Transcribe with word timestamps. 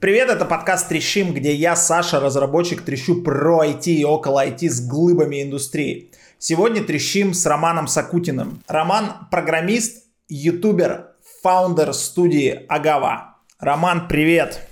Привет, 0.00 0.30
это 0.30 0.46
подкаст 0.46 0.88
«Трещим», 0.88 1.34
где 1.34 1.54
я, 1.54 1.76
Саша, 1.76 2.20
разработчик, 2.20 2.80
трещу 2.80 3.22
про 3.22 3.66
IT 3.66 3.84
и 3.84 4.02
около 4.02 4.46
IT 4.46 4.66
с 4.70 4.88
глыбами 4.88 5.42
индустрии. 5.42 6.10
Сегодня 6.38 6.82
трещим 6.82 7.34
с 7.34 7.44
Романом 7.44 7.86
Сакутиным. 7.86 8.62
Роман– 8.66 9.28
программист, 9.30 10.06
ютубер, 10.26 11.16
фаундер 11.42 11.92
студии 11.92 12.64
Агава. 12.66 13.36
Роман, 13.58 14.08
привет! 14.08 14.66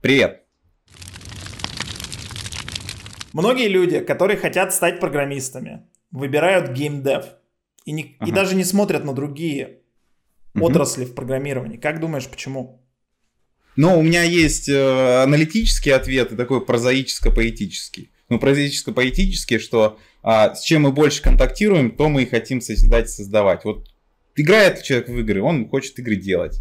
Привет! 0.00 0.44
Многие 3.34 3.68
люди, 3.68 4.00
которые 4.00 4.38
хотят 4.38 4.72
стать 4.72 4.98
программистами, 4.98 5.82
выбирают 6.10 6.70
геймдев 6.70 7.26
и, 7.84 7.92
не, 7.92 8.16
ага. 8.18 8.30
и 8.30 8.32
даже 8.32 8.54
не 8.54 8.64
смотрят 8.64 9.04
на 9.04 9.12
другие 9.12 9.80
угу. 10.54 10.64
отрасли 10.64 11.04
в 11.04 11.14
программировании. 11.14 11.76
Как 11.76 12.00
думаешь, 12.00 12.26
почему? 12.26 12.81
Ну, 13.76 13.98
у 13.98 14.02
меня 14.02 14.22
есть 14.22 14.68
э, 14.68 15.22
аналитический 15.22 15.92
ответ 15.92 16.32
и 16.32 16.36
такой 16.36 16.64
прозаическо-поэтический. 16.64 18.10
Ну, 18.28 18.38
прозаическо-поэтический, 18.38 19.58
что 19.58 19.98
а, 20.22 20.54
с 20.54 20.62
чем 20.62 20.82
мы 20.82 20.92
больше 20.92 21.22
контактируем, 21.22 21.90
то 21.90 22.08
мы 22.08 22.22
и 22.22 22.26
хотим 22.26 22.60
созидать, 22.60 23.10
создавать. 23.10 23.64
Вот 23.64 23.88
играет 24.36 24.82
человек 24.82 25.08
в 25.08 25.18
игры, 25.18 25.42
он 25.42 25.68
хочет 25.68 25.98
игры 25.98 26.16
делать. 26.16 26.60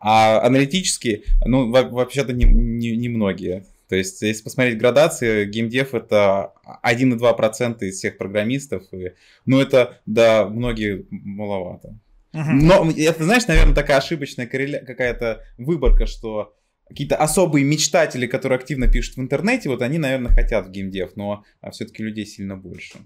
А 0.00 0.40
аналитически, 0.44 1.24
ну, 1.44 1.70
вообще-то 1.70 2.32
не, 2.32 2.44
не, 2.44 2.96
не 2.96 3.08
многие. 3.08 3.64
То 3.88 3.96
есть, 3.96 4.22
если 4.22 4.42
посмотреть 4.42 4.78
градации, 4.78 5.44
геймдев 5.44 5.94
это 5.94 6.52
1,2% 6.82 7.84
из 7.84 7.98
всех 7.98 8.16
программистов. 8.16 8.82
И, 8.92 9.12
ну, 9.46 9.60
это, 9.60 10.00
да, 10.06 10.46
многие 10.46 11.06
маловато. 11.10 11.98
Но 12.34 12.90
это, 12.90 13.24
знаешь, 13.24 13.46
наверное, 13.46 13.74
такая 13.74 13.98
ошибочная 13.98 14.46
корреля... 14.46 14.84
какая-то 14.84 15.44
выборка, 15.56 16.06
что 16.06 16.54
какие-то 16.88 17.16
особые 17.16 17.64
мечтатели, 17.64 18.26
которые 18.26 18.58
активно 18.58 18.88
пишут 18.88 19.16
в 19.16 19.20
интернете, 19.20 19.68
вот 19.68 19.82
они, 19.82 19.98
наверное, 19.98 20.32
хотят 20.32 20.66
в 20.66 20.70
геймдев, 20.70 21.16
но 21.16 21.44
а 21.60 21.70
все-таки 21.70 22.02
людей 22.02 22.26
сильно 22.26 22.56
больше. 22.56 22.98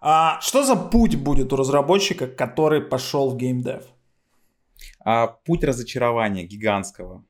А 0.00 0.40
что 0.42 0.64
за 0.64 0.76
путь 0.76 1.16
будет 1.16 1.52
у 1.52 1.56
разработчика, 1.56 2.26
который 2.26 2.82
пошел 2.82 3.30
в 3.30 3.36
геймдев? 3.36 3.84
А, 5.02 5.28
путь 5.28 5.64
разочарования 5.64 6.44
гигантского. 6.44 7.24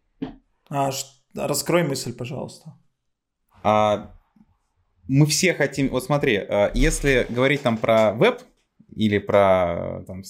А, 0.68 0.90
раскрой 1.36 1.84
мысль, 1.84 2.12
пожалуйста. 2.12 2.74
А, 3.62 4.12
мы 5.06 5.26
все 5.26 5.54
хотим, 5.54 5.88
вот 5.90 6.04
смотри, 6.04 6.36
а, 6.36 6.72
если 6.74 7.26
говорить 7.28 7.62
там 7.62 7.76
про 7.76 8.12
веб, 8.12 8.42
или 8.96 9.18
про 9.18 10.04
там, 10.06 10.22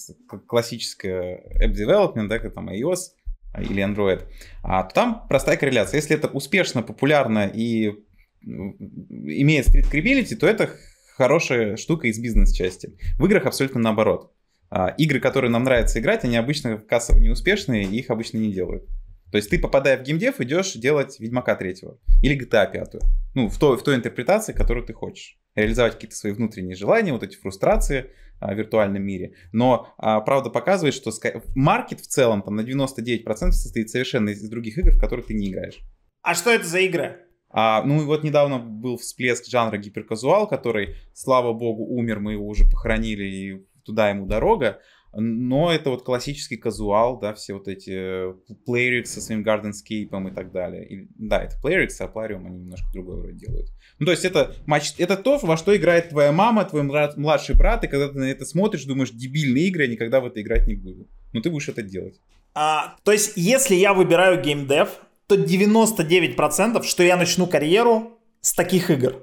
классическое 0.46 1.42
app 1.62 1.72
development, 1.72 2.28
да, 2.28 2.38
как 2.38 2.54
там 2.54 2.70
iOS 2.70 3.12
или 3.58 3.84
Android, 3.84 4.22
а, 4.62 4.82
то 4.82 4.94
там 4.94 5.26
простая 5.28 5.56
корреляция. 5.56 5.98
Если 5.98 6.16
это 6.16 6.28
успешно, 6.28 6.82
популярно 6.82 7.46
и 7.46 7.94
имеет 8.42 9.68
street 9.68 9.90
credibility, 9.90 10.34
то 10.34 10.46
это 10.46 10.70
хорошая 11.16 11.76
штука 11.76 12.08
из 12.08 12.18
бизнес-части. 12.18 12.96
В 13.18 13.26
играх 13.26 13.46
абсолютно 13.46 13.80
наоборот. 13.80 14.32
А, 14.70 14.88
игры, 14.98 15.20
которые 15.20 15.50
нам 15.50 15.62
нравится 15.62 16.00
играть, 16.00 16.24
они 16.24 16.36
обычно 16.36 16.78
кассово 16.78 17.18
неуспешные, 17.18 17.84
и 17.84 17.98
их 17.98 18.10
обычно 18.10 18.38
не 18.38 18.52
делают. 18.52 18.84
То 19.30 19.38
есть 19.38 19.50
ты, 19.50 19.58
попадая 19.58 19.98
в 19.98 20.02
геймдев, 20.02 20.40
идешь 20.40 20.74
делать 20.74 21.18
Ведьмака 21.18 21.56
третьего 21.56 21.98
или 22.22 22.38
GTA 22.40 22.70
5. 22.70 22.94
Ну, 23.34 23.48
в 23.48 23.58
той, 23.58 23.76
в 23.76 23.82
той 23.82 23.96
интерпретации, 23.96 24.52
которую 24.52 24.86
ты 24.86 24.92
хочешь. 24.92 25.38
Реализовать 25.54 25.94
какие-то 25.94 26.16
свои 26.16 26.32
внутренние 26.32 26.76
желания, 26.76 27.12
вот 27.12 27.22
эти 27.22 27.36
фрустрации, 27.36 28.00
а, 28.00 28.06
в 28.40 28.54
виртуальном 28.54 29.02
мире. 29.02 29.34
Но 29.52 29.94
а, 29.98 30.20
правда 30.20 30.50
показывает, 30.50 30.94
что 30.94 31.10
маркет 31.54 32.00
в 32.00 32.06
целом 32.06 32.42
там 32.42 32.56
на 32.56 32.60
99% 32.60 33.24
состоит 33.52 33.90
совершенно 33.90 34.30
из 34.30 34.48
других 34.48 34.78
игр, 34.78 34.90
в 34.90 35.00
которые 35.00 35.24
ты 35.24 35.34
не 35.34 35.50
играешь. 35.50 35.80
А 36.22 36.34
что 36.34 36.50
это 36.50 36.64
за 36.64 36.80
игры? 36.80 37.20
А, 37.50 37.82
ну 37.84 38.04
вот 38.04 38.24
недавно 38.24 38.58
был 38.58 38.96
всплеск 38.96 39.46
жанра 39.46 39.78
гиперказуал, 39.78 40.48
который, 40.48 40.96
слава 41.14 41.52
богу, 41.52 41.84
умер, 41.84 42.18
мы 42.18 42.32
его 42.32 42.46
уже 42.46 42.64
похоронили 42.64 43.24
и 43.24 43.66
туда 43.84 44.10
ему 44.10 44.26
дорога. 44.26 44.80
Но 45.16 45.72
это 45.72 45.90
вот 45.90 46.02
классический 46.02 46.56
казуал, 46.56 47.18
да, 47.18 47.34
все 47.34 47.54
вот 47.54 47.68
эти 47.68 48.32
Playrix 48.66 49.06
со 49.06 49.20
своим 49.20 49.42
Gardenscape 49.42 50.30
и 50.30 50.34
так 50.34 50.52
далее. 50.52 50.86
И, 50.88 51.08
да, 51.16 51.42
это 51.42 51.56
Playrix, 51.62 51.90
а 52.00 52.06
Plarium 52.06 52.46
они 52.46 52.58
немножко 52.60 52.86
другое 52.92 53.18
вроде 53.18 53.38
делают. 53.38 53.68
Ну, 53.98 54.06
то 54.06 54.12
есть 54.12 54.24
это 54.24 54.54
матч, 54.66 54.94
это 54.98 55.16
то, 55.16 55.38
во 55.38 55.56
что 55.56 55.76
играет 55.76 56.10
твоя 56.10 56.32
мама, 56.32 56.64
твой 56.64 56.82
младший 56.82 57.56
брат, 57.56 57.84
и 57.84 57.88
когда 57.88 58.08
ты 58.08 58.18
на 58.18 58.24
это 58.24 58.44
смотришь, 58.44 58.84
думаешь, 58.84 59.10
дебильные 59.10 59.68
игры, 59.68 59.84
я 59.84 59.88
никогда 59.88 60.20
в 60.20 60.26
это 60.26 60.40
играть 60.40 60.66
не 60.66 60.74
буду. 60.74 61.08
Но 61.32 61.40
ты 61.40 61.50
будешь 61.50 61.68
это 61.68 61.82
делать. 61.82 62.20
А, 62.54 62.96
то 63.04 63.12
есть, 63.12 63.32
если 63.36 63.74
я 63.74 63.94
выбираю 63.94 64.42
геймдев, 64.42 65.00
то 65.26 65.36
99% 65.36 66.82
что 66.82 67.02
я 67.02 67.16
начну 67.16 67.46
карьеру 67.46 68.18
с 68.40 68.52
таких 68.52 68.90
игр. 68.90 69.22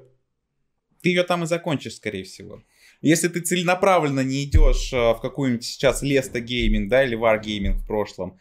Ты 1.02 1.10
ее 1.10 1.24
там 1.24 1.44
и 1.44 1.48
закончишь, 1.48 1.96
скорее 1.96 2.24
всего. 2.24 2.64
Если 3.02 3.28
ты 3.28 3.42
целенаправленно 3.42 4.22
не 4.22 4.44
идешь 4.44 4.92
а, 4.94 5.14
в 5.14 5.22
какую-нибудь 5.22 5.64
сейчас 5.64 6.02
Леста 6.02 6.40
Гейминг, 6.40 6.90
да, 6.90 7.04
или 7.04 7.18
Wargaming 7.18 7.74
в 7.74 7.86
прошлом, 7.86 8.38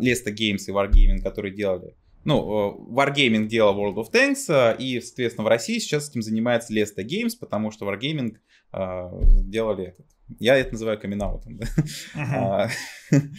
Леста 0.00 0.30
Games 0.30 0.64
и 0.66 0.72
Wargaming, 0.72 1.22
которые 1.22 1.54
делали 1.54 1.94
ну, 2.24 2.38
э, 2.38 2.92
Wargaming 2.92 3.46
делал 3.46 3.78
World 3.78 3.96
of 3.96 4.12
Tanks, 4.12 4.44
э, 4.48 4.76
и, 4.78 5.00
соответственно, 5.00 5.46
в 5.46 5.48
России 5.48 5.78
сейчас 5.78 6.10
этим 6.10 6.22
занимается 6.22 6.74
Lesta 6.74 7.04
Games, 7.04 7.32
потому 7.38 7.70
что 7.70 7.90
Wargaming 7.90 8.36
э, 8.72 9.10
делали 9.44 9.88
этот. 9.88 10.06
Я 10.38 10.56
это 10.56 10.72
называю 10.72 11.00
камин 11.00 11.22
uh 11.22 12.70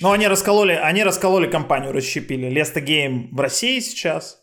Ну, 0.02 0.12
они 0.12 0.28
раскололи, 0.28 0.74
они 0.74 1.04
раскололи 1.04 1.50
компанию, 1.50 1.94
расщепили. 1.94 2.50
Lesta 2.50 2.84
Game 2.84 3.30
в 3.32 3.40
России 3.40 3.80
сейчас. 3.80 4.42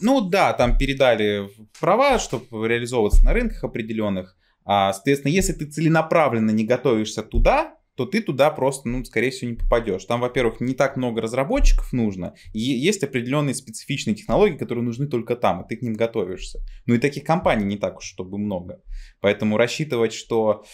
Ну 0.00 0.20
да, 0.20 0.52
там 0.52 0.76
передали 0.76 1.48
права, 1.80 2.18
чтобы 2.18 2.68
реализовываться 2.68 3.24
на 3.24 3.32
рынках 3.32 3.64
определенных. 3.64 4.35
А, 4.66 4.92
соответственно, 4.92 5.32
если 5.32 5.52
ты 5.52 5.66
целенаправленно 5.66 6.50
не 6.50 6.64
готовишься 6.64 7.22
туда, 7.22 7.76
то 7.96 8.04
ты 8.04 8.20
туда 8.20 8.50
просто, 8.50 8.88
ну, 8.88 9.04
скорее 9.04 9.30
всего, 9.30 9.50
не 9.50 9.56
попадешь. 9.56 10.04
Там, 10.04 10.20
во-первых, 10.20 10.60
не 10.60 10.74
так 10.74 10.96
много 10.96 11.22
разработчиков 11.22 11.92
нужно, 11.92 12.34
и 12.52 12.60
есть 12.60 13.02
определенные 13.02 13.54
специфичные 13.54 14.14
технологии, 14.14 14.56
которые 14.56 14.84
нужны 14.84 15.06
только 15.06 15.34
там, 15.34 15.62
и 15.62 15.68
ты 15.68 15.76
к 15.76 15.82
ним 15.82 15.94
готовишься. 15.94 16.60
Ну 16.84 16.94
и 16.94 16.98
таких 16.98 17.24
компаний 17.24 17.64
не 17.64 17.78
так 17.78 17.98
уж, 17.98 18.04
чтобы 18.04 18.38
много. 18.38 18.82
Поэтому 19.20 19.56
рассчитывать, 19.56 20.12
что... 20.12 20.64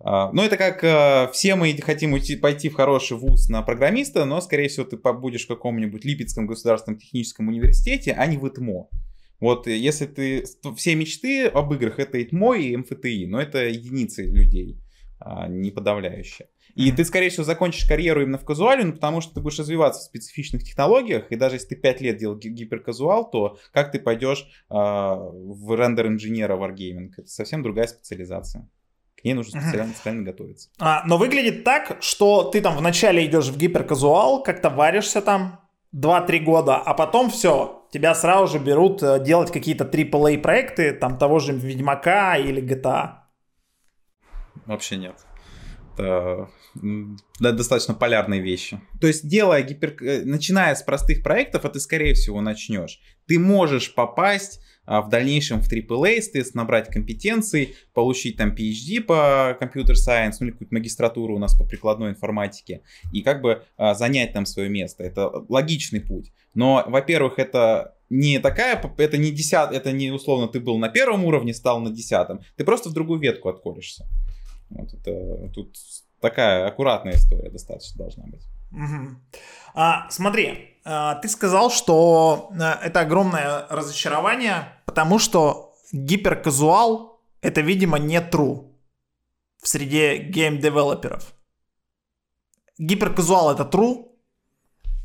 Uh, 0.00 0.30
ну, 0.32 0.42
это 0.42 0.56
как 0.56 0.82
uh, 0.82 1.30
все 1.30 1.54
мы 1.54 1.72
хотим 1.80 2.12
уйти, 2.12 2.34
пойти 2.34 2.68
в 2.68 2.74
хороший 2.74 3.16
вуз 3.16 3.48
на 3.48 3.62
программиста, 3.62 4.24
но, 4.24 4.40
скорее 4.40 4.66
всего, 4.66 4.84
ты 4.84 4.96
побудешь 4.96 5.44
в 5.44 5.48
каком-нибудь 5.48 6.04
Липецком 6.04 6.48
государственном 6.48 6.98
техническом 6.98 7.46
университете, 7.46 8.12
а 8.12 8.26
не 8.26 8.36
в 8.36 8.48
ИТМО. 8.48 8.88
Вот 9.42 9.66
если 9.66 10.06
ты... 10.06 10.44
Все 10.76 10.94
мечты 10.94 11.48
об 11.48 11.74
играх— 11.74 11.98
это 11.98 12.22
ИТМО 12.22 12.54
и 12.54 12.76
МФТИ, 12.76 13.26
но 13.26 13.40
это 13.40 13.66
единицы 13.66 14.22
людей, 14.22 14.78
uh, 15.20 15.48
не 15.48 15.72
подавляющие. 15.72 16.46
И 16.76 16.92
ты, 16.92 17.04
скорее 17.04 17.28
всего, 17.28 17.42
закончишь 17.42 17.84
карьеру 17.84 18.22
именно 18.22 18.38
в 18.38 18.44
казуале, 18.44 18.84
ну, 18.84 18.92
потому 18.92 19.20
что 19.20 19.34
ты 19.34 19.40
будешь 19.40 19.58
развиваться 19.58 20.00
в 20.00 20.04
специфичных 20.04 20.62
технологиях, 20.62 21.32
и 21.32 21.34
даже 21.34 21.56
если 21.56 21.70
ты 21.70 21.74
5 21.74 22.00
лет 22.02 22.18
делал 22.18 22.38
гиперказуал, 22.38 23.28
то 23.28 23.58
как 23.72 23.90
ты 23.90 23.98
пойдешь 23.98 24.46
э, 24.70 24.74
в 24.74 25.76
рендер-инженера 25.76 26.56
Wargaming? 26.56 27.10
Это 27.16 27.26
совсем 27.26 27.64
другая 27.64 27.88
специализация. 27.88 28.70
К 29.20 29.24
ней 29.24 29.34
нужно 29.34 29.60
специально, 29.60 29.92
специально 29.92 30.22
готовиться. 30.22 30.70
А, 30.78 31.02
но 31.04 31.18
выглядит 31.18 31.64
так, 31.64 31.98
что 32.00 32.44
ты 32.44 32.60
там 32.60 32.76
вначале 32.76 33.26
идешь 33.26 33.48
в 33.48 33.58
гиперказуал, 33.58 34.44
как-то 34.44 34.70
варишься 34.70 35.20
там 35.20 35.60
2-3 35.94 36.38
года, 36.38 36.76
а 36.76 36.94
потом 36.94 37.28
все, 37.28 37.81
тебя 37.92 38.14
сразу 38.14 38.58
же 38.58 38.64
берут 38.64 39.02
э, 39.02 39.22
делать 39.22 39.52
какие-то 39.52 39.84
AAA 39.84 40.38
проекты, 40.38 40.92
там 40.92 41.18
того 41.18 41.38
же 41.38 41.52
Ведьмака 41.52 42.36
или 42.36 42.62
GTA. 42.62 43.18
Вообще 44.66 44.96
нет. 44.96 45.16
Это 45.94 46.48
да, 47.38 47.52
достаточно 47.52 47.92
полярные 47.92 48.40
вещи. 48.40 48.80
То 49.00 49.06
есть, 49.06 49.28
делая 49.28 49.62
гипер... 49.62 49.94
Э, 50.00 50.22
начиная 50.24 50.74
с 50.74 50.82
простых 50.82 51.22
проектов, 51.22 51.64
а 51.66 51.68
ты, 51.68 51.80
скорее 51.80 52.14
всего, 52.14 52.40
начнешь. 52.40 52.98
Ты 53.26 53.38
можешь 53.38 53.94
попасть 53.94 54.60
а, 54.60 54.71
в 54.86 55.08
дальнейшем 55.08 55.60
в 55.60 55.70
AAA, 55.70 56.20
соответственно, 56.20 56.62
набрать 56.62 56.88
компетенции, 56.88 57.74
получить 57.94 58.36
там 58.36 58.54
PhD 58.54 59.00
по 59.00 59.56
компьютер 59.58 59.96
сайенс, 59.96 60.40
ну 60.40 60.46
или 60.46 60.52
какую-то 60.52 60.74
магистратуру 60.74 61.36
у 61.36 61.38
нас 61.38 61.54
по 61.54 61.64
прикладной 61.64 62.10
информатике, 62.10 62.82
и 63.12 63.22
как 63.22 63.42
бы 63.42 63.62
а, 63.76 63.94
занять 63.94 64.32
там 64.32 64.46
свое 64.46 64.68
место. 64.68 65.04
Это 65.04 65.30
логичный 65.48 66.00
путь. 66.00 66.32
Но, 66.54 66.84
во-первых, 66.86 67.38
это 67.38 67.94
не 68.10 68.38
такая, 68.38 68.80
это 68.98 69.16
не 69.16 69.30
десят, 69.30 69.72
это 69.72 69.92
не 69.92 70.10
условно 70.10 70.48
ты 70.48 70.60
был 70.60 70.78
на 70.78 70.88
первом 70.88 71.24
уровне, 71.24 71.54
стал 71.54 71.80
на 71.80 71.90
десятом. 71.90 72.40
Ты 72.56 72.64
просто 72.64 72.90
в 72.90 72.92
другую 72.92 73.20
ветку 73.20 73.48
отколешься. 73.48 74.06
Вот 74.68 74.92
это 74.92 75.48
тут 75.54 75.76
такая 76.20 76.66
аккуратная 76.66 77.14
история 77.14 77.50
достаточно 77.50 77.98
должна 77.98 78.24
быть. 78.26 78.42
Угу. 78.72 79.16
А, 79.74 80.10
смотри, 80.10 80.78
а, 80.84 81.16
ты 81.16 81.28
сказал, 81.28 81.70
что 81.70 82.50
а, 82.58 82.78
это 82.82 83.00
огромное 83.00 83.66
разочарование, 83.68 84.68
потому 84.86 85.18
что 85.18 85.74
гиперказуал 85.92 87.20
это, 87.40 87.60
видимо, 87.60 87.98
не 87.98 88.18
true 88.18 88.72
в 89.62 89.68
среде 89.68 90.18
гейм-девелоперов. 90.18 91.34
Гиперказуал 92.78 93.52
это 93.52 93.64
true? 93.64 94.08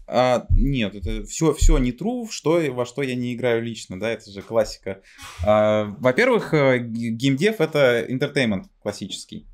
А, 0.07 0.45
нет, 0.51 0.95
это 0.95 1.25
все, 1.25 1.53
все 1.53 1.77
не 1.77 1.91
true, 1.91 2.27
что, 2.29 2.61
во 2.71 2.85
что 2.85 3.01
я 3.01 3.15
не 3.15 3.33
играю 3.33 3.61
лично, 3.61 3.99
да, 3.99 4.09
это 4.09 4.31
же 4.31 4.41
классика. 4.41 5.01
А, 5.45 5.95
во-первых, 5.99 6.53
э, 6.53 6.79
геймдев 6.79 7.59
это 7.59 8.05
entertainment 8.09 8.65
классический. 8.81 9.47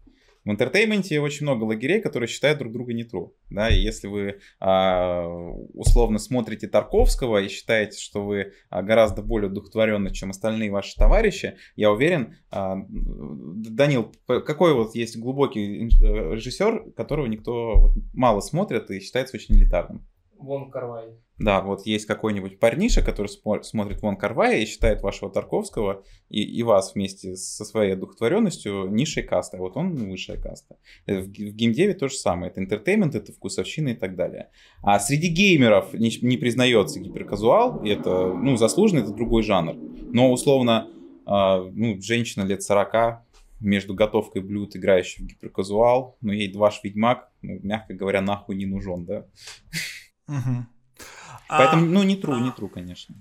В 0.46 0.52
entertainment 0.52 1.17
е 1.17 1.22
очень 1.22 1.46
много 1.46 1.64
лагерей, 1.64 2.02
которые 2.02 2.28
считают 2.28 2.60
друг 2.60 2.74
друга 2.74 2.94
не 2.94 3.04
true. 3.04 3.32
Да? 3.50 3.70
И 3.70 3.80
если 3.80 4.08
вы 4.08 4.40
а, 4.60 5.26
условно 5.74 6.20
смотрите 6.20 6.68
Тарковского 6.68 7.42
и 7.42 7.48
считаете, 7.48 7.98
что 8.00 8.26
вы 8.26 8.54
а, 8.70 8.82
гораздо 8.82 9.22
более 9.22 9.50
удовлетворенны, 9.50 10.12
чем 10.12 10.32
остальные 10.32 10.72
ваши 10.72 10.96
товарищи, 10.96 11.58
я 11.76 11.92
уверен, 11.92 12.36
а, 12.52 12.76
Данил, 12.90 14.14
какой 14.28 14.74
вот 14.74 14.96
есть 14.96 15.18
глубокий 15.18 15.86
э, 15.86 16.34
режиссер, 16.34 16.92
которого 16.92 17.28
никто 17.28 17.76
вот, 17.76 17.92
мало 18.14 18.42
смотрит 18.42 18.92
и 18.92 19.00
считается 19.00 19.38
очень 19.38 19.56
элитарным? 19.56 20.06
Вонг 20.38 20.70
Карвай. 20.70 21.12
Да, 21.40 21.62
вот 21.62 21.86
есть 21.88 22.06
какой-нибудь 22.06 22.60
парниша, 22.60 23.02
который 23.02 23.28
смотрит 23.64 24.02
Вонг 24.04 24.18
Карвая 24.18 24.60
и 24.60 24.66
считает 24.66 25.02
вашего 25.02 25.32
Тарковского 25.32 26.04
и, 26.30 26.44
и 26.44 26.62
вас 26.62 26.94
вместе 26.94 27.36
со 27.36 27.66
своей 27.66 27.94
одухотворенностью 27.94 28.88
низшей 28.90 29.24
кастой. 29.24 29.60
Вот 29.60 29.76
он 29.76 29.96
высшая 29.96 30.40
каста. 30.40 30.78
Э, 31.08 31.22
в, 31.22 31.26
в 31.26 31.30
геймдеве 31.30 31.96
то 31.96 32.08
же 32.08 32.16
самое. 32.16 32.52
Это 32.52 32.62
entertainment, 32.62 33.16
это 33.16 33.32
вкусовщина 33.32 33.90
и 33.90 33.96
так 33.96 34.16
далее. 34.16 34.50
А 34.84 35.00
среди 35.00 35.28
геймеров 35.28 35.94
не, 35.94 36.12
не 36.22 36.38
признается 36.38 37.00
гиперказуал. 37.00 37.84
И 37.84 37.90
это, 37.90 38.34
ну, 38.34 38.56
заслуженно, 38.56 39.00
это 39.00 39.12
другой 39.12 39.42
жанр. 39.42 39.76
Но, 40.14 40.32
условно, 40.32 40.88
э, 41.26 41.72
ну, 41.74 42.00
женщина 42.00 42.44
лет 42.44 42.62
40 42.62 43.24
между 43.60 43.96
готовкой 43.96 44.44
блюд, 44.44 44.76
играющей 44.76 45.24
в 45.24 45.28
гиперказуал, 45.28 46.18
но 46.22 46.32
ей, 46.32 46.52
блядь, 46.52 46.72
Ведьмак, 46.84 47.32
ну, 47.42 47.60
мягко 47.64 47.94
говоря, 47.94 48.22
нахуй 48.22 48.56
не 48.56 48.66
нужен, 48.66 49.06
да. 49.06 49.26
Угу. 50.28 50.68
Поэтому, 51.48 51.84
а... 51.84 51.86
ну, 51.86 52.04
не 52.04 52.16
тру, 52.16 52.36
не 52.38 52.52
тру, 52.52 52.68
конечно. 52.68 53.16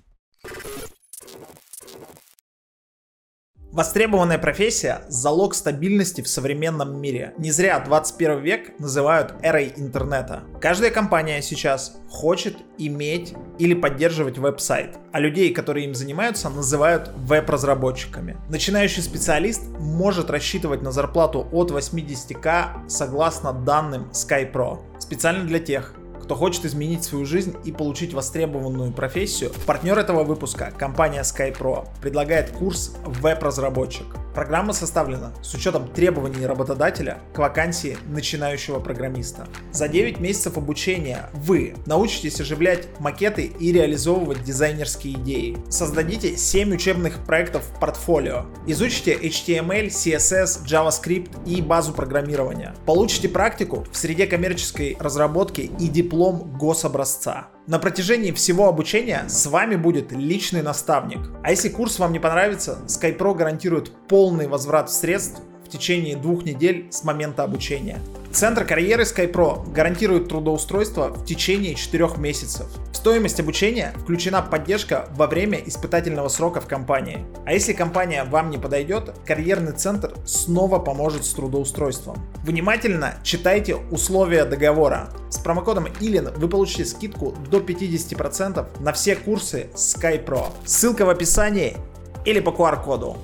Востребованная 3.73 4.37
профессия– 4.37 5.01
залог 5.07 5.55
стабильности 5.55 6.21
в 6.21 6.27
современном 6.27 7.01
мире. 7.01 7.33
Не 7.39 7.49
зря 7.49 7.79
21 7.79 8.39
век 8.39 8.79
называют 8.79 9.33
эрой 9.41 9.73
интернета. 9.75 10.43
Каждая 10.61 10.91
компания 10.91 11.41
сейчас 11.41 11.97
хочет 12.07 12.55
иметь 12.77 13.33
или 13.57 13.73
поддерживать 13.73 14.37
веб-сайт, 14.37 14.99
а 15.11 15.19
людей, 15.19 15.51
которые 15.51 15.87
им 15.87 15.95
занимаются, 15.95 16.51
называют 16.51 17.09
веб-разработчиками. 17.15 18.37
Начинающий 18.47 19.01
специалист 19.01 19.63
может 19.79 20.29
рассчитывать 20.29 20.83
на 20.83 20.91
зарплату 20.91 21.47
от 21.51 21.71
80к 21.71 22.87
согласно 22.87 23.53
данным 23.53 24.11
SkyPro. 24.11 24.81
Специально 24.99 25.45
для 25.45 25.57
тех, 25.57 25.95
кто 26.23 26.35
хочет 26.35 26.65
изменить 26.65 27.03
свою 27.03 27.25
жизнь 27.25 27.55
и 27.65 27.71
получить 27.71 28.13
востребованную 28.13 28.91
профессию, 28.93 29.51
партнер 29.65 29.99
этого 29.99 30.23
выпуска, 30.23 30.71
компания 30.77 31.21
SkyPro, 31.21 31.87
предлагает 32.01 32.49
курс 32.51 32.95
«Веб-разработчик». 33.05 34.22
Программа 34.33 34.73
составлена 34.73 35.31
с 35.41 35.53
учетом 35.53 35.87
требований 35.87 36.45
работодателя 36.45 37.19
к 37.33 37.37
вакансии 37.37 37.97
начинающего 38.07 38.79
программиста. 38.79 39.47
За 39.71 39.87
9 39.87 40.19
месяцев 40.19 40.57
обучения 40.57 41.29
вы 41.33 41.75
научитесь 41.85 42.41
оживлять 42.41 42.87
макеты 42.99 43.51
и 43.59 43.71
реализовывать 43.71 44.43
дизайнерские 44.43 45.15
идеи. 45.15 45.57
Создадите 45.69 46.35
7 46.35 46.73
учебных 46.73 47.23
проектов 47.25 47.63
в 47.63 47.79
портфолио. 47.79 48.45
Изучите 48.65 49.15
HTML, 49.15 49.87
CSS, 49.87 50.65
JavaScript 50.65 51.29
и 51.45 51.61
базу 51.61 51.93
программирования. 51.93 52.73
Получите 52.85 53.29
практику 53.29 53.85
в 53.91 53.97
среде 53.97 54.25
коммерческой 54.25 54.97
разработки 54.99 55.71
и 55.79 55.87
диплом 55.87 56.57
гособразца. 56.57 57.47
На 57.65 57.79
протяжении 57.79 58.33
всего 58.33 58.67
обучения 58.67 59.23
с 59.29 59.45
вами 59.45 59.77
будет 59.77 60.11
личный 60.11 60.61
наставник. 60.61 61.19
А 61.43 61.51
если 61.51 61.69
курс 61.69 61.97
вам 61.97 62.11
не 62.11 62.19
понравится, 62.19 62.79
SkyPro 62.87 63.35
гарантирует 63.35 63.89
полный 64.09 64.49
возврат 64.49 64.91
средств 64.91 65.41
течение 65.73 66.15
двух 66.15 66.45
недель 66.45 66.87
с 66.91 67.03
момента 67.03 67.43
обучения. 67.43 67.99
Центр 68.31 68.65
карьеры 68.65 69.03
SkyPro 69.03 69.71
гарантирует 69.71 70.27
трудоустройство 70.27 71.09
в 71.09 71.25
течение 71.25 71.75
4 71.75 72.09
месяцев. 72.17 72.65
В 72.91 72.95
стоимость 72.95 73.39
обучения 73.39 73.93
включена 74.01 74.41
поддержка 74.41 75.07
во 75.11 75.27
время 75.27 75.59
испытательного 75.65 76.29
срока 76.29 76.61
в 76.61 76.67
компании. 76.67 77.25
А 77.45 77.53
если 77.53 77.73
компания 77.73 78.23
вам 78.23 78.49
не 78.49 78.57
подойдет, 78.57 79.13
карьерный 79.25 79.73
центр 79.73 80.15
снова 80.25 80.79
поможет 80.79 81.25
с 81.25 81.33
трудоустройством. 81.33 82.17
Внимательно 82.43 83.15
читайте 83.23 83.75
условия 83.91 84.45
договора. 84.45 85.09
С 85.29 85.37
промокодом 85.37 85.85
ILIN 85.85 86.37
вы 86.37 86.47
получите 86.47 86.85
скидку 86.85 87.35
до 87.51 87.59
50% 87.59 88.81
на 88.81 88.93
все 88.93 89.15
курсы 89.15 89.67
SkyPro. 89.75 90.47
Ссылка 90.65 91.05
в 91.05 91.09
описании 91.09 91.77
или 92.25 92.39
по 92.39 92.49
QR-коду. 92.49 93.17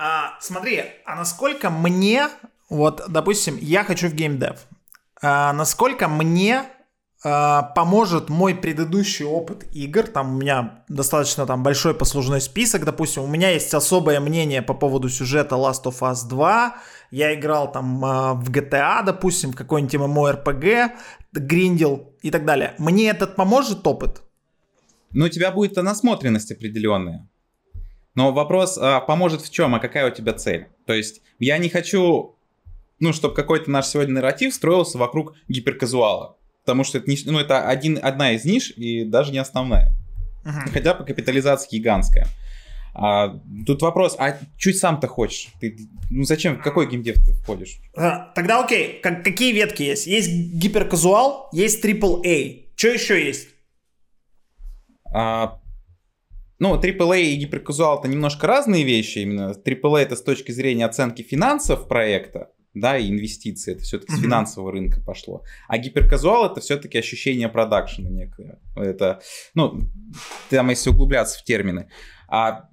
А, 0.00 0.38
смотри, 0.40 0.84
а 1.04 1.16
насколько 1.16 1.70
мне, 1.70 2.28
вот, 2.70 3.02
допустим, 3.08 3.58
я 3.60 3.82
хочу 3.82 4.08
в 4.08 4.14
геймдев, 4.14 4.68
а, 5.20 5.52
насколько 5.52 6.06
мне 6.06 6.62
а, 7.24 7.62
поможет 7.62 8.28
мой 8.28 8.54
предыдущий 8.54 9.24
опыт 9.24 9.64
игр, 9.74 10.04
там 10.04 10.36
у 10.36 10.38
меня 10.38 10.84
достаточно 10.88 11.46
там 11.46 11.64
большой 11.64 11.94
послужной 11.94 12.40
список, 12.40 12.84
допустим, 12.84 13.24
у 13.24 13.26
меня 13.26 13.50
есть 13.50 13.74
особое 13.74 14.20
мнение 14.20 14.62
по 14.62 14.72
поводу 14.72 15.08
сюжета 15.08 15.56
Last 15.56 15.82
of 15.82 15.98
Us 15.98 16.28
2, 16.28 16.76
я 17.10 17.34
играл 17.34 17.72
там 17.72 18.04
а, 18.04 18.34
в 18.34 18.52
GTA, 18.52 19.04
допустим, 19.04 19.50
в 19.50 19.56
какой-нибудь 19.56 19.96
MMORPG, 19.96 20.92
гриндил 21.32 22.14
и 22.22 22.30
так 22.30 22.44
далее. 22.44 22.76
Мне 22.78 23.08
этот 23.08 23.34
поможет 23.34 23.84
опыт? 23.84 24.22
Ну, 25.10 25.24
у 25.24 25.28
тебя 25.28 25.50
будет 25.50 25.74
насмотренность 25.74 26.52
определенная. 26.52 27.28
Но 28.18 28.32
вопрос 28.32 28.76
а, 28.76 28.98
поможет 28.98 29.42
в 29.42 29.50
чем, 29.52 29.76
а 29.76 29.78
какая 29.78 30.10
у 30.10 30.12
тебя 30.12 30.32
цель? 30.32 30.66
То 30.86 30.92
есть 30.92 31.22
я 31.38 31.56
не 31.56 31.68
хочу, 31.68 32.34
ну, 32.98 33.12
чтобы 33.12 33.32
какой-то 33.32 33.70
наш 33.70 33.86
сегодня 33.86 34.14
нарратив 34.14 34.52
строился 34.52 34.98
вокруг 34.98 35.36
гиперказуала. 35.46 36.36
Потому 36.64 36.82
что 36.82 36.98
это, 36.98 37.08
не, 37.08 37.16
ну, 37.26 37.38
это 37.38 37.68
один, 37.68 37.96
одна 38.02 38.32
из 38.32 38.44
ниш 38.44 38.72
и 38.72 39.04
даже 39.04 39.30
не 39.30 39.38
основная. 39.38 39.94
Uh-huh. 40.44 40.68
Хотя 40.72 40.94
по 40.94 41.04
капитализации 41.04 41.76
гигантская. 41.76 42.26
А, 42.92 43.38
тут 43.64 43.82
вопрос, 43.82 44.16
а 44.18 44.36
чуть 44.56 44.78
сам-то 44.78 45.06
хочешь? 45.06 45.52
Ты, 45.60 45.78
ну 46.10 46.24
зачем, 46.24 46.56
в 46.58 46.62
какой 46.64 46.90
геймдев 46.90 47.24
ты 47.24 47.34
входишь? 47.34 47.78
А, 47.96 48.32
тогда 48.34 48.64
окей, 48.64 48.98
как, 49.00 49.22
какие 49.22 49.52
ветки 49.52 49.84
есть? 49.84 50.08
Есть 50.08 50.28
гиперказуал, 50.28 51.50
есть 51.52 51.84
AAA. 51.84 52.64
Что 52.74 52.88
еще 52.88 53.24
есть? 53.24 53.46
А, 55.14 55.60
ну, 56.58 56.74
AAA 56.74 57.22
и 57.22 57.36
гиперказуал 57.36 58.00
это 58.00 58.08
немножко 58.08 58.46
разные 58.46 58.84
вещи. 58.84 59.18
Именно 59.18 59.52
AAA 59.52 59.98
это 59.98 60.16
с 60.16 60.22
точки 60.22 60.52
зрения 60.52 60.86
оценки 60.86 61.22
финансов 61.22 61.86
проекта, 61.88 62.50
да, 62.74 62.98
и 62.98 63.08
инвестиций. 63.08 63.74
Это 63.74 63.82
все-таки 63.82 64.12
с 64.14 64.20
финансового 64.20 64.72
рынка 64.72 65.00
пошло. 65.00 65.44
А 65.68 65.78
гиперказуал 65.78 66.50
это 66.50 66.60
все-таки 66.60 66.98
ощущение 66.98 67.48
продакшена 67.48 68.08
некое. 68.08 68.60
Это, 68.74 69.20
ну, 69.54 69.78
там 70.50 70.70
если 70.70 70.90
углубляться 70.90 71.38
в 71.38 71.44
термины. 71.44 71.90
А 72.28 72.68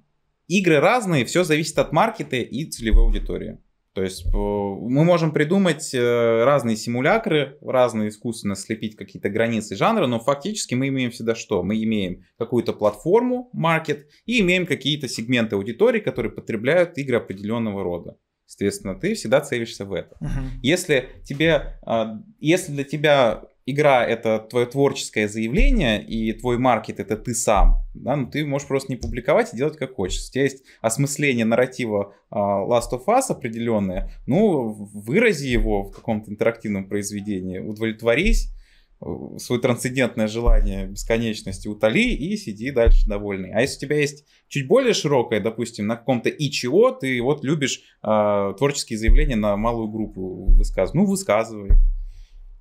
игры 0.48 0.80
разные, 0.80 1.24
все 1.24 1.44
зависит 1.44 1.78
от 1.78 1.92
маркета 1.92 2.36
и 2.36 2.64
целевой 2.64 3.04
аудитории. 3.04 3.58
То 3.96 4.02
есть 4.02 4.26
мы 4.30 5.04
можем 5.04 5.32
придумать 5.32 5.94
э, 5.94 6.44
разные 6.44 6.76
симулякры, 6.76 7.56
разные 7.62 8.10
искусственно 8.10 8.54
слепить 8.54 8.94
какие-то 8.94 9.30
границы 9.30 9.74
жанра, 9.74 10.06
но 10.06 10.20
фактически 10.20 10.74
мы 10.74 10.88
имеем 10.88 11.10
всегда 11.10 11.34
что? 11.34 11.62
Мы 11.62 11.82
имеем 11.82 12.22
какую-то 12.36 12.74
платформу, 12.74 13.48
маркет, 13.54 14.10
и 14.26 14.42
имеем 14.42 14.66
какие-то 14.66 15.08
сегменты 15.08 15.56
аудитории, 15.56 16.00
которые 16.00 16.30
потребляют 16.30 16.98
игры 16.98 17.16
определенного 17.16 17.82
рода. 17.82 18.18
Соответственно, 18.44 19.00
ты 19.00 19.14
всегда 19.14 19.40
целишься 19.40 19.86
в 19.86 19.94
это. 19.94 20.14
Uh-huh. 20.22 20.44
Если 20.62 21.08
тебе, 21.24 21.78
а, 21.86 22.20
если 22.38 22.72
для 22.72 22.84
тебя 22.84 23.44
игра 23.66 24.06
это 24.06 24.38
твое 24.38 24.66
творческое 24.66 25.28
заявление, 25.28 26.02
и 26.02 26.32
твой 26.32 26.56
маркет 26.56 27.00
это 27.00 27.16
ты 27.16 27.34
сам, 27.34 27.82
да, 27.94 28.16
ну 28.16 28.30
ты 28.30 28.46
можешь 28.46 28.68
просто 28.68 28.92
не 28.92 28.96
публиковать 28.96 29.52
и 29.52 29.56
делать 29.56 29.76
как 29.76 29.94
хочешь. 29.94 30.28
У 30.28 30.32
тебя 30.32 30.44
есть 30.44 30.64
осмысление 30.80 31.44
нарратива 31.44 32.14
uh, 32.30 32.66
Last 32.68 32.92
of 32.92 33.04
Us 33.06 33.24
определенное, 33.28 34.12
ну, 34.26 34.68
вырази 34.94 35.48
его 35.48 35.82
в 35.82 35.90
каком-то 35.90 36.30
интерактивном 36.30 36.88
произведении, 36.88 37.58
удовлетворись, 37.58 38.52
э, 39.00 39.06
свое 39.38 39.60
трансцендентное 39.60 40.28
желание 40.28 40.86
бесконечности 40.86 41.66
утоли 41.66 42.14
и 42.14 42.36
сиди 42.36 42.70
дальше 42.70 43.08
довольный. 43.08 43.52
А 43.52 43.62
если 43.62 43.78
у 43.78 43.80
тебя 43.80 43.96
есть 43.96 44.24
чуть 44.46 44.68
более 44.68 44.94
широкое, 44.94 45.40
допустим, 45.40 45.88
на 45.88 45.96
каком-то 45.96 46.30
ИЧО, 46.30 46.98
ты 47.00 47.20
вот 47.20 47.44
любишь 47.44 47.82
э, 48.04 48.54
творческие 48.56 48.98
заявления 48.98 49.36
на 49.36 49.56
малую 49.56 49.88
группу 49.88 50.52
высказывать, 50.52 50.94
ну, 50.94 51.04
высказывай. 51.04 51.72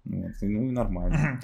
Вот, 0.05 0.31
ну 0.41 0.67
и 0.67 0.71
нормально. 0.71 1.41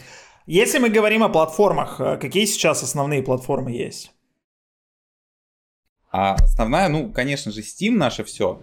Если 0.48 0.80
мы 0.80 0.90
говорим 0.90 1.24
о 1.24 1.30
платформах, 1.30 2.00
э, 2.00 2.18
какие 2.18 2.46
сейчас 2.46 2.84
основные 2.84 3.22
платформы 3.24 3.72
есть? 3.72 4.12
А 6.12 6.34
основная, 6.36 6.90
ну, 6.90 7.12
конечно 7.12 7.52
же, 7.52 7.62
Steam 7.62 7.92
наше 7.92 8.24
все. 8.24 8.62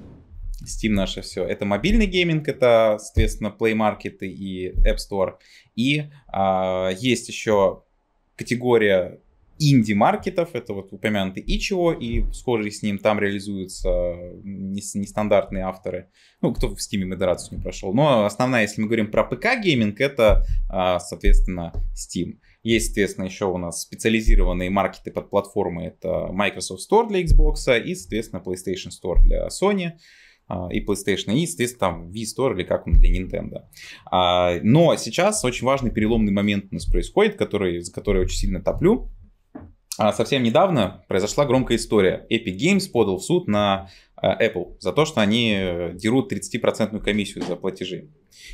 Steam 0.64 0.90
наше 0.90 1.22
все. 1.22 1.44
Это 1.44 1.64
мобильный 1.64 2.06
гейминг, 2.06 2.48
это, 2.48 2.98
соответственно, 3.00 3.54
Play 3.58 3.74
Market 3.74 4.18
и 4.20 4.72
App 4.86 4.96
Store. 4.96 5.34
И 5.76 6.10
а, 6.26 6.90
есть 6.90 7.28
еще 7.28 7.84
категория 8.36 9.20
инди-маркетов, 9.58 10.50
это 10.54 10.72
вот 10.72 10.92
упомянутый 10.92 11.42
itch.io, 11.46 11.92
и 11.92 12.24
схожий 12.32 12.70
с 12.70 12.82
ним 12.82 12.98
там 12.98 13.18
реализуются 13.18 14.16
нестандартные 14.42 15.64
авторы, 15.64 16.10
ну, 16.40 16.52
кто 16.52 16.68
в 16.68 16.78
Steam 16.78 17.04
модерацию 17.04 17.58
не 17.58 17.62
прошел. 17.62 17.92
Но 17.92 18.24
основная, 18.24 18.62
если 18.62 18.80
мы 18.80 18.86
говорим 18.86 19.10
про 19.10 19.24
ПК-гейминг, 19.24 20.00
это, 20.00 20.44
а, 20.68 21.00
соответственно, 21.00 21.72
Steam. 21.94 22.38
Есть, 22.62 22.86
соответственно, 22.86 23.26
еще 23.26 23.46
у 23.46 23.58
нас 23.58 23.82
специализированные 23.82 24.70
маркеты 24.70 25.10
под 25.10 25.30
платформы, 25.30 25.84
это 25.86 26.28
Microsoft 26.32 26.82
Store 26.90 27.08
для 27.08 27.22
Xbox 27.22 27.80
и, 27.82 27.94
соответственно, 27.94 28.42
PlayStation 28.44 28.90
Store 28.90 29.20
для 29.22 29.46
Sony 29.48 29.92
а, 30.48 30.68
и 30.72 30.84
PlayStation, 30.84 31.34
и, 31.34 31.40
естественно, 31.40 31.78
там 31.78 32.10
Wii 32.10 32.24
Store 32.36 32.54
или 32.54 32.64
как 32.64 32.86
он 32.86 32.94
для 32.94 33.16
Nintendo. 33.16 33.64
А, 34.10 34.58
но 34.62 34.96
сейчас 34.96 35.44
очень 35.44 35.66
важный 35.66 35.90
переломный 35.90 36.32
момент 36.32 36.66
у 36.70 36.74
нас 36.74 36.86
происходит, 36.86 37.36
который, 37.36 37.80
за 37.80 37.92
который 37.92 38.22
очень 38.22 38.36
сильно 38.36 38.62
топлю. 38.62 39.10
А 39.98 40.12
совсем 40.12 40.44
недавно 40.44 41.04
произошла 41.08 41.44
громкая 41.44 41.76
история. 41.76 42.24
Epic 42.30 42.56
Games 42.56 42.88
подал 42.88 43.18
в 43.18 43.24
суд 43.24 43.48
на 43.48 43.90
э, 44.22 44.48
Apple 44.48 44.76
за 44.78 44.92
то, 44.92 45.04
что 45.04 45.20
они 45.20 45.56
э, 45.58 45.92
дерут 45.94 46.32
30% 46.32 47.00
комиссию 47.00 47.44
за 47.44 47.56
платежи 47.56 48.08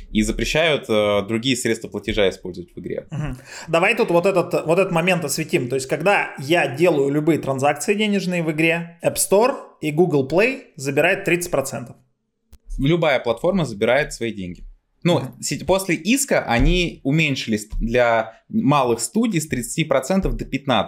и 0.09 0.23
запрещают 0.23 0.89
э, 0.89 1.21
другие 1.27 1.55
средства 1.55 1.87
платежа 1.87 2.27
использовать 2.29 2.75
в 2.75 2.79
игре. 2.79 3.07
Угу. 3.11 3.37
Давай 3.67 3.95
тут 3.95 4.09
вот 4.09 4.25
этот, 4.25 4.65
вот 4.65 4.79
этот 4.79 4.91
момент 4.91 5.23
осветим. 5.23 5.69
То 5.69 5.75
есть, 5.75 5.87
когда 5.87 6.33
я 6.39 6.67
делаю 6.75 7.11
любые 7.11 7.37
транзакции 7.37 7.93
денежные 7.93 8.41
в 8.41 8.51
игре, 8.51 8.99
App 9.03 9.15
Store 9.15 9.55
и 9.81 9.91
Google 9.91 10.27
Play 10.27 10.63
забирает 10.77 11.27
30%. 11.27 11.93
Любая 12.79 13.19
платформа 13.19 13.65
забирает 13.65 14.13
свои 14.13 14.33
деньги. 14.33 14.63
Ну, 15.03 15.19
mm-hmm. 15.19 15.65
после 15.65 15.95
иска 15.95 16.43
они 16.43 17.01
уменьшились 17.03 17.67
для 17.79 18.41
малых 18.49 18.99
студий 18.99 19.39
с 19.39 19.47
30% 19.47 20.31
до 20.31 20.45
15%. 20.45 20.87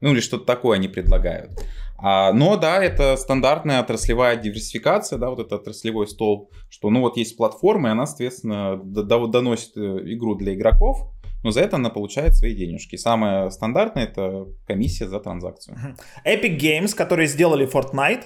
Ну 0.00 0.12
или 0.12 0.20
что-то 0.20 0.44
такое 0.44 0.78
они 0.78 0.88
предлагают. 0.88 1.52
А, 1.98 2.32
но 2.32 2.56
да, 2.56 2.82
это 2.82 3.16
стандартная 3.16 3.80
отраслевая 3.80 4.36
диверсификация, 4.36 5.18
да, 5.18 5.30
вот 5.30 5.40
это 5.40 5.56
отраслевой 5.56 6.06
стол, 6.06 6.50
что 6.68 6.90
ну 6.90 7.00
вот 7.00 7.16
есть 7.16 7.36
платформа, 7.36 7.88
и 7.88 7.92
она, 7.92 8.06
соответственно, 8.06 8.76
доносит 8.76 9.76
э, 9.76 9.80
игру 9.80 10.34
для 10.34 10.54
игроков, 10.54 11.10
но 11.42 11.50
за 11.50 11.60
это 11.60 11.76
она 11.76 11.88
получает 11.88 12.34
свои 12.34 12.54
денежки. 12.54 12.96
Самое 12.96 13.50
стандартное 13.50 14.04
это 14.04 14.46
комиссия 14.66 15.08
за 15.08 15.20
транзакцию. 15.20 15.96
Epic 16.26 16.58
Games, 16.58 16.94
которые 16.94 17.28
сделали 17.28 17.66
Fortnite, 17.66 18.24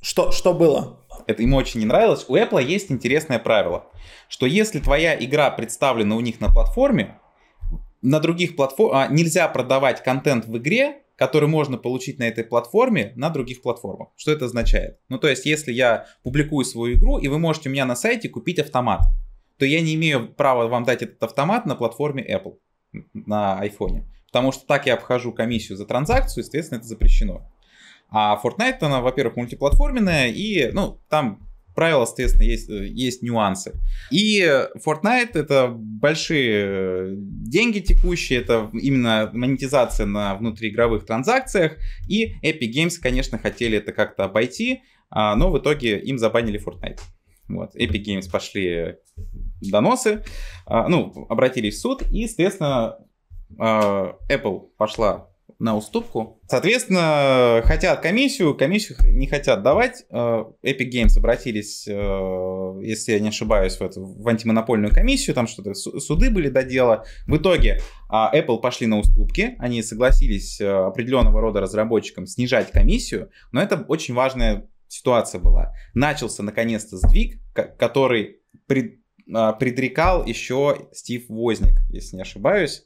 что, 0.00 0.32
что 0.32 0.52
было? 0.52 1.00
Это 1.26 1.42
ему 1.42 1.56
очень 1.56 1.80
не 1.80 1.86
нравилось. 1.86 2.26
У 2.28 2.36
Apple 2.36 2.62
есть 2.62 2.90
интересное 2.90 3.38
правило, 3.38 3.86
что 4.28 4.44
если 4.44 4.78
твоя 4.80 5.14
игра 5.14 5.50
представлена 5.50 6.16
у 6.16 6.20
них 6.20 6.40
на 6.40 6.52
платформе, 6.52 7.18
на 8.04 8.20
других 8.20 8.54
платформах 8.54 9.10
нельзя 9.10 9.48
продавать 9.48 10.02
контент 10.02 10.44
в 10.44 10.56
игре, 10.58 10.98
который 11.16 11.48
можно 11.48 11.78
получить 11.78 12.18
на 12.18 12.24
этой 12.24 12.44
платформе 12.44 13.12
на 13.16 13.30
других 13.30 13.62
платформах. 13.62 14.08
Что 14.16 14.32
это 14.32 14.44
означает? 14.44 14.98
Ну, 15.08 15.18
то 15.18 15.28
есть, 15.28 15.46
если 15.46 15.72
я 15.72 16.06
публикую 16.22 16.64
свою 16.66 16.96
игру, 16.98 17.18
и 17.18 17.28
вы 17.28 17.38
можете 17.38 17.70
у 17.70 17.72
меня 17.72 17.86
на 17.86 17.96
сайте 17.96 18.28
купить 18.28 18.58
автомат, 18.58 19.00
то 19.58 19.64
я 19.64 19.80
не 19.80 19.94
имею 19.94 20.28
права 20.28 20.66
вам 20.68 20.84
дать 20.84 21.02
этот 21.02 21.22
автомат 21.22 21.64
на 21.64 21.76
платформе 21.76 22.22
Apple, 22.28 22.58
на 23.14 23.64
iPhone. 23.64 24.02
Потому 24.26 24.52
что 24.52 24.66
так 24.66 24.86
я 24.86 24.94
обхожу 24.94 25.32
комиссию 25.32 25.78
за 25.78 25.86
транзакцию, 25.86 26.42
естественно, 26.42 26.78
это 26.78 26.86
запрещено. 26.86 27.50
А 28.10 28.38
Fortnite, 28.42 28.78
она, 28.82 29.00
во-первых, 29.00 29.36
мультиплатформенная, 29.36 30.28
и, 30.28 30.70
ну, 30.72 31.00
там 31.08 31.48
правила, 31.74 32.04
соответственно, 32.04 32.46
есть, 32.46 32.70
э, 32.70 32.86
есть 32.86 33.22
нюансы. 33.22 33.74
И 34.10 34.40
Fortnite 34.84 35.32
это 35.34 35.68
большие 35.74 37.14
деньги 37.16 37.80
текущие, 37.80 38.40
это 38.40 38.70
именно 38.72 39.30
монетизация 39.32 40.06
на 40.06 40.34
внутриигровых 40.34 41.04
транзакциях. 41.04 41.76
И 42.08 42.34
Epic 42.42 42.72
Games, 42.72 42.98
конечно, 43.00 43.38
хотели 43.38 43.78
это 43.78 43.92
как-то 43.92 44.24
обойти, 44.24 44.82
а, 45.10 45.34
но 45.36 45.50
в 45.50 45.58
итоге 45.58 45.98
им 45.98 46.18
забанили 46.18 46.60
Fortnite. 46.60 47.00
Вот. 47.48 47.76
Epic 47.76 48.04
Games 48.04 48.30
пошли 48.30 48.96
доносы, 49.60 50.24
а, 50.66 50.88
ну, 50.88 51.26
обратились 51.28 51.76
в 51.76 51.80
суд, 51.80 52.02
и, 52.10 52.26
соответственно, 52.26 52.98
а, 53.58 54.16
Apple 54.30 54.68
пошла 54.76 55.28
на 55.58 55.76
уступку. 55.76 56.40
Соответственно, 56.48 57.62
хотят 57.64 58.00
комиссию, 58.00 58.54
комиссию 58.54 58.98
не 59.12 59.26
хотят 59.26 59.62
давать. 59.62 60.04
Э, 60.10 60.44
Epic 60.62 60.90
Games 60.90 61.16
обратились, 61.16 61.86
э, 61.86 62.80
если 62.82 63.12
я 63.12 63.20
не 63.20 63.28
ошибаюсь, 63.28 63.76
в, 63.76 63.82
эту, 63.82 64.04
в 64.04 64.28
антимонопольную 64.28 64.92
комиссию, 64.92 65.34
там 65.34 65.46
что-то 65.46 65.74
суды 65.74 66.30
были 66.30 66.48
до 66.48 66.64
дела. 66.64 67.04
В 67.26 67.36
итоге 67.36 67.80
а, 68.08 68.30
Apple 68.34 68.60
пошли 68.60 68.86
на 68.86 68.98
уступки, 68.98 69.56
они 69.58 69.82
согласились 69.82 70.60
э, 70.60 70.68
определенного 70.68 71.40
рода 71.40 71.60
разработчикам 71.60 72.26
снижать 72.26 72.70
комиссию, 72.70 73.30
но 73.52 73.62
это 73.62 73.84
очень 73.88 74.14
важная 74.14 74.68
ситуация 74.88 75.40
была. 75.40 75.72
Начался 75.94 76.42
наконец-то 76.42 76.96
сдвиг, 76.96 77.40
который 77.78 78.40
пред, 78.66 78.98
а, 79.32 79.52
предрекал 79.52 80.26
еще 80.26 80.88
Стив 80.92 81.24
Возник, 81.28 81.74
если 81.90 82.16
не 82.16 82.22
ошибаюсь. 82.22 82.84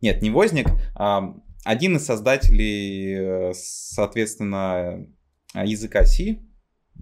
Нет, 0.00 0.22
не 0.22 0.30
Возник, 0.30 0.68
а 0.94 1.34
один 1.64 1.96
из 1.96 2.04
создателей, 2.04 3.50
э, 3.50 3.52
соответственно, 3.54 5.06
языка 5.54 6.04
C, 6.04 6.38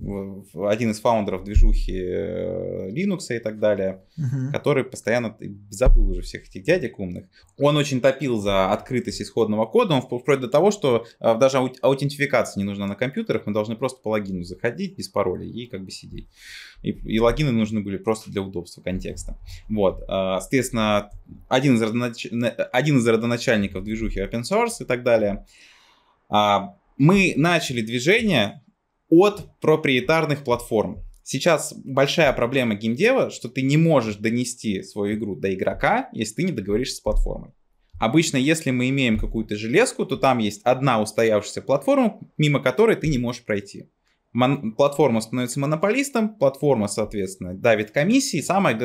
один 0.00 0.90
из 0.90 1.00
фаундеров 1.00 1.44
движухи 1.44 1.96
э, 1.96 2.90
Linux 2.90 3.34
и 3.34 3.38
так 3.40 3.58
далее, 3.58 4.04
uh-huh. 4.16 4.52
который 4.52 4.84
постоянно 4.84 5.36
забыл 5.70 6.10
уже 6.10 6.22
всех 6.22 6.48
этих 6.48 6.62
дядек 6.62 6.98
умных. 6.98 7.26
Он 7.56 7.76
очень 7.76 8.00
топил 8.00 8.38
за 8.38 8.72
открытость 8.72 9.20
исходного 9.20 9.66
кода, 9.66 9.94
он 9.94 10.02
вплоть 10.02 10.40
до 10.40 10.48
того, 10.48 10.70
что 10.70 11.06
э, 11.20 11.38
даже 11.38 11.58
аутентификация 11.58 12.60
не 12.60 12.64
нужна 12.64 12.86
на 12.86 12.94
компьютерах, 12.94 13.46
мы 13.46 13.52
должны 13.52 13.76
просто 13.76 14.00
по 14.00 14.10
логину 14.10 14.44
заходить 14.44 14.96
без 14.96 15.08
паролей 15.08 15.50
и 15.50 15.66
как 15.66 15.84
бы 15.84 15.90
сидеть. 15.90 16.28
И, 16.82 16.90
и 16.90 17.18
логины 17.18 17.50
нужны 17.50 17.80
были 17.80 17.96
просто 17.96 18.30
для 18.30 18.42
удобства 18.42 18.82
контекста. 18.82 19.36
Вот, 19.68 20.02
э, 20.02 20.06
соответственно, 20.06 21.10
один 21.48 21.74
из, 21.74 21.82
родонач... 21.82 22.26
один 22.72 22.98
из 22.98 23.06
родоначальников 23.06 23.82
движухи 23.82 24.20
open 24.20 24.42
source 24.42 24.80
и 24.80 24.84
так 24.84 25.02
далее. 25.02 25.44
А, 26.28 26.76
мы 26.96 27.34
начали 27.36 27.80
движение 27.80 28.62
от 29.08 29.58
проприетарных 29.60 30.44
платформ. 30.44 31.02
Сейчас 31.22 31.74
большая 31.84 32.32
проблема 32.32 32.74
геймдева, 32.74 33.30
что 33.30 33.48
ты 33.48 33.62
не 33.62 33.76
можешь 33.76 34.16
донести 34.16 34.82
свою 34.82 35.16
игру 35.16 35.36
до 35.36 35.52
игрока, 35.54 36.08
если 36.12 36.36
ты 36.36 36.42
не 36.44 36.52
договоришься 36.52 36.96
с 36.96 37.00
платформой. 37.00 37.52
Обычно, 37.98 38.36
если 38.36 38.70
мы 38.70 38.88
имеем 38.90 39.18
какую-то 39.18 39.56
железку, 39.56 40.06
то 40.06 40.16
там 40.16 40.38
есть 40.38 40.62
одна 40.62 41.02
устоявшаяся 41.02 41.62
платформа, 41.62 42.20
мимо 42.38 42.62
которой 42.62 42.96
ты 42.96 43.08
не 43.08 43.18
можешь 43.18 43.44
пройти. 43.44 43.90
Мон- 44.32 44.72
платформа 44.72 45.20
становится 45.20 45.58
монополистом, 45.58 46.36
платформа, 46.36 46.86
соответственно, 46.86 47.54
давит 47.54 47.90
комиссии, 47.90 48.38
и 48.38 48.42
самое, 48.42 48.78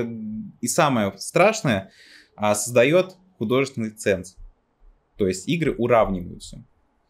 и 0.61 0.67
самое 0.67 1.13
страшное, 1.17 1.91
а, 2.35 2.55
создает 2.55 3.15
художественный 3.37 3.91
ценз. 3.91 4.35
То 5.17 5.27
есть 5.27 5.47
игры 5.47 5.75
уравниваются. 5.75 6.65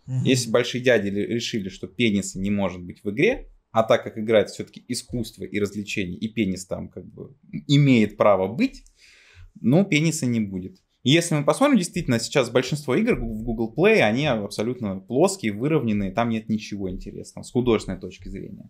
Угу. 0.08 0.26
Если 0.26 0.50
большие 0.50 0.84
дяди 0.84 1.10
решили, 1.10 1.70
что 1.70 1.88
пениса 1.88 2.40
не 2.40 2.52
может 2.52 2.82
быть 2.82 3.04
в 3.04 3.10
игре, 3.10 3.50
а 3.72 3.84
так 3.84 4.04
как 4.04 4.18
игра 4.18 4.46
все-таки 4.46 4.84
искусство 4.88 5.44
и 5.44 5.60
развлечение, 5.60 6.18
и 6.18 6.28
пенис 6.28 6.66
там 6.66 6.90
как 6.90 7.06
бы 7.06 7.36
имеет 7.68 8.18
право 8.18 8.48
быть, 8.48 8.84
ну, 9.62 9.84
пениса 9.84 10.26
не 10.26 10.40
будет. 10.40 10.78
Если 11.04 11.36
мы 11.36 11.44
посмотрим, 11.44 11.78
действительно, 11.78 12.20
сейчас 12.20 12.50
большинство 12.50 12.96
игр 12.96 13.16
в 13.16 13.44
Google 13.44 13.74
Play, 13.76 14.00
они 14.00 14.26
абсолютно 14.26 15.00
плоские, 15.00 15.52
выровненные, 15.52 16.12
там 16.12 16.30
нет 16.30 16.48
ничего 16.48 16.90
интересного 16.90 17.44
с 17.44 17.52
художественной 17.52 18.00
точки 18.00 18.30
зрения. 18.30 18.70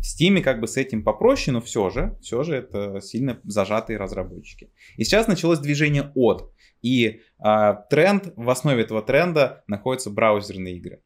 В 0.00 0.02
Steam 0.02 0.40
как 0.40 0.60
бы 0.60 0.66
с 0.66 0.76
этим 0.76 1.04
попроще, 1.04 1.52
но 1.52 1.60
все 1.60 1.90
же, 1.90 2.16
все 2.22 2.42
же 2.42 2.56
это 2.56 3.00
сильно 3.00 3.38
зажатые 3.44 3.98
разработчики. 3.98 4.70
И 4.96 5.04
сейчас 5.04 5.28
началось 5.28 5.58
движение 5.58 6.10
от. 6.14 6.52
И 6.82 7.20
э, 7.44 7.74
тренд, 7.90 8.32
в 8.36 8.48
основе 8.48 8.82
этого 8.82 9.02
тренда 9.02 9.62
находятся 9.66 10.10
браузерные 10.10 10.76
игры. 10.76 11.02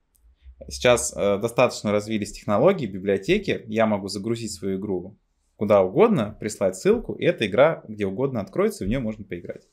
Сейчас 0.69 1.13
э, 1.17 1.39
достаточно 1.39 1.91
развились 1.91 2.33
технологии, 2.33 2.87
библиотеки. 2.87 3.65
Я 3.67 3.87
могу 3.87 4.09
загрузить 4.09 4.53
свою 4.53 4.79
игру 4.79 5.19
куда 5.57 5.83
угодно, 5.83 6.37
прислать 6.41 6.77
ссылку, 6.77 7.15
и 7.15 7.25
эта 7.25 7.47
игра 7.47 7.85
где 7.89 8.07
угодно 8.07 8.41
откроется, 8.41 8.85
и 8.85 8.87
в 8.87 8.91
нее 8.91 8.99
можно 8.99 9.25
поиграть. 9.25 9.69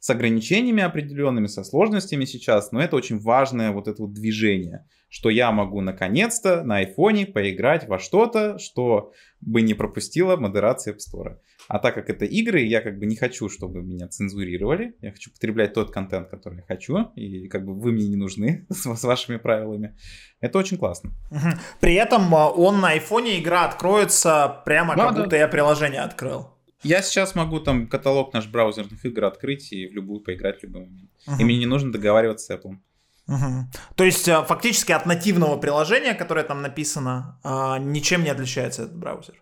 С 0.00 0.10
ограничениями 0.10 0.82
определенными, 0.82 1.46
со 1.46 1.62
сложностями 1.62 2.24
сейчас, 2.24 2.72
но 2.72 2.80
это 2.80 2.96
очень 2.96 3.20
важное 3.20 3.70
вот 3.70 3.86
это 3.86 4.02
вот 4.02 4.12
движение, 4.14 4.86
что 5.10 5.28
я 5.28 5.52
могу 5.52 5.82
наконец-то 5.82 6.64
на 6.64 6.78
айфоне 6.78 7.26
поиграть 7.26 7.86
во 7.86 7.98
что-то, 7.98 8.58
что 8.58 9.12
бы 9.40 9.60
не 9.60 9.74
пропустила 9.74 10.36
модерация 10.36 10.94
App 10.94 10.98
Store. 10.98 11.36
А 11.68 11.78
так 11.78 11.94
как 11.94 12.10
это 12.10 12.24
игры, 12.24 12.60
я 12.62 12.80
как 12.80 12.98
бы 12.98 13.06
не 13.06 13.14
хочу, 13.14 13.48
чтобы 13.48 13.82
меня 13.82 14.08
цензурировали. 14.08 14.94
Я 15.02 15.12
хочу 15.12 15.30
потреблять 15.30 15.74
тот 15.74 15.92
контент, 15.92 16.28
который 16.28 16.58
я 16.58 16.64
хочу. 16.66 17.12
И 17.14 17.46
как 17.48 17.64
бы 17.64 17.74
вы 17.74 17.92
мне 17.92 18.08
не 18.08 18.16
нужны 18.16 18.66
с, 18.70 18.92
с 18.92 19.04
вашими 19.04 19.36
правилами. 19.36 19.96
Это 20.40 20.58
очень 20.58 20.78
классно. 20.78 21.12
При 21.78 21.94
этом 21.94 22.34
а, 22.34 22.48
он 22.48 22.80
на 22.80 22.88
айфоне 22.88 23.38
игра 23.38 23.66
откроется 23.66 24.62
прямо 24.64 24.96
да, 24.96 25.06
как 25.06 25.14
да. 25.14 25.22
будто 25.22 25.36
я 25.36 25.46
приложение 25.46 26.00
открыл. 26.00 26.48
Я 26.82 27.02
сейчас 27.02 27.34
могу 27.34 27.60
там 27.60 27.86
каталог 27.86 28.32
наш 28.32 28.46
браузерных 28.46 29.04
игр 29.04 29.24
открыть 29.24 29.72
и 29.72 29.86
в 29.86 29.92
любую 29.92 30.20
поиграть 30.20 30.60
в 30.60 30.62
любой 30.64 30.82
момент. 30.82 31.10
Угу. 31.26 31.36
И 31.38 31.44
мне 31.44 31.58
не 31.58 31.66
нужно 31.66 31.92
договариваться 31.92 32.46
с 32.46 32.50
Apple. 32.50 32.78
Угу. 33.28 33.66
То 33.96 34.04
есть 34.04 34.28
а, 34.28 34.42
фактически 34.42 34.92
от 34.92 35.06
нативного 35.06 35.56
приложения, 35.56 36.14
которое 36.14 36.44
там 36.44 36.62
написано, 36.62 37.38
а, 37.44 37.78
ничем 37.78 38.24
не 38.24 38.30
отличается 38.30 38.84
этот 38.84 38.96
браузер. 38.96 39.34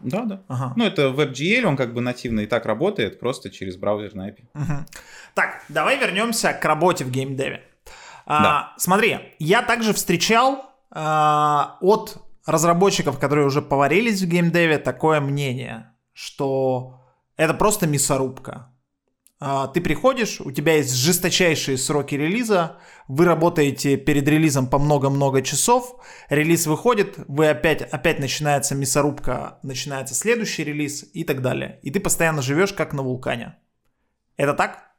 Да, 0.00 0.24
да. 0.24 0.42
Ага. 0.48 0.72
Ну, 0.76 0.84
это 0.84 1.08
WebGL, 1.08 1.64
он 1.64 1.76
как 1.76 1.94
бы 1.94 2.00
нативно 2.00 2.40
и 2.40 2.46
так 2.46 2.66
работает, 2.66 3.20
просто 3.20 3.50
через 3.50 3.76
браузер 3.76 4.14
на 4.14 4.28
API. 4.28 4.44
Угу. 4.54 4.86
Так, 5.34 5.62
давай 5.68 5.98
вернемся 5.98 6.52
к 6.52 6.64
работе 6.64 7.04
в 7.04 7.10
геймдеве. 7.10 7.62
А, 8.26 8.42
да. 8.42 8.74
Смотри, 8.78 9.18
я 9.38 9.62
также 9.62 9.92
встречал 9.92 10.70
а, 10.90 11.78
от 11.80 12.22
разработчиков, 12.46 13.18
которые 13.18 13.46
уже 13.46 13.62
поварились 13.62 14.22
в 14.22 14.26
геймдеве, 14.26 14.78
такое 14.78 15.20
мнение, 15.20 15.90
что 16.14 17.02
это 17.36 17.52
просто 17.52 17.86
мясорубка. 17.86 18.70
А, 19.40 19.66
ты 19.66 19.82
приходишь, 19.82 20.40
у 20.40 20.52
тебя 20.52 20.76
есть 20.76 20.94
жесточайшие 20.94 21.76
сроки 21.76 22.14
релиза, 22.14 22.78
вы 23.08 23.26
работаете 23.26 23.98
перед 23.98 24.26
релизом 24.26 24.68
по 24.68 24.78
много-много 24.78 25.42
часов, 25.42 26.02
релиз 26.30 26.66
выходит, 26.66 27.18
вы 27.28 27.48
опять, 27.48 27.82
опять 27.82 28.20
начинается 28.20 28.74
мясорубка, 28.74 29.58
начинается 29.62 30.14
следующий 30.14 30.64
релиз 30.64 31.04
и 31.12 31.24
так 31.24 31.42
далее. 31.42 31.78
И 31.82 31.90
ты 31.90 32.00
постоянно 32.00 32.40
живешь 32.40 32.72
как 32.72 32.94
на 32.94 33.02
вулкане. 33.02 33.56
Это 34.38 34.54
так? 34.54 34.94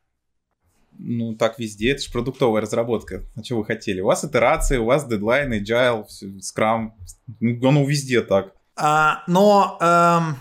Ну, 0.98 1.36
так 1.36 1.58
везде, 1.58 1.92
это 1.92 2.04
же 2.04 2.12
продуктовая 2.12 2.62
разработка. 2.62 3.24
А 3.36 3.44
что 3.44 3.58
вы 3.58 3.66
хотели? 3.66 4.02
У 4.02 4.06
вас 4.06 4.24
итерации, 4.24 4.78
у 4.78 4.86
вас 4.86 5.08
дедлайн, 5.08 5.54
agile, 5.54 6.06
скрам. 6.42 6.96
Ну, 7.40 7.68
оно 7.68 7.84
везде 7.84 8.22
так. 8.22 8.54
А, 8.78 9.24
но 9.28 9.78
эм, 9.82 10.36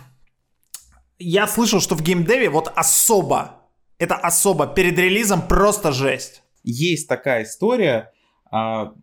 я 1.19 1.47
слышал, 1.47 1.81
что 1.81 1.95
в 1.95 2.03
геймдеве 2.03 2.51
вот 2.51 2.73
особо 2.75 3.61
это 3.99 4.17
особо. 4.17 4.67
Перед 4.67 4.99
релизом 4.99 5.47
просто 5.47 5.93
жесть. 5.93 6.43
Есть 6.63 7.09
такая 7.09 7.45
история, 7.45 8.13
а, 8.51 8.95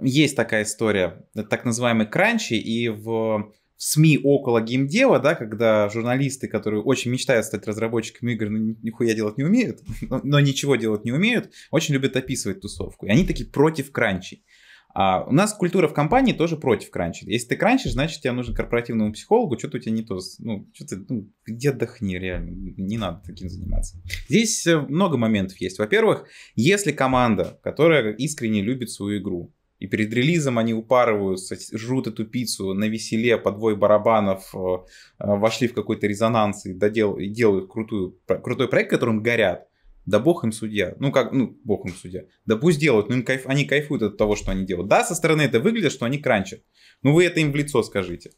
есть 0.00 0.36
такая 0.36 0.64
история, 0.64 1.26
так 1.48 1.64
называемый 1.64 2.06
кранчи, 2.06 2.54
и 2.54 2.88
в 2.88 3.52
СМИ 3.76 4.20
около 4.22 4.60
геймдева, 4.60 5.18
да, 5.18 5.34
когда 5.34 5.88
журналисты, 5.88 6.46
которые 6.46 6.82
очень 6.82 7.10
мечтают 7.10 7.46
стать 7.46 7.66
разработчиками 7.66 8.32
игр, 8.32 8.48
но 8.50 8.74
нихуя 8.82 9.14
делать 9.14 9.38
не 9.38 9.44
умеют, 9.44 9.80
но, 10.02 10.20
но 10.22 10.40
ничего 10.40 10.76
делать 10.76 11.04
не 11.04 11.12
умеют, 11.12 11.50
очень 11.70 11.94
любят 11.94 12.16
описывать 12.16 12.60
тусовку. 12.60 13.06
И 13.06 13.10
они 13.10 13.24
такие 13.24 13.48
против 13.48 13.92
кранчей. 13.92 14.44
А 14.94 15.24
у 15.24 15.32
нас 15.32 15.52
культура 15.52 15.88
в 15.88 15.92
компании 15.92 16.32
тоже 16.32 16.56
против 16.56 16.90
кранча. 16.90 17.26
Если 17.26 17.48
ты 17.48 17.56
кранчишь, 17.56 17.92
значит, 17.92 18.22
тебе 18.22 18.32
нужен 18.32 18.54
корпоративному 18.54 19.12
психологу, 19.12 19.58
что-то 19.58 19.78
у 19.78 19.80
тебя 19.80 19.92
не 19.92 20.04
то. 20.04 20.20
Ну, 20.38 20.70
что-то, 20.72 21.04
ну, 21.08 21.28
где 21.44 21.70
отдохни, 21.70 22.16
реально. 22.16 22.50
Не 22.76 22.96
надо 22.96 23.20
таким 23.26 23.48
заниматься. 23.48 24.00
Здесь 24.28 24.64
э, 24.68 24.78
много 24.80 25.16
моментов 25.16 25.58
есть. 25.58 25.80
Во-первых, 25.80 26.26
если 26.54 26.92
команда, 26.92 27.58
которая 27.64 28.12
искренне 28.12 28.62
любит 28.62 28.90
свою 28.90 29.20
игру, 29.20 29.52
и 29.80 29.88
перед 29.88 30.14
релизом 30.14 30.58
они 30.58 30.72
упарываются, 30.72 31.56
жрут 31.76 32.06
эту 32.06 32.24
пиццу 32.24 32.72
на 32.72 32.84
веселе 32.84 33.36
по 33.36 33.50
двое 33.50 33.74
барабанов, 33.74 34.54
э, 34.54 34.58
э, 34.58 34.82
вошли 35.18 35.66
в 35.66 35.74
какой-то 35.74 36.06
резонанс 36.06 36.66
и, 36.66 36.72
додел, 36.72 37.18
и 37.18 37.26
делают 37.26 37.68
крутую, 37.68 38.16
крутой 38.26 38.68
проект, 38.68 38.90
которым 38.90 39.24
горят, 39.24 39.66
да 40.06 40.18
бог 40.18 40.44
им 40.44 40.52
судья. 40.52 40.94
Ну 40.98 41.12
как, 41.12 41.32
ну 41.32 41.58
бог 41.64 41.86
им 41.86 41.94
судья. 41.94 42.24
Да 42.46 42.56
пусть 42.56 42.78
делают, 42.78 43.08
ну 43.08 43.16
им 43.16 43.24
кайф, 43.24 43.46
они 43.46 43.64
кайфуют 43.64 44.02
от 44.02 44.16
того, 44.16 44.36
что 44.36 44.50
они 44.50 44.64
делают. 44.66 44.88
Да, 44.88 45.04
со 45.04 45.14
стороны 45.14 45.42
это 45.42 45.60
выглядит, 45.60 45.92
что 45.92 46.04
они 46.04 46.18
кранчат. 46.18 46.60
Ну 47.02 47.12
вы 47.12 47.24
это 47.24 47.40
им 47.40 47.52
в 47.52 47.56
лицо 47.56 47.82
скажите. 47.82 48.30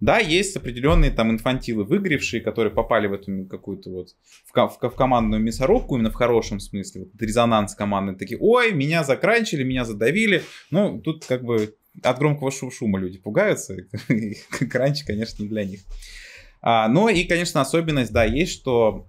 Да, 0.00 0.18
есть 0.18 0.56
определенные 0.56 1.10
там 1.10 1.30
инфантилы 1.30 1.84
выгоревшие, 1.84 2.42
которые 2.42 2.72
попали 2.72 3.06
в 3.06 3.12
эту 3.12 3.46
какую-то 3.46 3.90
вот 3.90 4.08
в, 4.44 4.52
в, 4.52 4.90
в 4.90 4.94
командную 4.96 5.42
мясорубку, 5.42 5.94
именно 5.94 6.10
в 6.10 6.14
хорошем 6.14 6.60
смысле. 6.60 7.02
Вот 7.02 7.22
резонанс 7.22 7.74
команды 7.74 8.18
такие, 8.18 8.38
ой, 8.38 8.72
меня 8.72 9.04
закранчили, 9.04 9.62
меня 9.62 9.84
задавили. 9.84 10.42
Ну, 10.70 11.00
тут 11.00 11.24
как 11.24 11.44
бы 11.44 11.76
от 12.02 12.18
громкого 12.18 12.50
шума 12.50 12.98
люди 12.98 13.18
пугаются. 13.18 13.76
Кранч, 14.70 15.04
конечно, 15.04 15.42
не 15.42 15.48
для 15.48 15.64
них. 15.64 15.80
А, 16.60 16.88
но 16.88 17.08
и, 17.08 17.24
конечно, 17.24 17.60
особенность, 17.60 18.12
да, 18.12 18.24
есть, 18.24 18.52
что 18.52 19.06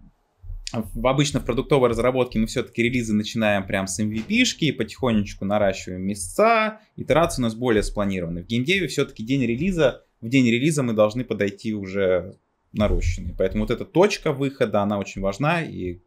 в, 0.73 1.07
обычно 1.07 1.39
в 1.39 1.45
продуктовой 1.45 1.89
разработке 1.89 2.39
мы 2.39 2.47
все-таки 2.47 2.81
релизы 2.81 3.13
начинаем 3.13 3.65
прям 3.65 3.87
с 3.87 3.99
MVP-шки, 3.99 4.71
потихонечку 4.73 5.45
наращиваем 5.45 6.01
места, 6.01 6.81
итерации 6.95 7.41
у 7.41 7.43
нас 7.43 7.55
более 7.55 7.83
спланированы. 7.83 8.43
В 8.43 8.47
геймдеве 8.47 8.87
все-таки 8.87 9.23
день 9.23 9.43
релиза, 9.43 10.03
в 10.21 10.29
день 10.29 10.49
релиза 10.49 10.83
мы 10.83 10.93
должны 10.93 11.23
подойти 11.23 11.73
уже 11.73 12.37
нарощенные. 12.73 13.35
Поэтому 13.37 13.63
вот 13.63 13.71
эта 13.71 13.85
точка 13.85 14.31
выхода, 14.31 14.81
она 14.81 14.97
очень 14.97 15.21
важна, 15.21 15.61
и 15.63 15.99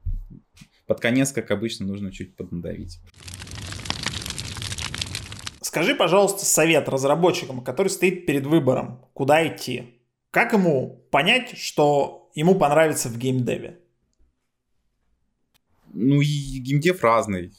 под 0.86 1.00
конец, 1.00 1.32
как 1.32 1.50
обычно, 1.50 1.86
нужно 1.86 2.12
чуть 2.12 2.36
поднадавить. 2.36 2.98
Скажи, 5.60 5.94
пожалуйста, 5.94 6.44
совет 6.44 6.88
разработчикам, 6.88 7.60
который 7.60 7.88
стоит 7.88 8.26
перед 8.26 8.46
выбором, 8.46 9.04
куда 9.12 9.46
идти. 9.46 10.00
Как 10.30 10.52
ему 10.52 11.06
понять, 11.10 11.56
что 11.58 12.30
ему 12.34 12.54
понравится 12.54 13.08
в 13.08 13.18
геймдеве? 13.18 13.78
Ну 15.92 16.20
и 16.20 16.58
геймдев 16.60 17.02
разный. 17.02 17.52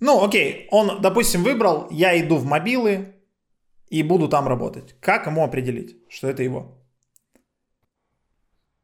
Ну, 0.00 0.24
окей, 0.24 0.66
он, 0.70 1.00
допустим, 1.00 1.44
выбрал, 1.44 1.88
я 1.90 2.18
иду 2.20 2.36
в 2.36 2.44
мобилы 2.44 3.14
и 3.88 4.02
буду 4.02 4.28
там 4.28 4.48
работать. 4.48 4.96
Как 5.00 5.26
ему 5.26 5.44
определить, 5.44 5.96
что 6.08 6.28
это 6.28 6.42
его? 6.42 6.82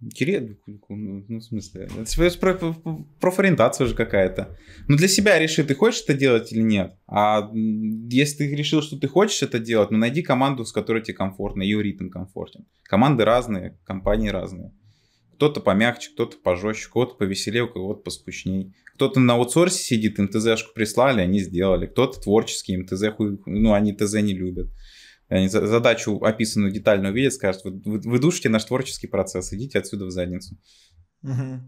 Интересно, 0.01 0.55
ну, 0.89 1.25
в 1.27 1.43
смысле, 1.43 1.89
это 1.97 2.39
про, 2.39 2.55
про, 2.55 3.05
профориентация 3.21 3.89
же 3.89 3.97
какая-то. 3.97 4.57
Ну, 4.87 4.97
для 4.97 5.09
себя 5.09 5.41
реши, 5.41 5.65
ты 5.65 5.75
хочешь 5.75 6.03
это 6.05 6.15
делать 6.15 6.53
или 6.53 6.63
нет. 6.63 6.95
А 7.09 7.51
если 7.53 8.47
ты 8.47 8.55
решил, 8.55 8.81
что 8.81 8.97
ты 8.97 9.09
хочешь 9.09 9.43
это 9.43 9.59
делать, 9.59 9.91
ну, 9.91 9.99
найди 9.99 10.23
команду, 10.23 10.65
с 10.65 10.71
которой 10.71 11.03
тебе 11.03 11.15
комфортно, 11.15 11.63
ее 11.63 11.83
ритм 11.83 12.11
комфортен. 12.11 12.65
Команды 12.85 13.25
разные, 13.25 13.77
компании 13.85 14.29
разные. 14.29 14.73
Кто-то 15.39 15.61
помягче, 15.61 16.11
кто-то 16.15 16.37
пожестче, 16.37 16.89
кто-то 16.91 17.15
повеселее, 17.15 17.63
у 17.63 17.69
кого-то 17.69 18.03
поскучней. 18.03 18.75
Кто-то 18.95 19.21
на 19.21 19.35
аутсорсе 19.35 19.81
сидит, 19.81 20.19
МТЗ-шку 20.19 20.73
прислали, 20.75 21.21
они 21.21 21.39
сделали. 21.39 21.87
Кто-то 21.87 22.21
творческий, 22.21 22.77
МТЗ, 22.77 23.15
хуй, 23.17 23.41
ну, 23.47 23.73
они 23.73 23.93
ТЗ 23.93 24.15
не 24.15 24.35
любят. 24.35 24.67
Они 25.29 25.47
задачу 25.47 26.19
описанную 26.25 26.73
детально 26.73 27.11
увидят, 27.11 27.35
скажут, 27.35 27.63
вы, 27.63 27.81
вы, 27.85 28.01
вы 28.01 28.19
душите 28.19 28.49
наш 28.49 28.65
творческий 28.65 29.07
процесс, 29.07 29.53
идите 29.53 29.79
отсюда 29.79 30.07
в 30.07 30.11
задницу. 30.11 30.59
Угу. 31.23 31.61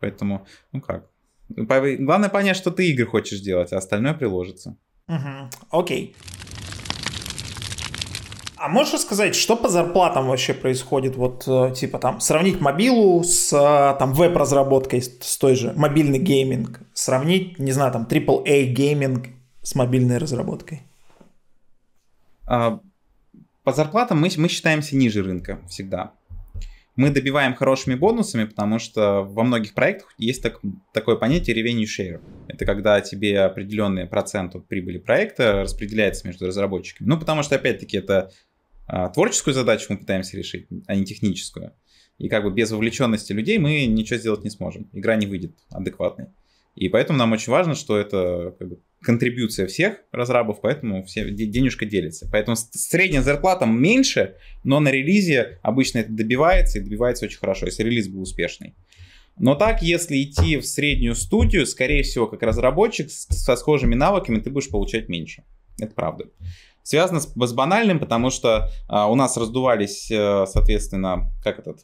Поэтому, 0.00 0.46
ну 0.72 0.80
как. 0.80 1.10
Главное 1.50 2.30
понять, 2.30 2.56
что 2.56 2.70
ты 2.70 2.88
игры 2.88 3.04
хочешь 3.04 3.40
делать, 3.40 3.74
а 3.74 3.76
остальное 3.76 4.14
приложится. 4.14 4.78
Угу. 5.06 5.50
Окей. 5.70 6.16
А 8.58 8.68
можешь 8.68 8.94
рассказать, 8.94 9.36
что 9.36 9.56
по 9.56 9.68
зарплатам 9.68 10.26
вообще 10.26 10.52
происходит? 10.52 11.14
Вот, 11.16 11.44
э, 11.46 11.72
типа, 11.74 11.98
там, 11.98 12.20
сравнить 12.20 12.60
мобилу 12.60 13.22
с, 13.22 13.52
э, 13.52 13.98
там, 13.98 14.12
веб-разработкой, 14.12 15.00
с 15.00 15.38
той 15.38 15.54
же, 15.54 15.72
мобильный 15.76 16.18
гейминг. 16.18 16.80
Сравнить, 16.92 17.58
не 17.60 17.70
знаю, 17.70 17.92
там, 17.92 18.04
AAA 18.04 18.64
гейминг 18.64 19.28
с 19.62 19.76
мобильной 19.76 20.18
разработкой. 20.18 20.82
А, 22.46 22.80
по 23.62 23.72
зарплатам 23.72 24.20
мы, 24.20 24.28
мы 24.36 24.48
считаемся 24.48 24.96
ниже 24.96 25.22
рынка 25.22 25.60
всегда. 25.68 26.12
Мы 26.96 27.10
добиваем 27.10 27.54
хорошими 27.54 27.94
бонусами, 27.94 28.42
потому 28.42 28.80
что 28.80 29.22
во 29.22 29.44
многих 29.44 29.74
проектах 29.74 30.12
есть 30.18 30.42
так, 30.42 30.58
такое 30.92 31.14
понятие 31.14 31.54
revenue 31.54 31.84
share. 31.84 32.20
Это 32.48 32.66
когда 32.66 33.00
тебе 33.00 33.42
определенный 33.42 34.06
процент 34.06 34.56
прибыли 34.66 34.98
проекта 34.98 35.62
распределяется 35.62 36.26
между 36.26 36.48
разработчиками. 36.48 37.06
Ну, 37.06 37.16
потому 37.16 37.44
что, 37.44 37.54
опять-таки, 37.54 37.98
это 37.98 38.32
творческую 39.14 39.54
задачу 39.54 39.86
мы 39.90 39.98
пытаемся 39.98 40.36
решить, 40.36 40.66
а 40.86 40.94
не 40.94 41.04
техническую. 41.04 41.72
И 42.18 42.28
как 42.28 42.42
бы 42.42 42.50
без 42.50 42.70
вовлеченности 42.70 43.32
людей 43.32 43.58
мы 43.58 43.86
ничего 43.86 44.18
сделать 44.18 44.44
не 44.44 44.50
сможем. 44.50 44.88
Игра 44.92 45.16
не 45.16 45.26
выйдет 45.26 45.52
адекватной. 45.70 46.26
И 46.74 46.88
поэтому 46.88 47.18
нам 47.18 47.32
очень 47.32 47.50
важно, 47.50 47.74
что 47.74 47.96
это 47.98 48.54
как 48.58 48.68
бы, 48.68 48.78
контрибьюция 49.02 49.66
всех 49.66 49.98
разрабов, 50.12 50.60
поэтому 50.60 51.04
все, 51.04 51.28
денежка 51.30 51.86
делится. 51.86 52.28
Поэтому 52.30 52.56
средняя 52.56 53.22
зарплата 53.22 53.66
меньше, 53.66 54.36
но 54.62 54.78
на 54.78 54.90
релизе 54.90 55.58
обычно 55.62 55.98
это 55.98 56.12
добивается 56.12 56.78
и 56.78 56.82
добивается 56.82 57.24
очень 57.24 57.38
хорошо, 57.38 57.66
если 57.66 57.82
релиз 57.82 58.08
был 58.08 58.22
успешный. 58.22 58.74
Но 59.38 59.54
так, 59.54 59.82
если 59.82 60.22
идти 60.22 60.56
в 60.56 60.66
среднюю 60.66 61.14
студию, 61.14 61.66
скорее 61.66 62.02
всего, 62.02 62.26
как 62.26 62.42
разработчик 62.42 63.10
со 63.10 63.56
схожими 63.56 63.94
навыками 63.94 64.40
ты 64.40 64.50
будешь 64.50 64.68
получать 64.68 65.08
меньше. 65.08 65.44
Это 65.80 65.94
правда. 65.94 66.26
Связано 66.88 67.20
с, 67.20 67.34
с 67.34 67.52
банальным, 67.52 68.00
потому 68.00 68.30
что 68.30 68.70
а, 68.88 69.10
у 69.10 69.14
нас 69.14 69.36
раздувались, 69.36 70.10
а, 70.10 70.46
соответственно, 70.46 71.30
как 71.44 71.58
этот, 71.58 71.80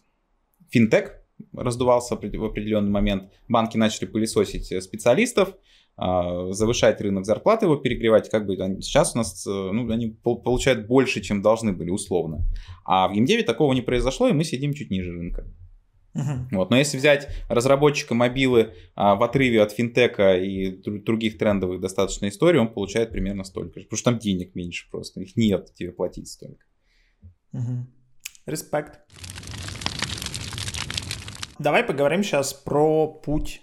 финтех 0.70 1.20
раздувался 1.52 2.14
в 2.14 2.18
определенный 2.18 2.90
момент. 2.90 3.30
Банки 3.46 3.76
начали 3.76 4.06
пылесосить 4.06 4.72
э, 4.72 4.80
специалистов, 4.80 5.56
а, 5.98 6.50
завышать 6.52 7.02
рынок 7.02 7.26
зарплаты, 7.26 7.66
его 7.66 7.76
перегревать, 7.76 8.30
как 8.30 8.46
бы 8.46 8.56
сейчас 8.80 9.14
у 9.14 9.18
нас, 9.18 9.46
э, 9.46 9.50
ну, 9.50 9.92
они 9.92 10.16
получают 10.22 10.86
больше, 10.86 11.20
чем 11.20 11.42
должны 11.42 11.74
были, 11.74 11.90
условно. 11.90 12.46
А 12.86 13.06
в 13.06 13.12
геймдеве 13.12 13.42
такого 13.42 13.74
не 13.74 13.82
произошло, 13.82 14.28
и 14.28 14.32
мы 14.32 14.42
сидим 14.42 14.72
чуть 14.72 14.90
ниже 14.90 15.12
рынка. 15.12 15.44
Uh-huh. 16.16 16.46
Вот. 16.52 16.70
Но 16.70 16.76
если 16.76 16.96
взять 16.96 17.28
разработчика 17.48 18.14
мобилы 18.14 18.74
а, 18.94 19.16
в 19.16 19.22
отрыве 19.22 19.62
от 19.62 19.72
финтека 19.72 20.36
и 20.36 20.70
других 20.70 21.38
трендовых 21.38 21.80
достаточно 21.80 22.28
историй, 22.28 22.60
он 22.60 22.72
получает 22.72 23.10
примерно 23.10 23.44
столько 23.44 23.80
же. 23.80 23.86
Потому 23.86 23.98
что 23.98 24.10
там 24.10 24.18
денег 24.18 24.54
меньше 24.54 24.88
просто. 24.90 25.20
Их 25.20 25.36
нет 25.36 25.74
тебе 25.74 25.90
платить 25.92 26.28
столько. 26.28 26.64
Респект. 28.46 29.00
Uh-huh. 29.10 29.44
Давай 31.58 31.84
поговорим 31.84 32.22
сейчас 32.22 32.52
про 32.52 33.06
путь 33.06 33.62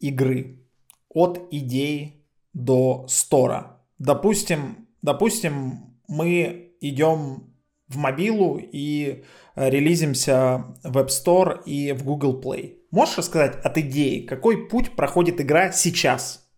игры 0.00 0.66
от 1.10 1.48
идеи 1.50 2.24
до 2.54 3.06
стора. 3.08 3.82
Допустим, 3.98 4.88
допустим, 5.02 5.98
мы 6.08 6.72
идем 6.80 7.47
в 7.88 7.96
мобилу 7.96 8.60
и 8.60 9.24
э, 9.56 9.70
релизимся 9.70 10.64
в 10.82 10.96
App 10.98 11.08
Store 11.08 11.62
и 11.64 11.92
в 11.92 12.04
Google 12.04 12.40
Play. 12.40 12.76
Можешь 12.90 13.18
рассказать 13.18 13.56
от 13.64 13.76
идеи, 13.78 14.20
какой 14.20 14.68
путь 14.68 14.96
проходит 14.96 15.40
игра 15.40 15.72
сейчас? 15.72 16.48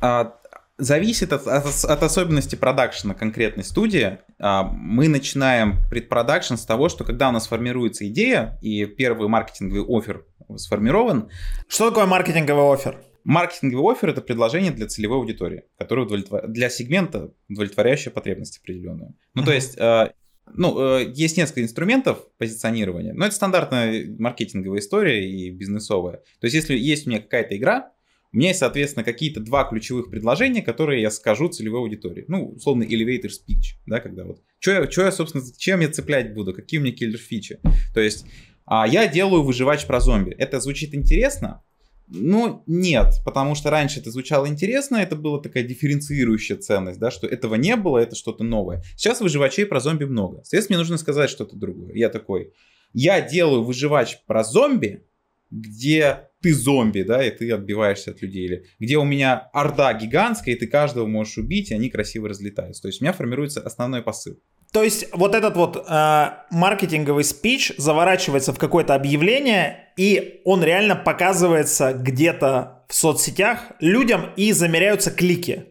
А, 0.00 0.38
зависит 0.78 1.32
от, 1.32 1.46
от, 1.46 1.66
от 1.66 2.02
особенностей 2.02 2.56
продакшена 2.56 3.14
конкретной 3.14 3.64
студии. 3.64 4.18
А, 4.38 4.64
мы 4.64 5.08
начинаем 5.08 5.78
предпродакшн 5.90 6.54
с 6.56 6.64
того, 6.64 6.88
что 6.88 7.04
когда 7.04 7.28
у 7.28 7.32
нас 7.32 7.46
формируется 7.46 8.06
идея 8.08 8.58
и 8.60 8.84
первый 8.86 9.28
маркетинговый 9.28 9.84
офер 9.86 10.24
сформирован. 10.56 11.30
Что 11.68 11.90
такое 11.90 12.06
маркетинговый 12.06 12.72
офер? 12.72 12.98
Маркетинговый 13.24 13.92
офер 13.92 14.10
это 14.10 14.20
предложение 14.20 14.70
для 14.70 14.86
целевой 14.86 15.18
аудитории, 15.18 15.64
которое 15.78 16.02
удовлетвор... 16.02 16.46
для 16.46 16.70
сегмента 16.70 17.32
удовлетворяющее 17.48 18.12
потребности 18.12 18.60
определенную. 18.60 19.16
Ну, 19.34 19.42
uh-huh. 19.42 19.44
то 19.44 19.52
есть, 19.52 19.76
э, 19.76 20.12
ну, 20.54 20.98
э, 20.98 21.12
есть 21.14 21.36
несколько 21.36 21.62
инструментов 21.62 22.26
позиционирования, 22.38 23.12
но 23.12 23.26
это 23.26 23.34
стандартная 23.34 24.06
маркетинговая 24.18 24.80
история 24.80 25.28
и 25.28 25.50
бизнесовая. 25.50 26.16
То 26.40 26.44
есть, 26.46 26.54
если 26.54 26.76
есть 26.76 27.06
у 27.06 27.10
меня 27.10 27.20
какая-то 27.20 27.56
игра, 27.56 27.92
у 28.32 28.38
меня 28.38 28.48
есть, 28.48 28.60
соответственно, 28.60 29.04
какие-то 29.04 29.40
два 29.40 29.64
ключевых 29.64 30.10
предложения, 30.10 30.62
которые 30.62 31.00
я 31.00 31.10
скажу 31.10 31.48
целевой 31.48 31.80
аудитории. 31.80 32.24
Ну, 32.28 32.50
условно, 32.50 32.82
elevator 32.82 33.28
speech, 33.28 33.78
да, 33.86 34.00
когда 34.00 34.24
вот, 34.24 34.42
что 34.58 34.72
я, 34.72 34.90
что 34.90 35.02
я, 35.02 35.12
собственно, 35.12 35.44
чем 35.56 35.80
я 35.80 35.88
цеплять 35.88 36.34
буду, 36.34 36.52
какие 36.52 36.78
у 36.78 36.82
меня 36.82 36.94
киллер-фичи. 36.94 37.60
То 37.94 38.00
есть, 38.00 38.26
а 38.66 38.86
я 38.86 39.06
делаю 39.06 39.42
выживач 39.42 39.86
про 39.86 40.00
зомби. 40.00 40.32
Это 40.32 40.60
звучит 40.60 40.94
интересно, 40.94 41.62
ну, 42.08 42.62
нет, 42.66 43.14
потому 43.24 43.54
что 43.54 43.70
раньше 43.70 44.00
это 44.00 44.10
звучало 44.10 44.46
интересно, 44.46 44.96
это 44.96 45.16
была 45.16 45.40
такая 45.40 45.64
дифференцирующая 45.64 46.56
ценность, 46.56 47.00
да, 47.00 47.10
что 47.10 47.26
этого 47.26 47.56
не 47.56 47.74
было, 47.76 47.98
это 47.98 48.14
что-то 48.14 48.44
новое. 48.44 48.82
Сейчас 48.96 49.20
выживачей 49.20 49.66
про 49.66 49.80
зомби 49.80 50.04
много. 50.04 50.36
Соответственно, 50.44 50.76
мне 50.76 50.82
нужно 50.82 50.98
сказать 50.98 51.30
что-то 51.30 51.56
другое. 51.56 51.94
Я 51.94 52.08
такой, 52.08 52.52
я 52.92 53.20
делаю 53.20 53.64
выживач 53.64 54.18
про 54.26 54.44
зомби, 54.44 55.04
где 55.50 56.28
ты 56.40 56.54
зомби, 56.54 57.02
да, 57.02 57.24
и 57.24 57.30
ты 57.30 57.50
отбиваешься 57.50 58.12
от 58.12 58.22
людей, 58.22 58.44
или 58.46 58.66
где 58.78 58.98
у 58.98 59.04
меня 59.04 59.50
орда 59.52 59.92
гигантская, 59.94 60.54
и 60.54 60.58
ты 60.58 60.66
каждого 60.66 61.06
можешь 61.06 61.38
убить, 61.38 61.70
и 61.70 61.74
они 61.74 61.90
красиво 61.90 62.28
разлетаются. 62.28 62.82
То 62.82 62.88
есть 62.88 63.00
у 63.00 63.04
меня 63.04 63.12
формируется 63.12 63.60
основной 63.60 64.02
посыл. 64.02 64.38
То 64.72 64.82
есть 64.82 65.06
вот 65.12 65.34
этот 65.34 65.56
вот 65.56 65.84
э, 65.88 66.26
маркетинговый 66.50 67.24
спич 67.24 67.72
заворачивается 67.78 68.52
в 68.52 68.58
какое-то 68.58 68.94
объявление, 68.94 69.92
и 69.96 70.42
он 70.44 70.62
реально 70.62 70.96
показывается 70.96 71.92
где-то 71.94 72.84
в 72.88 72.94
соцсетях 72.94 73.72
людям 73.80 74.30
и 74.36 74.52
замеряются 74.52 75.10
клики. 75.10 75.66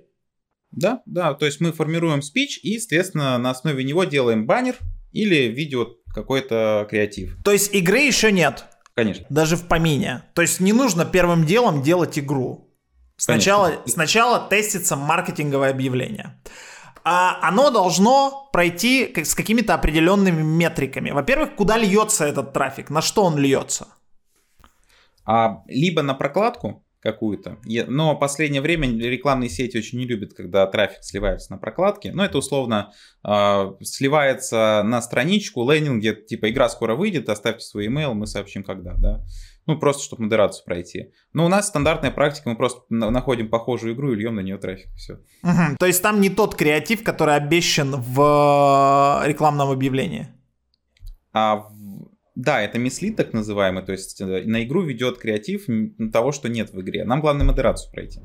Да, 0.71 1.01
да, 1.05 1.33
то 1.33 1.45
есть 1.45 1.61
мы 1.61 1.71
формируем 1.71 2.21
спич 2.21 2.59
и, 2.63 2.71
естественно, 2.71 3.37
на 3.37 3.51
основе 3.51 3.83
него 3.83 4.03
делаем 4.03 4.45
баннер 4.45 4.75
или 5.11 5.47
видео 5.47 5.87
какой-то 6.13 6.85
креатив. 6.89 7.37
То 7.43 7.51
есть 7.51 7.73
игры 7.73 7.99
еще 7.99 8.31
нет? 8.31 8.65
Конечно. 8.93 9.25
Даже 9.29 9.55
в 9.55 9.67
помине. 9.67 10.23
То 10.33 10.41
есть 10.41 10.59
не 10.59 10.73
нужно 10.73 11.05
первым 11.05 11.45
делом 11.45 11.81
делать 11.81 12.17
игру. 12.17 12.73
Сначала, 13.17 13.81
сначала 13.85 14.45
тестится 14.49 14.95
маркетинговое 14.95 15.69
объявление 15.69 16.37
оно 17.05 17.69
должно 17.69 18.49
пройти 18.51 19.13
с 19.15 19.35
какими-то 19.35 19.75
определенными 19.75 20.41
метриками. 20.41 21.11
Во-первых, 21.11 21.55
куда 21.55 21.77
льется 21.77 22.25
этот 22.25 22.51
трафик, 22.53 22.89
на 22.89 23.01
что 23.01 23.23
он 23.23 23.37
льется? 23.37 23.87
А, 25.25 25.63
либо 25.67 26.01
на 26.01 26.13
прокладку 26.13 26.84
какую-то, 27.05 27.59
но 27.87 28.15
в 28.15 28.19
последнее 28.19 28.61
время 28.61 28.87
рекламные 28.87 29.47
сети 29.47 29.77
очень 29.77 29.99
не 29.99 30.07
любят, 30.07 30.33
когда 30.33 30.65
трафик 30.65 31.03
сливается 31.03 31.51
на 31.51 31.59
прокладке. 31.59 32.11
Но 32.11 32.25
это 32.25 32.39
условно 32.39 32.93
э, 33.23 33.73
сливается 33.83 34.81
на 34.83 35.01
страничку, 35.03 35.69
лендинге, 35.69 36.15
типа 36.15 36.49
игра 36.49 36.67
скоро 36.67 36.95
выйдет, 36.95 37.29
оставьте 37.29 37.63
свой 37.63 37.87
email, 37.87 38.13
мы 38.15 38.25
сообщим 38.25 38.63
когда, 38.63 38.95
да. 38.95 39.23
Ну, 39.67 39.77
просто, 39.77 40.03
чтобы 40.03 40.23
модерацию 40.23 40.65
пройти. 40.65 41.11
Но 41.31 41.45
у 41.45 41.47
нас 41.47 41.67
стандартная 41.67 42.11
практика, 42.11 42.49
мы 42.49 42.55
просто 42.55 42.81
находим 42.89 43.49
похожую 43.49 43.93
игру 43.93 44.11
и 44.11 44.15
льем 44.15 44.35
на 44.35 44.39
нее 44.39 44.57
трафик, 44.57 44.91
все. 44.95 45.19
Угу. 45.43 45.77
То 45.79 45.85
есть 45.85 46.01
там 46.01 46.21
не 46.21 46.29
тот 46.31 46.55
креатив, 46.55 47.03
который 47.03 47.35
обещан 47.35 47.95
в 48.01 49.21
э, 49.23 49.27
рекламном 49.27 49.69
объявлении? 49.69 50.27
А, 51.33 51.67
да, 52.35 52.61
это 52.61 52.77
мислит 52.77 53.15
так 53.15 53.33
называемый, 53.33 53.83
то 53.83 53.93
есть 53.93 54.19
э, 54.19 54.43
на 54.45 54.63
игру 54.63 54.83
ведет 54.83 55.17
креатив 55.17 55.65
того, 56.11 56.31
что 56.31 56.49
нет 56.49 56.71
в 56.71 56.81
игре. 56.81 57.05
Нам 57.05 57.21
главное 57.21 57.45
модерацию 57.45 57.91
пройти. 57.91 58.19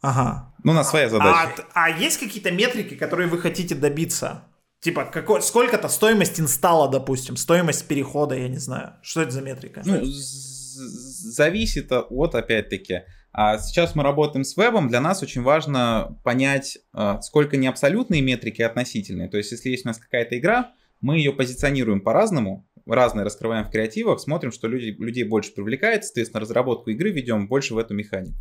Ага. 0.00 0.52
Ну, 0.64 0.72
у 0.72 0.74
нас 0.74 0.90
своя 0.90 1.08
задача. 1.08 1.64
А, 1.72 1.86
а 1.86 1.88
есть 1.90 2.18
какие-то 2.18 2.50
метрики, 2.50 2.94
которые 2.94 3.28
вы 3.28 3.38
хотите 3.38 3.74
добиться? 3.74 4.44
Типа, 4.80 5.06
какой, 5.06 5.40
сколько-то 5.40 5.88
стоимость 5.88 6.38
инсталла, 6.38 6.90
допустим, 6.90 7.36
стоимость 7.36 7.88
перехода, 7.88 8.34
я 8.34 8.48
не 8.48 8.58
знаю. 8.58 8.94
Что 9.02 9.22
это 9.22 9.30
за 9.30 9.40
метрика? 9.40 9.82
Ну, 9.86 10.00
зависит 10.04 11.90
от, 11.90 12.34
опять-таки, 12.34 13.02
а 13.32 13.58
сейчас 13.58 13.94
мы 13.94 14.02
работаем 14.02 14.44
с 14.44 14.56
вебом, 14.56 14.88
для 14.88 15.00
нас 15.00 15.22
очень 15.22 15.42
важно 15.42 16.18
понять, 16.22 16.78
а, 16.92 17.20
сколько 17.22 17.56
не 17.56 17.66
абсолютные 17.66 18.20
метрики, 18.22 18.60
а 18.60 18.66
относительные. 18.66 19.28
То 19.28 19.38
есть, 19.38 19.52
если 19.52 19.70
есть 19.70 19.86
у 19.86 19.88
нас 19.88 19.98
какая-то 19.98 20.38
игра, 20.38 20.72
мы 21.00 21.16
ее 21.16 21.32
позиционируем 21.32 22.00
по-разному, 22.00 22.66
разные 22.86 23.24
раскрываем 23.24 23.64
в 23.64 23.70
креативах, 23.70 24.20
смотрим, 24.20 24.52
что 24.52 24.68
люди, 24.68 24.96
людей 24.98 25.24
больше 25.24 25.54
привлекает, 25.54 26.04
соответственно, 26.04 26.40
разработку 26.40 26.90
игры 26.90 27.10
ведем 27.10 27.48
больше 27.48 27.74
в 27.74 27.78
эту 27.78 27.94
механику. 27.94 28.36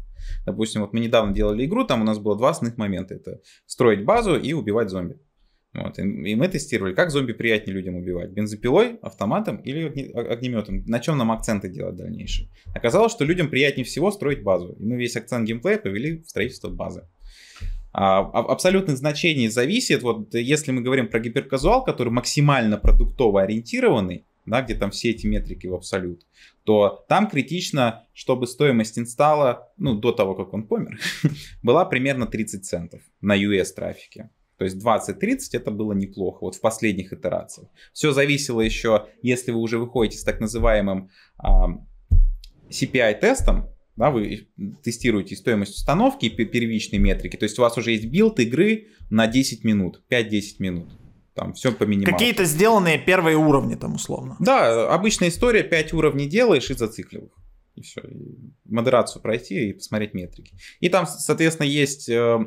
Допустим, 0.46 0.82
вот 0.82 0.94
мы 0.94 1.00
недавно 1.00 1.34
делали 1.34 1.66
игру, 1.66 1.86
там 1.86 2.02
у 2.02 2.06
нас 2.06 2.20
было 2.20 2.38
два 2.38 2.50
основных 2.50 2.78
момента. 2.78 3.16
Это 3.16 3.42
строить 3.66 4.04
базу 4.04 4.36
и 4.38 4.54
убивать 4.54 4.90
зомби. 4.90 5.20
Вот, 5.74 5.98
и, 5.98 6.04
мы 6.04 6.48
тестировали, 6.48 6.94
как 6.94 7.10
зомби 7.10 7.34
приятнее 7.34 7.74
людям 7.74 7.96
убивать. 7.96 8.30
Бензопилой, 8.30 8.98
автоматом 9.02 9.58
или 9.58 10.12
огнеметом. 10.14 10.84
На 10.86 11.00
чем 11.00 11.18
нам 11.18 11.32
акценты 11.32 11.68
делать 11.68 11.96
дальнейшие. 11.96 12.50
Оказалось, 12.76 13.12
что 13.12 13.26
людям 13.26 13.50
приятнее 13.50 13.84
всего 13.84 14.12
строить 14.12 14.44
базу. 14.44 14.74
И 14.74 14.86
мы 14.86 14.98
весь 14.98 15.16
акцент 15.16 15.48
геймплея 15.48 15.80
повели 15.80 16.22
в 16.22 16.30
строительство 16.30 16.70
базы. 16.70 17.08
А, 17.92 18.20
абсолютных 18.20 18.98
значений 18.98 19.48
зависит, 19.48 20.04
вот 20.04 20.34
если 20.34 20.72
мы 20.72 20.82
говорим 20.82 21.08
про 21.08 21.20
гиперказуал, 21.20 21.84
который 21.84 22.10
максимально 22.10 22.78
продуктово 22.78 23.42
ориентированный, 23.42 24.26
да, 24.46 24.62
где 24.62 24.76
там 24.76 24.92
все 24.92 25.12
эти 25.12 25.26
метрики 25.28 25.68
в 25.68 25.74
абсолют, 25.74 26.26
то 26.64 27.06
там 27.08 27.30
критично, 27.30 28.06
чтобы 28.14 28.48
стоимость 28.48 29.00
инсталла, 29.00 29.72
ну, 29.78 29.96
до 29.96 30.12
того, 30.12 30.36
как 30.36 30.54
он 30.54 30.68
помер, 30.68 31.00
была 31.64 31.86
примерно 31.86 32.26
30 32.26 32.66
центов 32.66 33.02
на 33.22 33.36
US 33.38 33.74
трафике. 33.76 34.30
То 34.58 34.66
есть 34.66 34.78
20-30 34.78 35.38
это 35.54 35.72
было 35.72 35.94
неплохо 35.94 36.40
вот 36.42 36.56
в 36.56 36.62
последних 36.62 37.12
итерациях. 37.12 37.70
Все 37.92 38.12
зависело 38.12 38.62
еще, 38.62 39.08
если 39.22 39.52
вы 39.52 39.60
уже 39.60 39.78
выходите 39.78 40.18
с 40.18 40.24
так 40.24 40.40
называемым 40.40 41.10
а, 41.38 41.80
CPI-тестом, 42.70 43.70
да, 43.96 44.10
вы 44.10 44.48
тестируете 44.84 45.36
стоимость 45.36 45.76
установки 45.76 46.26
и 46.26 46.30
первичные 46.30 47.00
метрики, 47.00 47.38
то 47.38 47.44
есть 47.44 47.60
у 47.60 47.62
вас 47.62 47.78
уже 47.78 47.92
есть 47.92 48.06
билд 48.06 48.40
игры 48.40 48.88
на 49.10 49.28
10 49.28 49.64
минут, 49.64 50.02
5-10 50.10 50.44
минут. 50.60 50.90
Там 51.36 51.54
все 51.54 51.72
по 51.72 51.84
минималке. 51.84 52.12
Какие-то 52.12 52.46
сделанные 52.46 53.00
первые 53.00 53.38
уровни 53.38 53.76
там 53.76 53.96
условно. 53.96 54.36
Да, 54.40 54.94
обычная 54.94 55.30
история, 55.30 55.64
5 55.64 55.94
уровней 55.94 56.28
делаешь 56.28 56.70
и 56.70 56.74
зацикливаешь. 56.76 57.32
И 57.76 57.82
все. 57.82 58.02
И 58.02 58.54
модерацию 58.66 59.22
пройти 59.22 59.70
и 59.70 59.74
посмотреть 59.74 60.14
метрики. 60.14 60.56
И 60.80 60.90
там, 60.90 61.08
соответственно, 61.08 61.66
есть 61.66 62.08
э, 62.08 62.40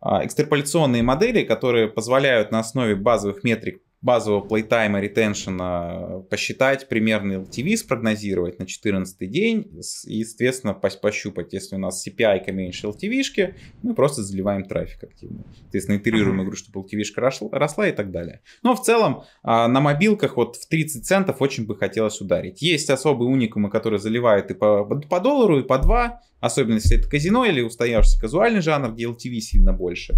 а, 0.00 0.24
экстраполяционные 0.24 1.02
модели, 1.02 1.44
которые 1.44 1.88
позволяют 1.88 2.52
на 2.52 2.60
основе 2.60 2.94
базовых 2.94 3.42
метрик 3.42 3.82
базового 4.04 4.42
плейтайма, 4.42 5.00
retention 5.00 6.08
а 6.08 6.20
посчитать, 6.28 6.88
примерный 6.90 7.36
LTV 7.36 7.78
спрогнозировать 7.78 8.58
на 8.58 8.66
14 8.66 9.30
день 9.30 9.66
и, 10.04 10.24
соответственно, 10.24 10.74
пощупать, 10.74 11.54
если 11.54 11.76
у 11.76 11.78
нас 11.78 12.06
CPI 12.06 12.52
меньше 12.52 12.86
LTV-шки, 12.88 13.54
мы 13.82 13.94
просто 13.94 14.22
заливаем 14.22 14.64
трафик 14.64 15.04
активно. 15.04 15.44
Соответственно, 15.58 15.96
итерируем 15.96 16.42
игру, 16.42 16.54
чтобы 16.54 16.86
росла, 17.16 17.48
росла 17.50 17.88
и 17.88 17.92
так 17.92 18.10
далее. 18.10 18.42
Но 18.62 18.76
в 18.76 18.82
целом 18.82 19.22
а, 19.42 19.68
на 19.68 19.80
мобилках 19.80 20.36
вот 20.36 20.56
в 20.56 20.68
30 20.68 21.06
центов 21.06 21.40
очень 21.40 21.64
бы 21.64 21.74
хотелось 21.74 22.20
ударить. 22.20 22.60
Есть 22.60 22.90
особые 22.90 23.30
уникумы, 23.30 23.70
которые 23.70 24.00
заливают 24.00 24.50
и 24.50 24.54
по, 24.54 24.84
по 24.84 25.18
доллару, 25.18 25.60
и 25.60 25.62
по 25.62 25.78
2, 25.78 26.20
особенно 26.40 26.74
если 26.74 26.98
это 26.98 27.08
казино 27.08 27.46
или 27.46 27.62
устоявшийся 27.62 28.20
казуальный 28.20 28.60
жанр, 28.60 28.92
где 28.92 29.04
LTV 29.04 29.38
сильно 29.40 29.72
больше. 29.72 30.14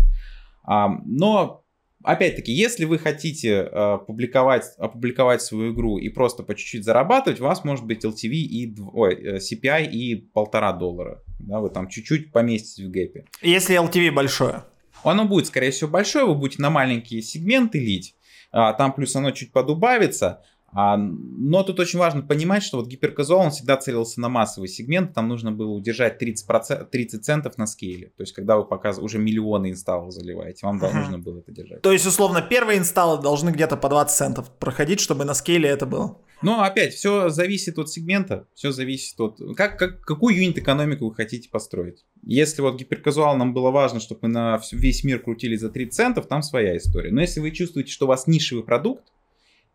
Но 0.66 1.65
опять-таки, 2.06 2.52
если 2.52 2.84
вы 2.84 2.98
хотите 2.98 3.68
э, 3.70 3.98
публиковать, 4.06 4.64
опубликовать 4.78 5.42
свою 5.42 5.74
игру 5.74 5.98
и 5.98 6.08
просто 6.08 6.42
по 6.42 6.54
чуть-чуть 6.54 6.84
зарабатывать, 6.84 7.40
у 7.40 7.44
вас 7.44 7.64
может 7.64 7.84
быть 7.84 8.04
LTV 8.04 8.30
и 8.30 8.74
ой, 8.92 9.14
э, 9.14 9.36
CPI 9.38 9.90
и 9.90 10.14
полтора 10.14 10.72
доллара. 10.72 11.22
Да, 11.40 11.60
вы 11.60 11.70
там 11.70 11.88
чуть-чуть 11.88 12.32
поместитесь 12.32 12.86
в 12.86 12.90
гэпе. 12.90 13.26
Если 13.42 13.78
LTV 13.78 14.12
большое? 14.12 14.64
Оно 15.02 15.24
будет, 15.24 15.46
скорее 15.46 15.70
всего, 15.70 15.90
большое, 15.90 16.24
вы 16.24 16.34
будете 16.34 16.62
на 16.62 16.70
маленькие 16.70 17.22
сегменты 17.22 17.78
лить, 17.78 18.16
а, 18.50 18.72
там 18.72 18.92
плюс 18.94 19.14
оно 19.16 19.32
чуть 19.32 19.52
подубавится, 19.52 20.42
но 20.72 21.62
тут 21.62 21.80
очень 21.80 21.98
важно 21.98 22.22
понимать, 22.22 22.62
что 22.62 22.78
вот 22.78 22.88
гиперказуал, 22.88 23.40
он 23.40 23.50
всегда 23.50 23.76
целился 23.76 24.20
на 24.20 24.28
массовый 24.28 24.68
сегмент, 24.68 25.14
там 25.14 25.28
нужно 25.28 25.52
было 25.52 25.70
удержать 25.70 26.20
30%, 26.20 26.88
30 26.90 27.24
центов 27.24 27.56
на 27.56 27.66
скейле. 27.66 28.08
То 28.16 28.22
есть, 28.22 28.32
когда 28.32 28.56
вы 28.56 28.64
показываете, 28.64 29.06
уже 29.06 29.18
миллионы 29.18 29.70
инсталлов 29.70 30.12
заливаете, 30.12 30.66
вам 30.66 30.82
uh-huh. 30.82 30.92
нужно 30.92 31.18
было 31.18 31.38
это 31.38 31.52
держать. 31.52 31.82
То 31.82 31.92
есть, 31.92 32.04
условно, 32.04 32.42
первые 32.42 32.78
инсталлы 32.78 33.22
должны 33.22 33.50
где-то 33.50 33.76
по 33.76 33.88
20 33.88 34.16
центов 34.16 34.50
проходить, 34.58 35.00
чтобы 35.00 35.24
на 35.24 35.34
скейле 35.34 35.68
это 35.68 35.86
было. 35.86 36.18
Но 36.42 36.62
опять, 36.62 36.92
все 36.92 37.30
зависит 37.30 37.78
от 37.78 37.88
сегмента, 37.88 38.46
все 38.54 38.70
зависит 38.70 39.18
от... 39.20 39.40
Как, 39.56 39.78
как, 39.78 40.00
какую 40.02 40.36
юнит-экономику 40.36 41.06
вы 41.06 41.14
хотите 41.14 41.48
построить. 41.48 42.04
Если 42.22 42.60
вот 42.60 42.78
гиперказуал 42.78 43.36
нам 43.36 43.54
было 43.54 43.70
важно, 43.70 44.00
чтобы 44.00 44.20
мы 44.22 44.28
на 44.28 44.60
весь 44.72 45.04
мир 45.04 45.20
крутили 45.20 45.56
за 45.56 45.70
30 45.70 45.94
центов, 45.94 46.26
там 46.26 46.42
своя 46.42 46.76
история. 46.76 47.10
Но 47.10 47.22
если 47.22 47.40
вы 47.40 47.52
чувствуете, 47.52 47.90
что 47.90 48.04
у 48.04 48.08
вас 48.08 48.26
нишевый 48.26 48.64
продукт, 48.64 49.04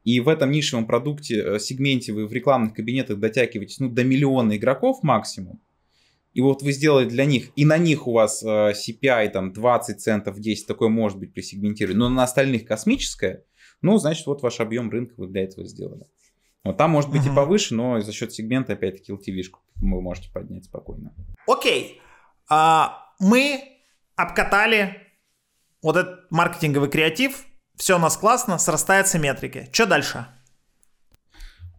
и 0.03 0.19
в 0.19 0.29
этом 0.29 0.51
нишевом 0.51 0.85
продукте, 0.85 1.41
э, 1.41 1.59
сегменте 1.59 2.13
вы 2.13 2.27
в 2.27 2.33
рекламных 2.33 2.73
кабинетах 2.73 3.19
дотягиваетесь 3.19 3.79
ну, 3.79 3.89
до 3.89 4.03
миллиона 4.03 4.57
игроков 4.57 5.03
максимум, 5.03 5.61
и 6.33 6.41
вот 6.41 6.61
вы 6.61 6.71
сделали 6.71 7.07
для 7.07 7.25
них, 7.25 7.49
и 7.55 7.65
на 7.65 7.77
них 7.77 8.07
у 8.07 8.13
вас 8.13 8.43
э, 8.43 8.47
CPI 8.47 9.29
там 9.29 9.51
20 9.51 10.01
центов, 10.01 10.39
10, 10.39 10.65
такое 10.65 10.89
может 10.89 11.19
быть 11.19 11.33
при 11.33 11.41
сегментировании, 11.41 11.99
но 11.99 12.09
на 12.09 12.23
остальных 12.23 12.65
космическое, 12.65 13.43
ну, 13.81 13.97
значит, 13.97 14.25
вот 14.27 14.41
ваш 14.41 14.59
объем 14.59 14.89
рынка 14.89 15.13
вы 15.17 15.27
для 15.27 15.43
этого 15.43 15.65
сделали. 15.65 16.05
Вот 16.63 16.77
там 16.77 16.91
может 16.91 17.09
быть 17.09 17.23
uh-huh. 17.23 17.33
и 17.33 17.35
повыше, 17.35 17.73
но 17.73 17.99
за 18.01 18.11
счет 18.11 18.31
сегмента, 18.31 18.73
опять-таки, 18.73 19.11
LTV-шку 19.11 19.57
вы 19.77 20.01
можете 20.01 20.31
поднять 20.31 20.65
спокойно. 20.65 21.13
Окей. 21.47 21.83
Okay. 21.83 22.01
А, 22.49 23.13
мы 23.19 23.63
обкатали 24.15 24.97
вот 25.81 25.97
этот 25.97 26.29
маркетинговый 26.29 26.89
креатив, 26.89 27.45
все 27.75 27.95
у 27.95 27.99
нас 27.99 28.17
классно, 28.17 28.57
срастаются 28.57 29.19
метрики. 29.19 29.69
Что 29.71 29.85
дальше? 29.85 30.27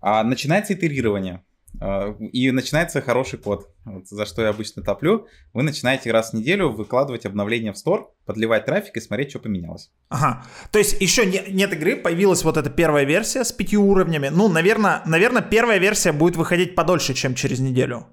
А, 0.00 0.24
начинается 0.24 0.74
итерирование. 0.74 1.44
А, 1.80 2.14
и 2.32 2.50
начинается 2.50 3.00
хороший 3.00 3.38
код, 3.38 3.68
вот, 3.84 4.08
за 4.08 4.26
что 4.26 4.42
я 4.42 4.50
обычно 4.50 4.82
топлю. 4.82 5.26
Вы 5.52 5.62
начинаете 5.62 6.12
раз 6.12 6.30
в 6.30 6.34
неделю 6.34 6.70
выкладывать 6.70 7.24
обновления 7.24 7.72
в 7.72 7.78
стор, 7.78 8.14
подливать 8.24 8.66
трафик 8.66 8.96
и 8.96 9.00
смотреть, 9.00 9.30
что 9.30 9.38
поменялось. 9.38 9.90
Ага. 10.08 10.44
То 10.70 10.78
есть 10.78 11.00
еще 11.00 11.24
не, 11.24 11.42
нет 11.48 11.72
игры, 11.72 11.96
появилась 11.96 12.44
вот 12.44 12.56
эта 12.56 12.70
первая 12.70 13.04
версия 13.04 13.44
с 13.44 13.52
пятью 13.52 13.86
уровнями. 13.86 14.28
Ну, 14.28 14.48
наверное, 14.48 15.02
наверное, 15.06 15.42
первая 15.42 15.78
версия 15.78 16.12
будет 16.12 16.36
выходить 16.36 16.74
подольше, 16.74 17.14
чем 17.14 17.34
через 17.34 17.60
неделю. 17.60 18.06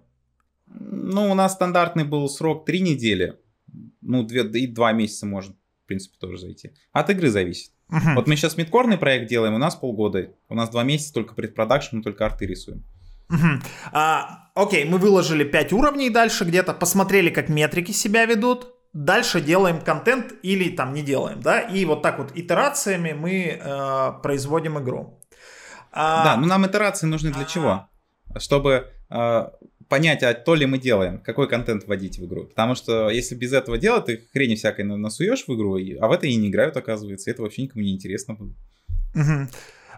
Ну, 0.68 1.32
у 1.32 1.34
нас 1.34 1.54
стандартный 1.54 2.06
был 2.06 2.30
срок 2.30 2.66
три 2.66 2.82
недели. 2.82 3.40
Ну, 4.02 4.24
две, 4.24 4.44
и 4.44 4.68
два 4.68 4.94
месяца 4.94 5.26
может, 5.26 5.56
принципе, 5.90 6.16
тоже 6.20 6.38
зайти. 6.38 6.72
От 6.94 7.10
игры 7.10 7.30
зависит. 7.30 7.72
Uh-huh. 7.92 8.16
Вот 8.16 8.28
мы 8.28 8.36
сейчас 8.36 8.56
мидкорный 8.56 8.98
проект 8.98 9.28
делаем, 9.28 9.56
у 9.56 9.58
нас 9.58 9.76
полгода. 9.76 10.30
У 10.48 10.56
нас 10.56 10.70
два 10.70 10.84
месяца 10.84 11.14
только 11.14 11.34
предпродакшн, 11.34 11.98
мы 11.98 12.04
только 12.04 12.26
арты 12.26 12.46
рисуем. 12.46 12.84
Uh-huh. 13.30 13.62
А, 13.92 14.52
окей, 14.56 14.86
мы 14.86 14.98
выложили 14.98 15.44
5 15.44 15.74
уровней 15.74 16.10
дальше 16.10 16.46
где-то, 16.46 16.74
посмотрели, 16.74 17.30
как 17.30 17.50
метрики 17.50 17.92
себя 17.92 18.26
ведут. 18.26 18.68
Дальше 18.94 19.42
делаем 19.42 19.82
контент 19.82 20.34
или 20.42 20.70
там 20.70 20.94
не 20.94 21.04
делаем, 21.04 21.42
да? 21.42 21.60
И 21.60 21.86
вот 21.86 22.02
так 22.02 22.18
вот 22.18 22.32
итерациями 22.36 23.14
мы 23.14 23.60
э, 23.62 24.12
производим 24.24 24.80
игру. 24.80 25.22
А... 25.92 26.24
Да, 26.24 26.38
но 26.38 26.48
нам 26.48 26.66
итерации 26.66 27.06
нужны 27.06 27.32
для 27.32 27.46
чего? 27.46 27.88
Чтобы 28.38 28.88
э, 29.12 29.48
понять, 29.90 30.24
а 30.24 30.34
то 30.34 30.56
ли 30.56 30.66
мы 30.66 30.78
делаем, 30.78 31.20
какой 31.20 31.50
контент 31.50 31.86
вводить 31.86 32.20
в 32.20 32.26
игру. 32.26 32.46
Потому 32.46 32.76
что 32.76 33.10
если 33.10 33.36
без 33.36 33.52
этого 33.52 33.78
дела, 33.78 34.02
ты 34.02 34.28
хрени 34.32 34.56
всякой 34.56 34.86
насуешь 34.86 35.46
в 35.46 35.54
игру, 35.54 35.78
а 36.00 36.08
в 36.08 36.12
это 36.12 36.28
и 36.28 36.36
не 36.36 36.48
играют, 36.48 36.78
оказывается. 36.78 37.30
И 37.30 37.34
это 37.34 37.42
вообще 37.42 37.64
никому 37.64 37.84
не 37.84 37.94
интересно 37.94 38.36
было. 38.36 38.54
Угу. 39.16 39.50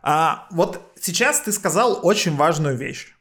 А, 0.03 0.47
вот 0.51 0.93
сейчас 0.99 1.41
ты 1.41 1.51
сказал 1.51 1.99
очень 2.03 2.35
важную 2.35 2.77
вещь. 2.77 3.13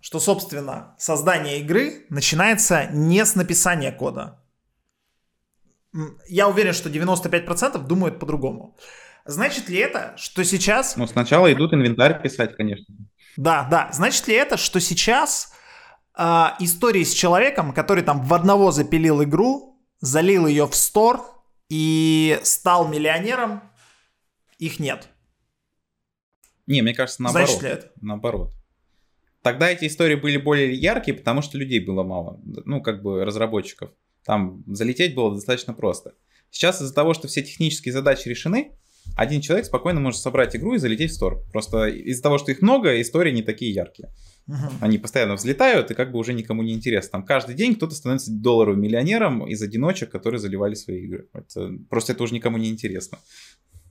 Что, 0.00 0.20
собственно, 0.20 0.94
создание 0.98 1.58
игры 1.60 2.06
начинается 2.08 2.86
не 2.92 3.24
с 3.24 3.34
написания 3.34 3.90
кода. 3.90 4.40
Я 6.28 6.48
уверен, 6.48 6.72
что 6.72 6.88
95% 6.88 7.84
думают 7.84 8.20
по-другому. 8.20 8.76
Значит 9.24 9.68
ли 9.68 9.78
это, 9.78 10.14
что 10.16 10.44
сейчас... 10.44 10.96
Ну, 10.96 11.06
сначала 11.06 11.52
идут 11.52 11.74
инвентарь 11.74 12.22
писать, 12.22 12.56
конечно. 12.56 12.94
Да, 13.36 13.66
да. 13.70 13.90
Значит 13.92 14.28
ли 14.28 14.34
это, 14.34 14.56
что 14.56 14.80
сейчас 14.80 15.52
э, 16.18 16.46
истории 16.60 17.04
с 17.04 17.12
человеком, 17.12 17.72
который 17.72 18.02
там 18.02 18.22
в 18.22 18.34
одного 18.34 18.72
запилил 18.72 19.22
игру, 19.22 19.80
залил 20.00 20.46
ее 20.46 20.66
в 20.66 20.74
стор 20.74 21.22
и 21.68 22.38
стал 22.42 22.88
миллионером, 22.88 23.62
их 24.58 24.78
нет. 24.80 25.08
Не, 26.66 26.82
мне 26.82 26.94
кажется, 26.94 27.22
наоборот. 27.22 27.48
Значит 27.48 27.62
ли 27.62 27.70
это? 27.70 27.92
Наоборот. 28.00 28.52
Тогда 29.42 29.70
эти 29.70 29.86
истории 29.86 30.16
были 30.16 30.36
более 30.36 30.74
яркие, 30.74 31.16
потому 31.16 31.40
что 31.40 31.56
людей 31.56 31.80
было 31.80 32.02
мало. 32.02 32.40
Ну, 32.44 32.82
как 32.82 33.02
бы 33.02 33.24
разработчиков. 33.24 33.90
Там 34.24 34.64
залететь 34.66 35.14
было 35.14 35.34
достаточно 35.34 35.72
просто. 35.72 36.14
Сейчас 36.50 36.82
из-за 36.82 36.92
того, 36.94 37.14
что 37.14 37.28
все 37.28 37.42
технические 37.42 37.92
задачи 37.92 38.28
решены, 38.28 38.72
один 39.16 39.40
человек 39.40 39.66
спокойно 39.66 40.00
может 40.00 40.20
собрать 40.20 40.54
игру 40.56 40.74
и 40.74 40.78
залететь 40.78 41.12
в 41.12 41.14
стор. 41.14 41.42
Просто 41.52 41.86
из-за 41.86 42.22
того, 42.22 42.38
что 42.38 42.50
их 42.50 42.60
много, 42.60 43.00
истории 43.00 43.32
не 43.32 43.42
такие 43.42 43.72
яркие. 43.72 44.10
Угу. 44.48 44.56
Они 44.80 44.98
постоянно 44.98 45.34
взлетают, 45.34 45.90
и 45.90 45.94
как 45.94 46.10
бы 46.10 46.18
уже 46.18 46.32
никому 46.32 46.62
не 46.62 46.72
интересно. 46.72 47.12
Там 47.12 47.22
каждый 47.24 47.54
день 47.54 47.74
кто-то 47.74 47.94
становится 47.94 48.32
долларовым 48.32 48.80
миллионером 48.80 49.46
из 49.46 49.62
одиночек, 49.62 50.10
которые 50.10 50.40
заливали 50.40 50.74
свои 50.74 51.04
игры. 51.04 51.28
Это, 51.34 51.70
просто 51.90 52.12
это 52.12 52.22
уже 52.22 52.34
никому 52.34 52.56
не 52.56 52.70
интересно. 52.70 53.18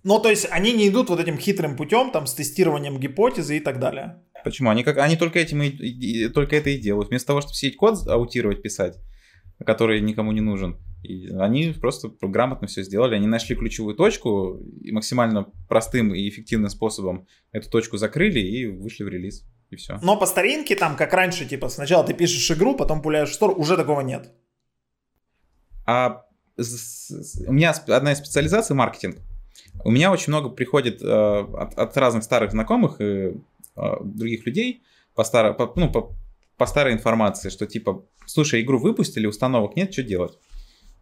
Ну, 0.04 0.20
то 0.20 0.30
есть 0.30 0.48
они 0.50 0.74
не 0.74 0.88
идут 0.88 1.10
вот 1.10 1.20
этим 1.20 1.38
хитрым 1.38 1.76
путем, 1.76 2.12
там, 2.12 2.26
с 2.26 2.34
тестированием 2.34 3.00
гипотезы 3.00 3.58
и 3.58 3.60
так 3.60 3.80
далее. 3.80 4.24
Почему? 4.44 4.70
Они, 4.70 4.84
как, 4.84 4.98
они 4.98 5.16
только, 5.16 5.38
этим 5.38 5.62
и, 5.62 5.68
и, 5.68 6.30
только 6.30 6.56
это 6.56 6.72
и 6.72 6.78
делают. 6.80 7.10
Вместо 7.10 7.28
того, 7.28 7.42
чтобы 7.42 7.54
сидеть 7.54 7.78
код 7.78 8.08
аутировать, 8.08 8.64
писать, 8.64 8.98
который 9.64 10.02
никому 10.02 10.32
не 10.32 10.42
нужен, 10.42 10.78
и 11.04 11.28
они 11.28 11.74
просто 11.80 12.12
грамотно 12.22 12.68
все 12.68 12.84
сделали. 12.84 13.16
Они 13.16 13.28
нашли 13.28 13.56
ключевую 13.56 13.96
точку 13.96 14.60
и 14.82 14.92
максимально 14.92 15.52
простым 15.68 16.16
и 16.16 16.28
эффективным 16.30 16.70
способом 16.70 17.28
эту 17.52 17.70
точку 17.70 17.98
закрыли 17.98 18.40
и 18.40 18.66
вышли 18.66 19.04
в 19.04 19.10
релиз 19.10 19.46
и 19.70 19.76
все. 19.76 20.00
Но 20.02 20.18
по 20.18 20.26
старинке 20.26 20.76
там, 20.76 20.96
как 20.96 21.14
раньше, 21.14 21.46
типа, 21.46 21.70
сначала 21.70 22.06
ты 22.06 22.14
пишешь 22.14 22.50
игру, 22.52 22.76
потом 22.76 23.02
пуляешь 23.02 23.30
в 23.30 23.34
стор, 23.34 23.54
уже 23.58 23.76
такого 23.76 24.02
нет. 24.02 24.32
А 25.86 26.26
у 26.58 27.54
меня 27.54 27.72
одна 27.88 28.14
из 28.14 28.18
специализаций 28.18 28.76
маркетинг. 28.76 29.18
У 29.84 29.92
меня 29.92 30.12
очень 30.12 30.34
много 30.34 30.50
приходит 30.50 31.02
э, 31.02 31.06
от, 31.06 31.78
от 31.78 31.98
разных 31.98 32.24
старых 32.24 32.52
знакомых 32.52 33.00
и 33.00 33.04
э, 33.04 33.34
других 34.04 34.46
людей 34.46 34.82
по, 35.14 35.24
старо, 35.24 35.54
по, 35.54 35.72
ну, 35.76 35.92
по, 35.92 36.16
по 36.58 36.66
старой 36.66 36.94
информации, 36.94 37.50
что 37.50 37.68
типа, 37.68 38.04
слушай, 38.26 38.62
игру 38.62 38.80
выпустили, 38.80 39.28
установок 39.28 39.76
нет, 39.76 39.94
что 39.94 40.04
делать? 40.04 40.38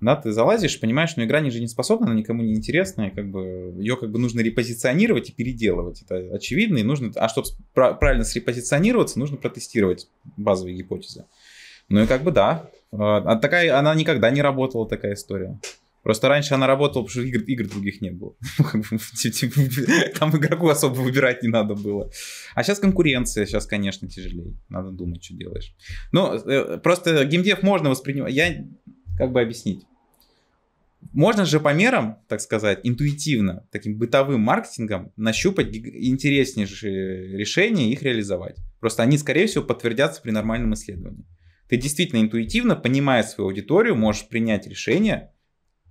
Да, 0.06 0.16
ты 0.16 0.32
залазишь, 0.32 0.80
понимаешь, 0.80 1.10
что 1.10 1.24
игра 1.24 1.40
не 1.40 1.50
жизнеспособна, 1.50 2.08
она 2.08 2.16
никому 2.16 2.44
не 2.44 2.54
интересная, 2.54 3.10
как 3.10 3.30
бы 3.30 3.74
ее 3.78 3.98
как 3.98 4.12
бы 4.12 4.20
нужно 4.20 4.42
репозиционировать 4.42 5.30
и 5.30 5.34
переделывать, 5.34 6.04
это 6.04 6.36
очевидно, 6.36 6.78
и 6.78 6.84
нужно, 6.84 7.12
а 7.16 7.28
чтобы 7.28 7.48
правильно 7.74 8.24
срепозиционироваться, 8.24 9.20
нужно 9.20 9.38
протестировать 9.38 10.08
базовые 10.38 10.78
гипотезы. 10.78 11.26
Ну 11.90 12.04
и 12.04 12.08
как 12.08 12.24
бы 12.24 12.32
да, 12.32 12.70
а, 12.92 13.18
а 13.18 13.36
такая, 13.36 13.78
она 13.78 13.94
никогда 13.96 14.30
не 14.30 14.42
работала, 14.42 14.88
такая 14.88 15.14
история. 15.14 15.60
Просто 16.04 16.30
раньше 16.30 16.54
она 16.54 16.68
работала, 16.68 17.02
потому 17.02 17.10
что 17.10 17.22
игр, 17.22 17.42
игр 17.48 17.68
других 17.68 18.00
не 18.00 18.12
было. 18.12 18.36
Там 20.20 20.38
игроку 20.38 20.70
особо 20.70 20.94
выбирать 21.00 21.42
не 21.42 21.50
надо 21.50 21.74
было. 21.74 22.12
А 22.54 22.64
сейчас 22.64 22.78
конкуренция, 22.78 23.48
сейчас, 23.48 23.66
конечно, 23.66 24.08
тяжелее. 24.08 24.54
Надо 24.70 24.92
думать, 24.92 25.24
что 25.24 25.34
делаешь. 25.34 25.74
Ну, 26.12 26.36
э, 26.36 26.78
просто 26.78 27.26
геймдев 27.26 27.64
можно 27.64 27.90
воспринимать. 27.90 28.36
Я 28.36 28.68
как 29.18 29.32
бы 29.32 29.42
объяснить. 29.42 29.88
Можно 31.12 31.46
же 31.46 31.60
по 31.60 31.74
мерам, 31.74 32.20
так 32.28 32.42
сказать, 32.42 32.80
интуитивно, 32.84 33.68
таким 33.72 33.98
бытовым 33.98 34.42
маркетингом 34.42 35.12
нащупать 35.16 35.76
интереснейшие 35.76 37.38
решения 37.38 37.90
и 37.90 37.94
их 37.94 38.04
реализовать. 38.04 38.58
Просто 38.80 39.04
они, 39.04 39.18
скорее 39.18 39.48
всего, 39.48 39.64
подтвердятся 39.64 40.22
при 40.22 40.32
нормальном 40.32 40.74
исследовании. 40.74 41.26
Ты 41.70 41.78
действительно 41.78 42.22
интуитивно, 42.22 42.76
понимая 42.76 43.24
свою 43.24 43.50
аудиторию, 43.50 43.96
можешь 43.96 44.28
принять 44.28 44.68
решение 44.68 45.32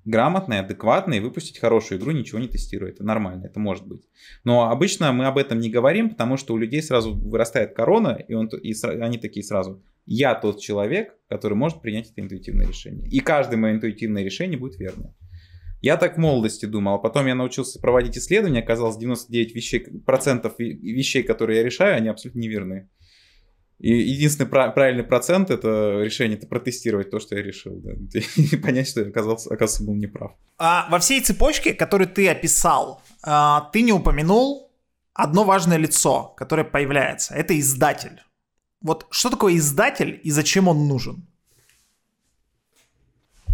грамотное, 0.05 0.61
адекватное 0.61 1.19
и 1.19 1.21
выпустить 1.21 1.59
хорошую 1.59 1.99
игру, 1.99 2.13
ничего 2.13 2.39
не 2.39 2.49
тестируя. 2.49 2.91
Это 2.91 3.05
нормально, 3.05 3.47
это 3.47 3.59
может 3.59 3.87
быть. 3.87 4.03
Но 4.45 4.71
обычно 4.71 5.13
мы 5.13 5.27
об 5.27 5.39
этом 5.39 5.59
не 5.59 5.71
говорим, 5.71 6.11
потому 6.11 6.37
что 6.37 6.55
у 6.55 6.59
людей 6.59 6.83
сразу 6.83 7.15
вырастает 7.15 7.75
корона, 7.75 8.19
и, 8.29 8.35
он, 8.35 8.47
и 8.49 8.75
они 9.01 9.19
такие 9.19 9.45
сразу, 9.45 9.83
я 10.07 10.35
тот 10.35 10.61
человек, 10.61 11.15
который 11.29 11.55
может 11.55 11.81
принять 11.81 12.11
это 12.11 12.21
интуитивное 12.21 12.67
решение. 12.67 13.09
И 13.09 13.21
каждое 13.21 13.57
мое 13.57 13.73
интуитивное 13.73 14.23
решение 14.23 14.59
будет 14.59 14.79
верным. 14.79 15.15
Я 15.81 15.99
так 15.99 16.17
в 16.17 16.19
молодости 16.19 16.65
думал, 16.65 16.95
а 16.95 16.99
потом 16.99 17.27
я 17.27 17.35
научился 17.35 17.79
проводить 17.79 18.17
исследования, 18.17 18.61
оказалось 18.61 18.97
99 18.97 19.55
вещей, 19.55 19.81
процентов 20.07 20.55
вещей, 20.59 21.23
которые 21.23 21.59
я 21.59 21.65
решаю, 21.65 21.97
они 21.97 22.09
абсолютно 22.09 22.41
неверны. 22.41 22.89
И 23.79 23.91
единственный 23.91 24.49
правильный 24.49 25.05
процент 25.05 25.51
это 25.51 26.01
решение, 26.03 26.39
это 26.39 26.47
протестировать 26.47 27.11
то, 27.11 27.21
что 27.21 27.37
я 27.37 27.43
решил, 27.43 27.81
да, 27.83 27.93
и 28.37 28.57
понять, 28.57 28.89
что 28.89 29.01
я 29.03 29.09
оказался, 29.09 29.53
оказался 29.53 29.85
был 29.85 29.95
неправ. 29.95 30.33
А 30.57 30.89
во 30.91 30.99
всей 31.01 31.21
цепочке, 31.21 31.75
которую 31.75 32.09
ты 32.09 32.29
описал, 32.29 33.03
а, 33.23 33.69
ты 33.73 33.83
не 33.83 33.93
упомянул 33.93 34.73
одно 35.13 35.45
важное 35.45 35.77
лицо, 35.77 36.35
которое 36.37 36.65
появляется. 36.65 37.35
Это 37.35 37.59
издатель. 37.59 38.23
Вот 38.85 39.07
что 39.11 39.31
такое 39.31 39.57
издатель 39.57 40.21
и 40.23 40.31
зачем 40.31 40.69
он 40.69 40.87
нужен? 40.87 41.27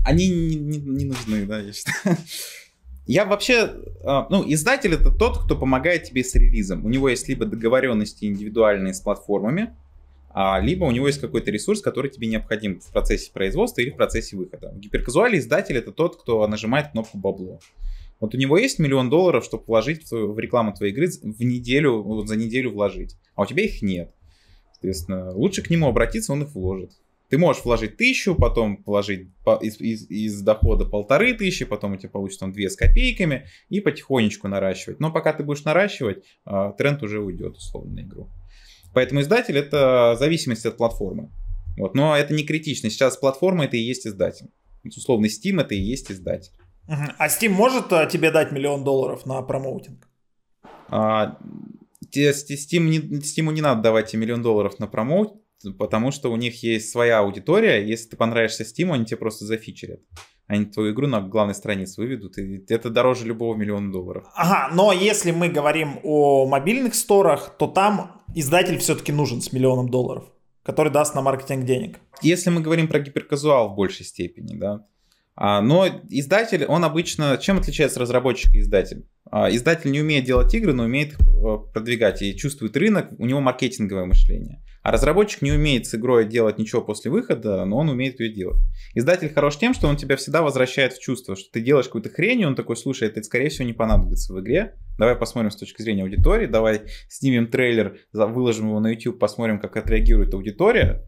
Они 0.04 0.28
не, 0.28 0.56
не, 0.56 0.78
не 0.78 1.04
нужны, 1.04 1.46
да, 1.46 1.60
я 1.60 1.72
считаю. 1.72 2.16
Я 3.06 3.24
вообще, 3.24 3.74
а, 4.04 4.28
ну, 4.30 4.44
издатель 4.46 4.94
это 4.94 5.10
тот, 5.10 5.42
кто 5.44 5.56
помогает 5.56 6.04
тебе 6.04 6.22
с 6.22 6.34
релизом. 6.36 6.84
У 6.84 6.88
него 6.88 7.08
есть 7.08 7.28
либо 7.28 7.44
договоренности 7.44 8.24
индивидуальные 8.24 8.94
с 8.94 9.00
платформами, 9.00 9.74
а, 10.32 10.60
либо 10.60 10.84
у 10.84 10.92
него 10.92 11.08
есть 11.08 11.20
какой-то 11.20 11.50
ресурс, 11.50 11.80
который 11.80 12.10
тебе 12.10 12.28
необходим 12.28 12.78
в 12.78 12.92
процессе 12.92 13.32
производства 13.32 13.80
или 13.80 13.90
в 13.90 13.96
процессе 13.96 14.36
выхода. 14.36 14.70
В 14.70 14.78
гиперказуале 14.78 15.38
издатель 15.38 15.76
это 15.76 15.90
тот, 15.90 16.20
кто 16.20 16.46
нажимает 16.46 16.92
кнопку 16.92 17.18
бабло. 17.18 17.58
Вот 18.20 18.34
у 18.34 18.38
него 18.38 18.58
есть 18.58 18.78
миллион 18.78 19.10
долларов, 19.10 19.44
чтобы 19.44 19.64
вложить 19.66 20.10
в, 20.10 20.34
в 20.34 20.38
рекламу 20.38 20.72
твоей 20.72 20.92
игры 20.92 21.08
в 21.08 21.42
неделю, 21.42 22.02
вот 22.02 22.28
за 22.28 22.36
неделю 22.36 22.70
вложить, 22.70 23.16
а 23.34 23.42
у 23.42 23.46
тебя 23.46 23.64
их 23.64 23.82
нет. 23.82 24.12
Соответственно, 24.80 25.32
лучше 25.32 25.62
к 25.62 25.68
нему 25.68 25.88
обратиться, 25.88 26.32
он 26.32 26.42
их 26.42 26.54
вложит. 26.54 26.92
Ты 27.28 27.36
можешь 27.36 27.64
вложить 27.64 27.98
тысячу, 27.98 28.34
потом 28.34 28.82
вложить 28.86 29.28
из, 29.60 29.78
из, 29.80 30.10
из 30.10 30.40
дохода 30.40 30.86
полторы 30.86 31.34
тысячи, 31.34 31.64
потом 31.64 31.92
у 31.92 31.96
тебя 31.96 32.08
получится 32.08 32.40
там 32.40 32.52
две 32.52 32.70
с 32.70 32.76
копейками 32.76 33.46
и 33.68 33.80
потихонечку 33.80 34.48
наращивать. 34.48 34.98
Но 35.00 35.12
пока 35.12 35.34
ты 35.34 35.44
будешь 35.44 35.64
наращивать, 35.64 36.24
а, 36.44 36.72
тренд 36.72 37.02
уже 37.02 37.20
уйдет 37.20 37.56
условно 37.56 37.92
на 37.92 38.00
игру. 38.00 38.28
Поэтому 38.94 39.20
издатель 39.20 39.56
это 39.58 40.16
зависимость 40.18 40.66
от 40.66 40.78
платформы. 40.78 41.30
Вот. 41.76 41.94
Но 41.94 42.16
это 42.16 42.34
не 42.34 42.44
критично. 42.44 42.90
Сейчас 42.90 43.16
платформа 43.16 43.66
это 43.66 43.76
и 43.76 43.80
есть 43.80 44.06
издатель. 44.06 44.48
Условно 44.84 45.26
Steam 45.26 45.60
это 45.60 45.74
и 45.74 45.80
есть 45.80 46.10
издатель. 46.10 46.52
А 46.88 47.28
Steam 47.28 47.50
может 47.50 47.92
а, 47.92 48.06
тебе 48.06 48.30
дать 48.30 48.50
миллион 48.50 48.82
долларов 48.82 49.26
на 49.26 49.40
промоутинг? 49.42 50.08
А, 50.88 51.38
Steam 52.04 52.80
не, 52.80 52.98
Steam 52.98 53.52
не 53.52 53.60
надо 53.60 53.82
давать 53.82 54.10
тебе 54.10 54.22
миллион 54.22 54.42
долларов 54.42 54.78
на 54.78 54.86
промоут, 54.86 55.34
потому 55.78 56.10
что 56.10 56.32
у 56.32 56.36
них 56.36 56.62
есть 56.62 56.90
своя 56.90 57.20
аудитория. 57.20 57.86
Если 57.86 58.10
ты 58.10 58.16
понравишься 58.16 58.64
Steam, 58.64 58.92
они 58.92 59.04
тебе 59.04 59.18
просто 59.18 59.44
зафичерят. 59.44 60.00
Они 60.46 60.64
твою 60.64 60.92
игру 60.92 61.06
на 61.06 61.20
главной 61.20 61.54
странице 61.54 62.00
выведут, 62.00 62.36
и 62.38 62.64
это 62.68 62.90
дороже 62.90 63.24
любого 63.24 63.54
миллиона 63.54 63.92
долларов. 63.92 64.24
Ага, 64.34 64.74
но 64.74 64.92
если 64.92 65.30
мы 65.30 65.48
говорим 65.48 66.00
о 66.02 66.46
мобильных 66.46 66.96
сторах, 66.96 67.56
то 67.56 67.68
там 67.68 68.22
издатель 68.34 68.78
все-таки 68.78 69.12
нужен 69.12 69.42
с 69.42 69.52
миллионом 69.52 69.88
долларов, 69.88 70.24
который 70.64 70.90
даст 70.90 71.14
на 71.14 71.22
маркетинг 71.22 71.64
денег. 71.64 72.00
Если 72.20 72.50
мы 72.50 72.62
говорим 72.62 72.88
про 72.88 72.98
гиперказуал 72.98 73.68
в 73.68 73.76
большей 73.76 74.04
степени, 74.04 74.56
да, 74.56 74.84
но 75.40 75.86
издатель, 76.10 76.64
он 76.66 76.84
обычно... 76.84 77.38
Чем 77.40 77.58
отличается 77.58 77.98
разработчик 77.98 78.54
и 78.54 78.60
издатель? 78.60 79.06
А, 79.30 79.50
издатель 79.50 79.90
не 79.90 80.00
умеет 80.00 80.24
делать 80.24 80.52
игры, 80.54 80.72
но 80.72 80.84
умеет 80.84 81.12
их 81.12 81.20
э, 81.20 81.58
продвигать 81.72 82.20
и 82.20 82.36
чувствует 82.36 82.76
рынок, 82.76 83.08
у 83.18 83.26
него 83.26 83.40
маркетинговое 83.40 84.04
мышление. 84.04 84.60
А 84.82 84.90
разработчик 84.90 85.42
не 85.42 85.52
умеет 85.52 85.86
с 85.86 85.94
игрой 85.94 86.26
делать 86.26 86.58
ничего 86.58 86.80
после 86.80 87.10
выхода, 87.10 87.64
но 87.64 87.76
он 87.76 87.90
умеет 87.90 88.18
ее 88.18 88.32
делать. 88.32 88.60
Издатель 88.94 89.32
хорош 89.32 89.58
тем, 89.58 89.74
что 89.74 89.88
он 89.88 89.96
тебя 89.96 90.16
всегда 90.16 90.42
возвращает 90.42 90.94
в 90.94 91.00
чувство, 91.00 91.36
что 91.36 91.52
ты 91.52 91.60
делаешь 91.60 91.86
какую-то 91.86 92.08
хрень, 92.08 92.40
и 92.40 92.46
он 92.46 92.54
такой, 92.54 92.76
слушай, 92.76 93.06
это 93.06 93.22
скорее 93.22 93.50
всего 93.50 93.66
не 93.66 93.74
понадобится 93.74 94.32
в 94.32 94.40
игре. 94.40 94.74
Давай 94.98 95.16
посмотрим 95.16 95.50
с 95.50 95.56
точки 95.56 95.82
зрения 95.82 96.02
аудитории, 96.02 96.46
давай 96.46 96.82
снимем 97.08 97.46
трейлер, 97.46 97.98
выложим 98.12 98.68
его 98.68 98.80
на 98.80 98.88
YouTube, 98.88 99.18
посмотрим, 99.18 99.60
как 99.60 99.76
отреагирует 99.76 100.34
аудитория. 100.34 101.04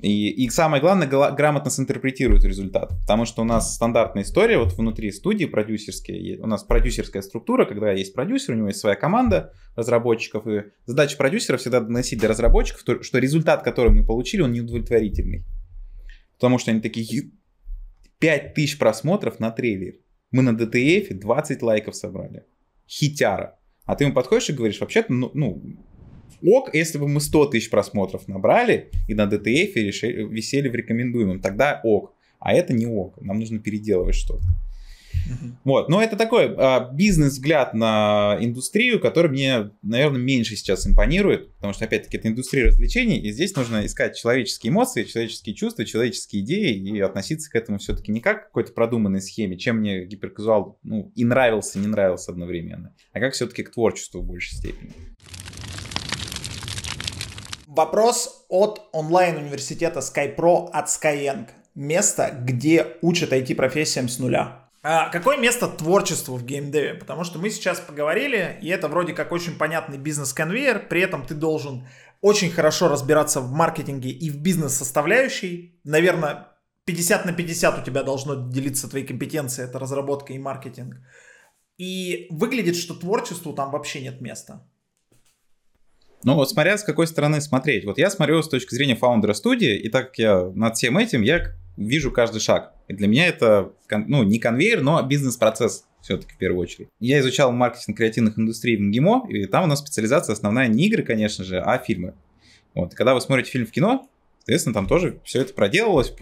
И, 0.00 0.28
и 0.28 0.50
самое 0.50 0.82
главное, 0.82 1.06
грамотно 1.06 1.70
синтерпретирует 1.70 2.44
результат. 2.44 2.90
Потому 3.00 3.24
что 3.24 3.42
у 3.42 3.44
нас 3.44 3.74
стандартная 3.74 4.22
история, 4.22 4.58
вот 4.58 4.74
внутри 4.74 5.10
студии 5.12 5.46
продюсерские, 5.46 6.40
у 6.40 6.46
нас 6.46 6.62
продюсерская 6.64 7.22
структура, 7.22 7.64
когда 7.64 7.92
есть 7.92 8.14
продюсер, 8.14 8.54
у 8.54 8.56
него 8.56 8.68
есть 8.68 8.80
своя 8.80 8.96
команда 8.96 9.52
разработчиков, 9.76 10.46
и 10.46 10.64
задача 10.84 11.16
продюсера 11.16 11.56
всегда 11.56 11.80
доносить 11.80 12.20
до 12.20 12.28
разработчиков, 12.28 12.82
то, 12.82 13.02
что 13.02 13.18
результат, 13.18 13.62
который 13.62 13.92
мы 13.92 14.04
получили, 14.04 14.42
он 14.42 14.52
неудовлетворительный. 14.52 15.44
Потому 16.34 16.58
что 16.58 16.70
они 16.70 16.80
такие, 16.80 17.30
5000 18.18 18.78
просмотров 18.78 19.40
на 19.40 19.50
трейлер. 19.50 19.94
Мы 20.30 20.42
на 20.42 20.50
DTF 20.50 21.14
20 21.14 21.62
лайков 21.62 21.94
собрали. 21.94 22.44
Хитяра. 22.88 23.58
А 23.84 23.96
ты 23.96 24.04
ему 24.04 24.14
подходишь 24.14 24.50
и 24.50 24.54
говоришь, 24.54 24.80
вообще-то, 24.80 25.12
ну, 25.12 25.30
ну 25.34 25.62
ок, 26.42 26.74
если 26.74 26.98
бы 26.98 27.08
мы 27.08 27.20
100 27.20 27.46
тысяч 27.46 27.70
просмотров 27.70 28.28
набрали 28.28 28.90
и 29.08 29.14
на 29.14 29.26
DTF 29.26 29.72
решили, 29.74 30.24
висели 30.24 30.68
в 30.68 30.74
рекомендуемом, 30.74 31.40
тогда 31.40 31.80
ок. 31.82 32.14
А 32.38 32.52
это 32.52 32.74
не 32.74 32.86
ок, 32.86 33.20
нам 33.22 33.38
нужно 33.38 33.58
переделывать 33.58 34.16
что-то. 34.16 34.44
Uh-huh. 35.26 35.52
Вот, 35.64 35.88
но 35.88 36.02
это 36.02 36.16
такой 36.16 36.54
а, 36.56 36.90
бизнес-взгляд 36.92 37.72
на 37.72 38.36
индустрию, 38.40 39.00
который 39.00 39.30
мне, 39.30 39.70
наверное, 39.82 40.20
меньше 40.20 40.56
сейчас 40.56 40.86
импонирует, 40.86 41.54
потому 41.54 41.72
что, 41.72 41.84
опять-таки, 41.86 42.18
это 42.18 42.28
индустрия 42.28 42.66
развлечений, 42.66 43.18
и 43.18 43.32
здесь 43.32 43.56
нужно 43.56 43.86
искать 43.86 44.16
человеческие 44.16 44.70
эмоции, 44.70 45.04
человеческие 45.04 45.54
чувства, 45.54 45.84
человеческие 45.84 46.42
идеи, 46.42 46.76
и 46.76 47.00
относиться 47.00 47.50
к 47.50 47.54
этому 47.54 47.78
все-таки 47.78 48.12
не 48.12 48.20
как 48.20 48.42
к 48.42 48.46
какой-то 48.48 48.72
продуманной 48.72 49.22
схеме, 49.22 49.56
чем 49.56 49.78
мне 49.78 50.04
гиперказуал, 50.04 50.78
ну, 50.82 51.10
и 51.14 51.24
нравился, 51.24 51.78
не 51.78 51.86
нравился 51.86 52.32
одновременно, 52.32 52.94
а 53.12 53.20
как 53.20 53.32
все-таки 53.32 53.62
к 53.62 53.72
творчеству 53.72 54.20
в 54.20 54.26
большей 54.26 54.58
степени. 54.58 54.92
Вопрос 57.76 58.46
от 58.48 58.88
онлайн-университета 58.92 59.98
SkyPro 59.98 60.70
от 60.72 60.86
Skyeng. 60.86 61.48
Место, 61.74 62.30
где 62.40 62.98
учат 63.02 63.32
IT-профессиям 63.32 64.08
с 64.08 64.20
нуля. 64.20 64.70
А 64.84 65.08
какое 65.08 65.38
место 65.38 65.66
творчеству 65.66 66.36
в 66.36 66.44
геймдеве? 66.44 66.94
Потому 66.94 67.24
что 67.24 67.40
мы 67.40 67.50
сейчас 67.50 67.80
поговорили, 67.80 68.58
и 68.62 68.68
это 68.68 68.86
вроде 68.86 69.12
как 69.12 69.32
очень 69.32 69.58
понятный 69.58 69.98
бизнес-конвейер, 69.98 70.86
при 70.88 71.00
этом 71.00 71.26
ты 71.26 71.34
должен 71.34 71.88
очень 72.20 72.52
хорошо 72.52 72.88
разбираться 72.88 73.40
в 73.40 73.50
маркетинге 73.50 74.10
и 74.10 74.30
в 74.30 74.40
бизнес-составляющей. 74.40 75.80
Наверное, 75.82 76.52
50 76.84 77.24
на 77.24 77.32
50 77.32 77.80
у 77.80 77.82
тебя 77.82 78.04
должно 78.04 78.50
делиться 78.50 78.88
твои 78.88 79.02
компетенции, 79.02 79.64
это 79.64 79.80
разработка 79.80 80.32
и 80.32 80.38
маркетинг. 80.38 80.94
И 81.76 82.28
выглядит, 82.30 82.76
что 82.76 82.94
творчеству 82.94 83.52
там 83.52 83.72
вообще 83.72 84.00
нет 84.00 84.20
места. 84.20 84.64
Ну, 86.24 86.34
вот 86.34 86.50
смотря 86.50 86.78
с 86.78 86.82
какой 86.82 87.06
стороны 87.06 87.40
смотреть. 87.40 87.84
Вот 87.84 87.98
я 87.98 88.10
смотрю 88.10 88.42
с 88.42 88.48
точки 88.48 88.74
зрения 88.74 88.96
фаундера 88.96 89.34
студии, 89.34 89.76
и 89.76 89.90
так 89.90 90.08
как 90.08 90.18
я 90.18 90.50
над 90.54 90.76
всем 90.76 90.96
этим, 90.96 91.20
я 91.20 91.52
вижу 91.76 92.10
каждый 92.10 92.40
шаг. 92.40 92.72
И 92.88 92.94
для 92.94 93.08
меня 93.08 93.26
это, 93.26 93.72
ну, 93.90 94.22
не 94.22 94.38
конвейер, 94.38 94.80
но 94.80 95.02
бизнес-процесс 95.02 95.84
все-таки 96.00 96.32
в 96.32 96.38
первую 96.38 96.62
очередь. 96.62 96.88
Я 96.98 97.20
изучал 97.20 97.52
маркетинг 97.52 97.96
креативных 97.96 98.38
индустрий 98.38 98.76
в 98.76 98.80
МГИМО, 98.80 99.26
и 99.28 99.46
там 99.46 99.64
у 99.64 99.66
нас 99.66 99.80
специализация 99.80 100.32
основная 100.32 100.66
не 100.68 100.86
игры, 100.86 101.02
конечно 101.02 101.44
же, 101.44 101.60
а 101.60 101.78
фильмы. 101.78 102.14
Вот, 102.74 102.92
и 102.92 102.96
когда 102.96 103.14
вы 103.14 103.20
смотрите 103.20 103.50
фильм 103.50 103.66
в 103.66 103.70
кино, 103.70 104.08
соответственно, 104.38 104.74
там 104.74 104.86
тоже 104.86 105.20
все 105.24 105.42
это 105.42 105.52
проделалось, 105.52 106.12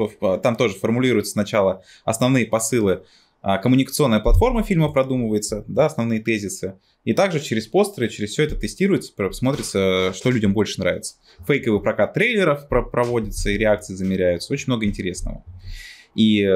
там 0.43 0.57
тоже 0.57 0.75
формулируются 0.75 1.33
сначала 1.33 1.85
основные 2.05 2.47
посылы, 2.47 3.05
коммуникационная 3.43 4.21
платформа 4.21 4.63
фильма 4.63 4.91
продумывается, 4.91 5.65
да, 5.67 5.87
основные 5.87 6.21
тезисы. 6.21 6.75
И 7.05 7.13
также 7.13 7.41
через 7.41 7.67
постеры, 7.67 8.09
через 8.09 8.31
все 8.31 8.45
это 8.45 8.57
тестируется, 8.57 9.13
смотрится, 9.33 10.13
что 10.15 10.31
людям 10.31 10.55
больше 10.55 10.81
нравится. 10.81 11.17
Фейковый 11.47 11.81
прокат 11.81 12.15
трейлеров 12.15 12.69
проводится 12.69 13.51
и 13.51 13.59
реакции 13.59 13.95
замеряются. 13.95 14.53
Очень 14.53 14.67
много 14.69 14.87
интересного. 14.87 15.45
И 16.15 16.49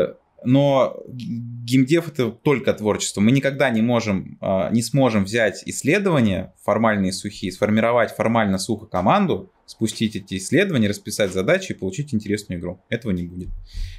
но 0.45 1.03
геймдев 1.09 2.09
это 2.09 2.31
только 2.31 2.73
творчество. 2.73 3.21
Мы 3.21 3.33
никогда 3.33 3.69
не 3.71 3.83
можем, 3.83 4.39
а, 4.41 4.71
не 4.71 4.83
сможем 4.83 5.25
взять 5.25 5.63
исследования 5.67 6.55
формальные 6.63 7.13
сухие, 7.13 7.51
сформировать 7.51 8.15
формально 8.15 8.59
сухо 8.59 8.87
команду, 8.87 9.53
спустить 9.65 10.15
эти 10.15 10.37
исследования, 10.37 10.89
расписать 10.89 11.33
задачи 11.33 11.73
и 11.73 11.75
получить 11.75 12.15
интересную 12.15 12.61
игру. 12.61 12.81
Этого 12.89 13.11
не 13.13 13.25
будет. 13.25 13.49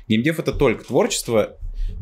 Геймдев 0.07 0.39
это 0.39 0.53
только 0.53 0.85
творчество, 0.85 1.57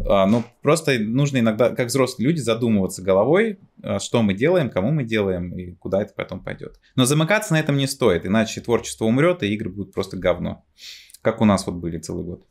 а, 0.08 0.26
но 0.26 0.44
просто 0.62 1.00
нужно 1.00 1.40
иногда, 1.40 1.70
как 1.70 1.88
взрослые 1.88 2.28
люди, 2.28 2.40
задумываться 2.40 3.02
головой, 3.02 3.60
а, 3.82 4.00
что 4.00 4.22
мы 4.22 4.34
делаем, 4.34 4.70
кому 4.70 4.92
мы 4.92 5.04
делаем 5.04 5.58
и 5.58 5.72
куда 5.74 6.02
это 6.02 6.14
потом 6.14 6.42
пойдет. 6.42 6.80
Но 6.96 7.06
замыкаться 7.06 7.54
на 7.54 7.60
этом 7.60 7.78
не 7.78 7.88
стоит, 7.88 8.26
иначе 8.26 8.62
творчество 8.62 9.06
умрет 9.06 9.44
и 9.44 9.54
игры 9.54 9.70
будут 9.70 9.94
просто 9.94 10.18
говно. 10.18 10.64
Как 11.22 11.42
у 11.42 11.46
нас 11.46 11.66
вот 11.66 11.76
были 11.76 11.98
целый 11.98 12.24
год. 12.24 12.46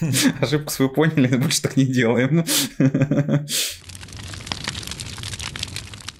Ошибку 0.40 0.70
свою 0.70 0.90
поняли, 0.90 1.36
больше 1.36 1.62
так 1.62 1.76
не 1.76 1.84
делаем. 1.84 2.44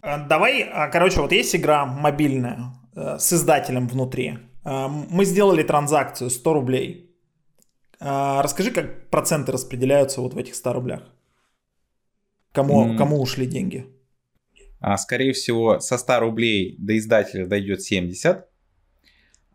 А, 0.03 0.19
давай, 0.19 0.71
короче, 0.93 1.21
вот 1.21 1.33
есть 1.33 1.57
игра 1.57 1.85
мобильная 1.85 2.75
э, 2.95 3.19
с 3.19 3.33
издателем 3.33 3.89
внутри. 3.89 4.39
А, 4.63 4.89
мы 4.89 5.25
сделали 5.25 5.63
транзакцию 5.63 6.31
100 6.31 6.53
рублей. 6.53 7.06
Расскажи, 7.99 8.71
как 8.71 9.09
проценты 9.11 9.53
распределяются 9.53 10.21
вот 10.21 10.35
в 10.35 10.39
этих 10.39 10.55
100 10.55 10.73
рублях. 10.73 11.03
Кому, 12.53 12.93
mm. 12.93 12.97
кому 12.97 13.21
ушли 13.21 13.47
деньги? 13.47 13.87
А, 14.81 14.97
скорее 14.99 15.33
всего, 15.33 15.81
со 15.81 15.99
100 15.99 16.21
рублей 16.21 16.77
до 16.79 16.97
издателя 16.97 17.47
дойдет 17.47 17.83
70 17.83 18.47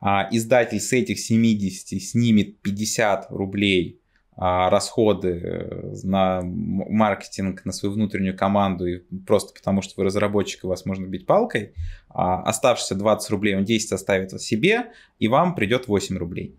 а 0.01 0.27
издатель 0.31 0.79
с 0.79 0.91
этих 0.91 1.19
70 1.19 2.01
снимет 2.01 2.59
50 2.61 3.27
рублей 3.29 4.01
а, 4.35 4.71
расходы 4.71 5.29
э, 5.29 5.93
на 6.03 6.41
маркетинг, 6.41 7.63
на 7.65 7.71
свою 7.71 7.93
внутреннюю 7.93 8.35
команду, 8.35 8.87
и 8.87 8.97
просто 9.27 9.53
потому 9.53 9.83
что 9.83 9.93
вы 9.97 10.05
разработчик, 10.05 10.63
и 10.63 10.67
вас 10.67 10.85
можно 10.85 11.05
бить 11.05 11.27
палкой, 11.27 11.73
а 12.09 12.41
оставшиеся 12.41 12.95
20 12.95 13.29
рублей 13.29 13.55
он 13.55 13.63
10 13.63 13.91
оставит 13.91 14.41
себе, 14.41 14.91
и 15.19 15.27
вам 15.27 15.53
придет 15.53 15.87
8 15.87 16.17
рублей. 16.17 16.55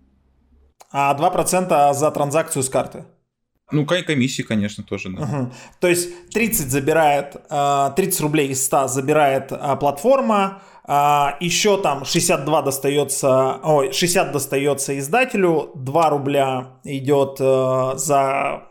А 0.93 1.15
2% 1.15 1.95
за 1.95 2.11
транзакцию 2.11 2.63
с 2.63 2.69
карты? 2.69 3.05
Ну, 3.73 3.87
комиссии, 3.87 4.43
конечно, 4.43 4.85
тоже. 4.85 5.09
Да. 5.11 5.23
Угу. 5.23 5.53
То 5.81 5.89
есть 5.89 6.29
30 6.31 6.71
забирает, 6.71 7.33
30 7.33 7.49
а, 7.51 7.95
рублей 8.23 8.49
из 8.49 8.65
100 8.67 8.89
забирает 8.89 9.51
а, 9.51 9.77
платформа, 9.77 10.63
а, 10.85 11.37
еще 11.41 11.81
там 11.81 12.05
62 12.05 12.63
достается, 12.63 13.61
ой, 13.65 13.93
60 13.93 14.33
достается 14.33 14.99
издателю, 14.99 15.71
2 15.75 16.11
рубля 16.11 16.81
идет 16.85 17.37
э, 17.41 17.93
за 17.97 18.69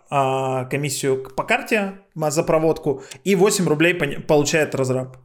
комиссию 0.69 1.24
по 1.38 1.45
карте, 1.45 1.93
за 2.15 2.43
проводку, 2.43 3.01
и 3.24 3.34
8 3.34 3.65
рублей 3.65 3.93
получает 3.93 4.76
разраб. 4.76 5.15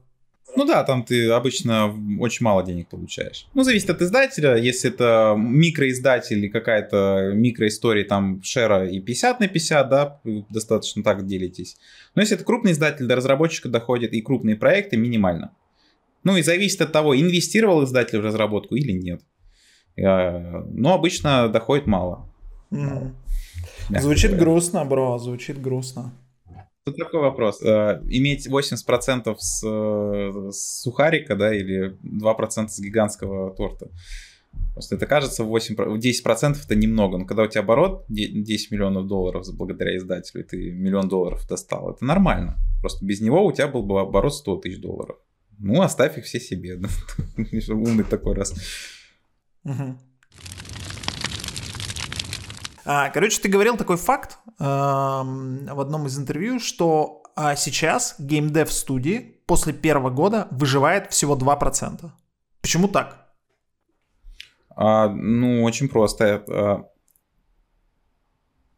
Ну 0.56 0.64
да, 0.64 0.82
там 0.84 1.04
ты 1.04 1.30
обычно 1.30 1.94
очень 2.18 2.44
мало 2.44 2.64
денег 2.64 2.88
получаешь. 2.88 3.46
Ну, 3.54 3.62
зависит 3.62 3.90
от 3.90 4.00
издателя. 4.00 4.56
Если 4.56 4.90
это 4.90 5.34
микроиздатель 5.36 6.38
или 6.38 6.48
какая-то 6.48 7.32
микроистория, 7.34 8.04
там 8.04 8.42
шера 8.42 8.88
и 8.88 8.98
50 8.98 9.40
на 9.40 9.48
50, 9.48 9.88
да, 9.88 10.20
достаточно 10.48 11.02
так 11.02 11.26
делитесь. 11.26 11.76
Но 12.14 12.22
если 12.22 12.36
это 12.36 12.44
крупный 12.44 12.72
издатель, 12.72 13.06
до 13.06 13.16
разработчика 13.16 13.68
доходит 13.68 14.14
и 14.14 14.22
крупные 14.22 14.56
проекты, 14.56 14.96
минимально. 14.96 15.52
Ну 16.24 16.36
и 16.36 16.42
зависит 16.42 16.80
от 16.80 16.90
того, 16.90 17.14
инвестировал 17.14 17.84
издатель 17.84 18.18
в 18.18 18.24
разработку 18.24 18.74
или 18.74 18.92
нет. 18.92 19.20
Э, 19.96 20.62
но 20.72 20.94
обычно 20.94 21.48
доходит 21.48 21.86
мало. 21.86 22.28
Mm. 22.70 23.12
Звучит 24.00 24.36
грустно, 24.36 24.84
бро, 24.84 25.18
звучит 25.18 25.60
грустно. 25.60 26.12
Тут 26.86 26.98
такой 26.98 27.20
вопрос. 27.20 27.60
Э, 27.62 28.00
иметь 28.08 28.46
80% 28.46 29.34
с, 29.38 29.60
с 29.60 30.82
сухарика, 30.82 31.34
да, 31.34 31.52
или 31.52 31.96
2% 32.04 32.68
с 32.68 32.78
гигантского 32.78 33.50
торта. 33.56 33.90
Просто 34.72 34.94
это 34.94 35.06
кажется 35.06 35.42
8, 35.42 35.74
10% 35.74 36.56
это 36.64 36.74
немного, 36.76 37.18
но 37.18 37.24
когда 37.24 37.42
у 37.42 37.48
тебя 37.48 37.62
оборот 37.62 38.04
10 38.08 38.70
миллионов 38.70 39.08
долларов 39.08 39.44
благодаря 39.54 39.96
издателю, 39.96 40.44
и 40.44 40.46
ты 40.46 40.70
миллион 40.70 41.08
долларов 41.08 41.44
достал, 41.48 41.90
это 41.90 42.04
нормально. 42.04 42.56
Просто 42.80 43.04
без 43.04 43.20
него 43.20 43.44
у 43.44 43.50
тебя 43.50 43.66
был 43.66 43.82
бы 43.82 44.00
оборот 44.00 44.34
100 44.34 44.56
тысяч 44.58 44.80
долларов. 44.80 45.16
Ну, 45.58 45.82
оставь 45.82 46.18
их 46.18 46.24
все 46.24 46.38
себе. 46.38 46.78
Умный 47.68 48.04
такой 48.04 48.34
раз. 48.34 48.54
А, 49.64 49.96
короче, 53.12 53.40
ты 53.40 53.48
говорил 53.48 53.76
такой 53.76 53.96
факт 53.96 54.38
в 54.58 55.80
одном 55.80 56.06
из 56.06 56.18
интервью, 56.18 56.60
что 56.60 57.22
а, 57.34 57.54
сейчас 57.54 58.14
геймдев 58.18 58.72
студии 58.72 59.40
после 59.46 59.72
первого 59.72 60.10
года 60.10 60.48
выживает 60.50 61.12
всего 61.12 61.36
2%. 61.36 62.10
Почему 62.62 62.88
так? 62.88 63.26
А, 64.70 65.08
ну, 65.08 65.62
очень 65.62 65.88
просто. 65.88 66.88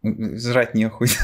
Жрать 0.02 0.74
нехуй. 0.74 1.08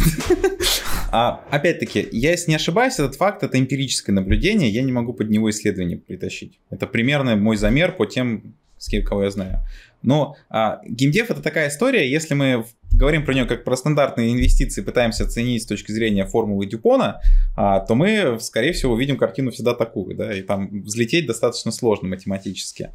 А, 1.16 1.44
опять-таки, 1.52 2.08
я, 2.10 2.32
если 2.32 2.50
не 2.50 2.56
ошибаюсь, 2.56 2.94
этот 2.94 3.14
факт 3.14 3.44
это 3.44 3.56
эмпирическое 3.56 4.12
наблюдение, 4.12 4.68
я 4.68 4.82
не 4.82 4.90
могу 4.90 5.12
под 5.12 5.30
него 5.30 5.48
исследование 5.48 5.96
притащить. 5.96 6.58
Это 6.70 6.88
примерно 6.88 7.36
мой 7.36 7.56
замер 7.56 7.92
по 7.92 8.04
тем, 8.04 8.56
с 8.84 8.88
кем, 8.88 9.04
кого 9.04 9.24
я 9.24 9.30
знаю. 9.30 9.60
Но 10.02 10.36
а, 10.50 10.80
геймдев 10.86 11.30
это 11.30 11.42
такая 11.42 11.68
история, 11.68 12.08
если 12.08 12.34
мы 12.34 12.64
говорим 12.92 13.24
про 13.24 13.32
нее 13.32 13.46
как 13.46 13.64
про 13.64 13.74
стандартные 13.74 14.32
инвестиции, 14.32 14.82
пытаемся 14.82 15.24
оценить 15.24 15.62
с 15.62 15.66
точки 15.66 15.92
зрения 15.92 16.26
формулы 16.26 16.66
Дюпона, 16.66 17.20
а, 17.56 17.80
то 17.80 17.94
мы, 17.94 18.38
скорее 18.40 18.72
всего, 18.72 18.92
увидим 18.92 19.16
картину 19.16 19.50
всегда 19.50 19.74
такую, 19.74 20.14
да, 20.14 20.32
и 20.32 20.42
там 20.42 20.82
взлететь 20.82 21.26
достаточно 21.26 21.72
сложно 21.72 22.08
математически. 22.08 22.90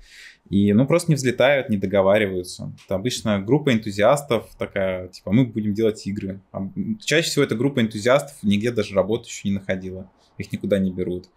И, 0.50 0.72
ну, 0.74 0.86
просто 0.86 1.12
не 1.12 1.16
взлетают, 1.16 1.70
не 1.70 1.78
договариваются. 1.78 2.72
Это 2.86 2.96
обычно 2.96 3.40
группа 3.40 3.74
энтузиастов 3.74 4.48
такая, 4.58 5.08
типа, 5.08 5.32
мы 5.32 5.46
будем 5.46 5.74
делать 5.74 6.06
игры. 6.06 6.42
А 6.52 6.62
чаще 7.04 7.30
всего 7.30 7.44
эта 7.44 7.56
группа 7.56 7.82
энтузиастов 7.82 8.38
нигде 8.44 8.72
даже 8.72 8.96
работу 8.96 9.28
еще 9.28 9.50
не 9.50 9.56
находила. 9.56 10.10
Их 10.38 10.52
никуда 10.52 10.80
не 10.80 10.92
берут. 10.92 11.30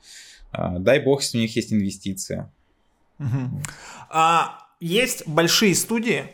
А, 0.52 0.78
дай 0.78 1.00
бог, 1.00 1.22
если 1.22 1.38
у 1.38 1.40
них 1.40 1.56
есть 1.56 1.72
инвестиция. 1.72 2.52
Угу. 3.18 3.62
А, 4.10 4.58
есть 4.80 5.26
большие 5.26 5.74
студии, 5.74 6.26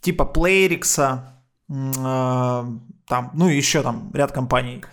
типа 0.00 0.30
Playrix, 0.34 1.22
э, 1.68 2.64
там, 3.06 3.30
ну 3.34 3.48
и 3.48 3.56
еще 3.56 3.82
там 3.82 4.10
ряд 4.14 4.32
компаний. 4.32 4.84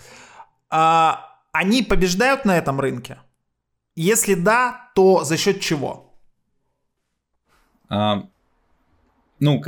А, 0.69 1.39
они 1.51 1.83
побеждают 1.83 2.45
на 2.45 2.57
этом 2.57 2.79
рынке? 2.79 3.17
Если 3.95 4.35
да, 4.35 4.91
то 4.93 5.23
за 5.23 5.37
счет 5.37 5.59
чего? 5.61 6.13
А, 7.89 8.27
ну, 9.39 9.61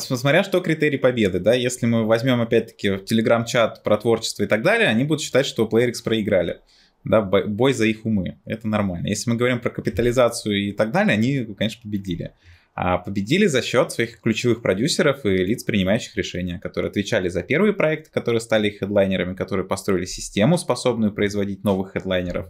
смотря 0.00 0.44
что 0.44 0.60
критерий 0.60 0.98
победы, 0.98 1.40
да, 1.40 1.54
если 1.54 1.86
мы 1.86 2.04
возьмем 2.04 2.40
опять-таки 2.40 2.98
телеграм-чат 2.98 3.82
про 3.82 3.96
творчество 3.96 4.42
и 4.42 4.46
так 4.46 4.62
далее, 4.62 4.88
они 4.88 5.04
будут 5.04 5.22
считать, 5.22 5.46
что 5.46 5.66
Playrix 5.66 6.02
проиграли 6.04 6.60
да, 7.04 7.22
бой 7.22 7.72
за 7.72 7.86
их 7.86 8.04
умы. 8.04 8.38
Это 8.44 8.68
нормально. 8.68 9.08
Если 9.08 9.30
мы 9.30 9.36
говорим 9.36 9.60
про 9.60 9.70
капитализацию 9.70 10.56
и 10.56 10.72
так 10.72 10.90
далее, 10.90 11.14
они, 11.14 11.44
конечно, 11.54 11.82
победили. 11.82 12.32
А 12.80 12.98
победили 12.98 13.46
за 13.46 13.60
счет 13.60 13.90
своих 13.90 14.20
ключевых 14.20 14.62
продюсеров 14.62 15.26
и 15.26 15.38
лиц, 15.38 15.64
принимающих 15.64 16.14
решения, 16.14 16.60
которые 16.60 16.90
отвечали 16.90 17.28
за 17.28 17.42
первые 17.42 17.72
проекты, 17.72 18.08
которые 18.12 18.40
стали 18.40 18.68
их 18.68 18.78
хедлайнерами, 18.78 19.34
которые 19.34 19.66
построили 19.66 20.04
систему, 20.04 20.56
способную 20.58 21.12
производить 21.12 21.64
новых 21.64 21.94
хедлайнеров, 21.94 22.46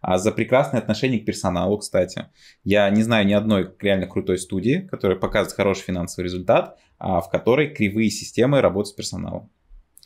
а 0.00 0.18
за 0.18 0.30
прекрасное 0.30 0.80
отношение 0.80 1.18
к 1.18 1.24
персоналу, 1.24 1.78
кстати. 1.78 2.26
Я 2.62 2.88
не 2.90 3.02
знаю 3.02 3.26
ни 3.26 3.32
одной 3.32 3.74
реально 3.80 4.06
крутой 4.06 4.38
студии, 4.38 4.86
которая 4.88 5.18
показывает 5.18 5.56
хороший 5.56 5.82
финансовый 5.82 6.26
результат, 6.26 6.78
а 6.98 7.20
в 7.20 7.28
которой 7.28 7.74
кривые 7.74 8.10
системы 8.10 8.60
работают 8.60 8.94
с 8.94 8.96
персоналом. 8.96 9.50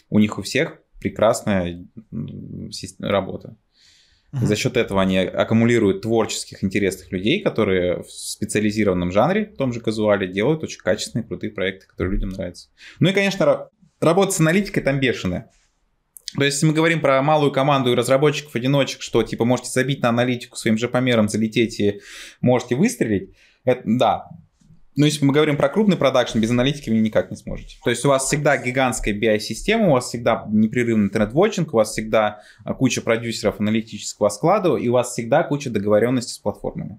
У 0.08 0.18
них 0.18 0.38
у 0.38 0.42
всех 0.42 0.80
прекрасная 1.00 1.86
работа. 3.00 3.56
За 4.32 4.56
счет 4.56 4.76
этого 4.76 5.00
они 5.00 5.18
аккумулируют 5.18 6.02
творческих, 6.02 6.62
интересных 6.62 7.10
людей, 7.12 7.42
которые 7.42 8.02
в 8.02 8.10
специализированном 8.10 9.12
жанре, 9.12 9.46
в 9.46 9.56
том 9.56 9.72
же 9.72 9.80
казуале, 9.80 10.26
делают 10.26 10.62
очень 10.62 10.80
качественные, 10.80 11.26
крутые 11.26 11.52
проекты, 11.52 11.86
которые 11.86 12.14
людям 12.14 12.30
нравятся. 12.30 12.68
Ну 13.00 13.08
и, 13.08 13.12
конечно, 13.12 13.68
работа 14.00 14.32
с 14.32 14.40
аналитикой 14.40 14.82
там 14.82 15.00
бешеная. 15.00 15.50
То 16.36 16.44
есть, 16.44 16.56
если 16.56 16.66
мы 16.66 16.74
говорим 16.74 17.00
про 17.00 17.22
малую 17.22 17.52
команду 17.52 17.92
и 17.92 17.94
разработчиков-одиночек, 17.94 19.00
что 19.00 19.22
типа 19.22 19.44
можете 19.44 19.70
забить 19.70 20.02
на 20.02 20.10
аналитику 20.10 20.56
своим 20.56 20.76
же 20.76 20.88
помером, 20.88 21.28
залететь 21.28 21.80
и 21.80 22.00
можете 22.40 22.74
выстрелить, 22.74 23.30
это, 23.64 23.82
да, 23.84 24.28
но 24.96 25.04
если 25.04 25.24
мы 25.24 25.32
говорим 25.32 25.56
про 25.56 25.68
крупный 25.68 25.96
продакшн, 25.96 26.38
без 26.38 26.50
аналитики 26.50 26.88
вы 26.88 26.96
никак 26.96 27.30
не 27.30 27.36
сможете. 27.36 27.76
То 27.84 27.90
есть 27.90 28.04
у 28.04 28.08
вас 28.08 28.24
всегда 28.24 28.56
гигантская 28.56 29.14
BI-система, 29.14 29.88
у 29.88 29.92
вас 29.92 30.06
всегда 30.06 30.46
непрерывный 30.48 31.06
интернет-вотчинг, 31.06 31.74
у 31.74 31.76
вас 31.76 31.90
всегда 31.90 32.40
а, 32.64 32.72
куча 32.72 33.02
продюсеров 33.02 33.60
аналитического 33.60 34.30
склада, 34.30 34.76
и 34.76 34.88
у 34.88 34.92
вас 34.92 35.12
всегда 35.12 35.42
куча 35.42 35.68
договоренностей 35.68 36.32
с 36.32 36.38
платформами. 36.38 36.98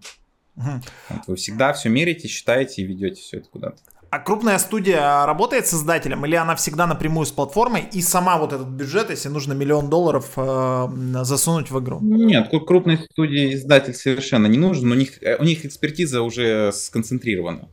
Угу. 0.55 0.69
Вот 1.09 1.21
вы 1.27 1.35
всегда 1.35 1.73
все 1.73 1.89
меряете, 1.89 2.27
считаете 2.27 2.83
и 2.83 2.85
ведете 2.85 3.21
все 3.21 3.37
это 3.37 3.49
куда-то. 3.49 3.77
А 4.09 4.19
крупная 4.19 4.57
студия 4.57 5.25
работает 5.25 5.67
с 5.67 5.73
издателем 5.73 6.25
или 6.25 6.35
она 6.35 6.55
всегда 6.55 6.87
напрямую 6.87 7.25
с 7.25 7.31
платформой 7.31 7.83
и 7.91 8.01
сама 8.01 8.37
вот 8.37 8.53
этот 8.53 8.67
бюджет, 8.67 9.09
если 9.09 9.27
нужно 9.27 9.51
миллион 9.51 9.89
долларов 9.89 10.31
э, 10.37 10.87
засунуть 11.23 11.71
в 11.71 11.79
игру? 11.79 11.99
Нет, 12.01 12.49
крупной 12.65 12.99
студии 12.99 13.53
издатель 13.53 13.93
совершенно 13.93 14.47
не 14.47 14.57
нужен, 14.57 14.89
у 14.89 14.95
них, 14.95 15.21
э, 15.21 15.35
у 15.37 15.43
них 15.43 15.65
экспертиза 15.65 16.21
уже 16.21 16.71
сконцентрирована. 16.71 17.67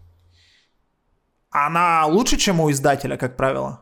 Она 1.56 2.06
лучше, 2.06 2.36
чем 2.36 2.58
у 2.60 2.68
издателя, 2.68 3.16
как 3.16 3.36
правило? 3.36 3.80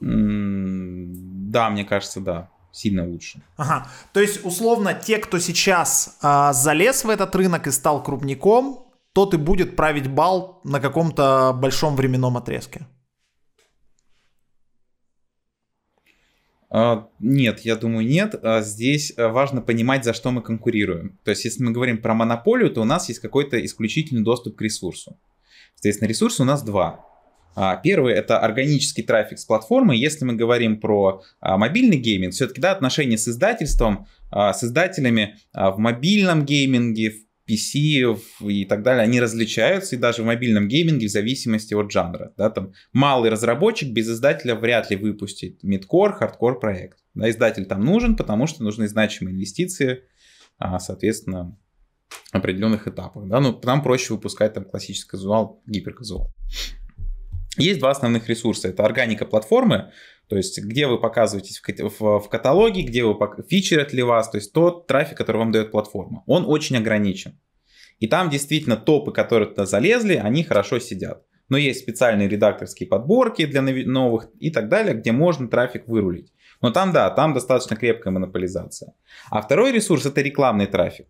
Да, 0.00 1.68
мне 1.70 1.84
кажется, 1.84 2.20
да 2.20 2.50
сильно 2.72 3.04
лучше. 3.04 3.42
Ага. 3.56 3.88
То 4.12 4.20
есть, 4.20 4.44
условно, 4.44 4.94
те, 4.94 5.18
кто 5.18 5.38
сейчас 5.40 6.18
э, 6.22 6.52
залез 6.52 7.04
в 7.04 7.10
этот 7.10 7.34
рынок 7.34 7.66
и 7.66 7.70
стал 7.72 8.02
крупником, 8.02 8.86
тот 9.12 9.34
и 9.34 9.36
будет 9.36 9.76
править 9.76 10.08
бал 10.08 10.60
на 10.64 10.80
каком-то 10.80 11.52
большом 11.52 11.96
временном 11.96 12.36
отрезке. 12.36 12.86
Э, 16.72 17.06
нет, 17.18 17.62
я 17.62 17.74
думаю, 17.74 18.06
нет. 18.06 18.36
Э, 18.36 18.62
здесь 18.62 19.12
э, 19.16 19.32
важно 19.32 19.60
понимать, 19.60 20.04
за 20.04 20.12
что 20.12 20.30
мы 20.30 20.40
конкурируем. 20.40 21.18
То 21.24 21.32
есть, 21.32 21.44
если 21.44 21.64
мы 21.64 21.72
говорим 21.72 22.00
про 22.00 22.14
монополию, 22.14 22.70
то 22.70 22.82
у 22.82 22.84
нас 22.84 23.08
есть 23.08 23.18
какой-то 23.18 23.62
исключительный 23.64 24.22
доступ 24.22 24.56
к 24.56 24.62
ресурсу. 24.62 25.18
Соответственно, 25.80 26.08
ресурсы 26.08 26.42
у 26.42 26.44
нас 26.44 26.62
два. 26.62 27.06
А, 27.56 27.74
первый 27.76 28.12
это 28.12 28.38
органический 28.38 29.02
трафик 29.02 29.38
с 29.38 29.46
платформы. 29.46 29.96
Если 29.96 30.26
мы 30.26 30.34
говорим 30.34 30.78
про 30.78 31.22
а, 31.40 31.56
мобильный 31.56 31.96
гейминг, 31.96 32.34
все-таки 32.34 32.60
да, 32.60 32.72
отношения 32.72 33.16
с 33.16 33.26
издательством, 33.26 34.06
а, 34.30 34.52
с 34.52 34.62
издателями 34.62 35.36
в 35.54 35.78
мобильном 35.78 36.44
гейминге, 36.44 37.12
в 37.12 37.50
PC 37.50 38.20
и 38.42 38.66
так 38.66 38.82
далее, 38.82 39.04
они 39.04 39.22
различаются, 39.22 39.96
и 39.96 39.98
даже 39.98 40.22
в 40.22 40.26
мобильном 40.26 40.68
гейминге 40.68 41.06
в 41.06 41.10
зависимости 41.10 41.72
от 41.72 41.90
жанра. 41.90 42.34
Да, 42.36 42.50
там 42.50 42.74
малый 42.92 43.30
разработчик 43.30 43.88
без 43.90 44.06
издателя 44.10 44.56
вряд 44.56 44.90
ли 44.90 44.96
выпустит 44.96 45.62
мидкор, 45.62 46.12
хардкор 46.12 46.60
проект. 46.60 46.98
Да, 47.14 47.30
издатель 47.30 47.64
там 47.64 47.82
нужен, 47.82 48.16
потому 48.16 48.46
что 48.46 48.62
нужны 48.62 48.86
значимые 48.86 49.34
инвестиции, 49.34 50.02
соответственно, 50.78 51.58
определенных 52.32 52.88
этапах. 52.88 53.26
Да? 53.28 53.40
Ну, 53.40 53.52
там 53.52 53.82
проще 53.82 54.14
выпускать 54.14 54.54
там 54.54 54.64
классический 54.64 55.10
казуал, 55.10 55.62
гиперказуал. 55.66 56.32
Есть 57.56 57.80
два 57.80 57.90
основных 57.90 58.28
ресурса. 58.28 58.68
Это 58.68 58.84
органика 58.84 59.26
платформы, 59.26 59.92
то 60.28 60.36
есть 60.36 60.62
где 60.62 60.86
вы 60.86 61.00
показываетесь 61.00 61.60
в, 61.60 62.28
каталоге, 62.28 62.82
где 62.82 63.04
вы 63.04 63.16
фичерят 63.48 63.92
ли 63.92 64.02
вас, 64.02 64.30
то 64.30 64.38
есть 64.38 64.52
тот 64.52 64.86
трафик, 64.86 65.18
который 65.18 65.38
вам 65.38 65.50
дает 65.50 65.72
платформа. 65.72 66.22
Он 66.26 66.44
очень 66.46 66.76
ограничен. 66.76 67.40
И 67.98 68.06
там 68.06 68.30
действительно 68.30 68.76
топы, 68.76 69.12
которые 69.12 69.48
туда 69.48 69.66
залезли, 69.66 70.14
они 70.14 70.44
хорошо 70.44 70.78
сидят. 70.78 71.24
Но 71.48 71.58
есть 71.58 71.80
специальные 71.80 72.28
редакторские 72.28 72.88
подборки 72.88 73.44
для 73.44 73.60
новых 73.60 74.28
и 74.38 74.50
так 74.50 74.68
далее, 74.68 74.94
где 74.94 75.10
можно 75.10 75.48
трафик 75.48 75.88
вырулить. 75.88 76.32
Но 76.62 76.70
там, 76.70 76.92
да, 76.92 77.10
там 77.10 77.34
достаточно 77.34 77.74
крепкая 77.76 78.12
монополизация. 78.12 78.94
А 79.30 79.42
второй 79.42 79.72
ресурс 79.72 80.06
это 80.06 80.20
рекламный 80.20 80.66
трафик. 80.66 81.08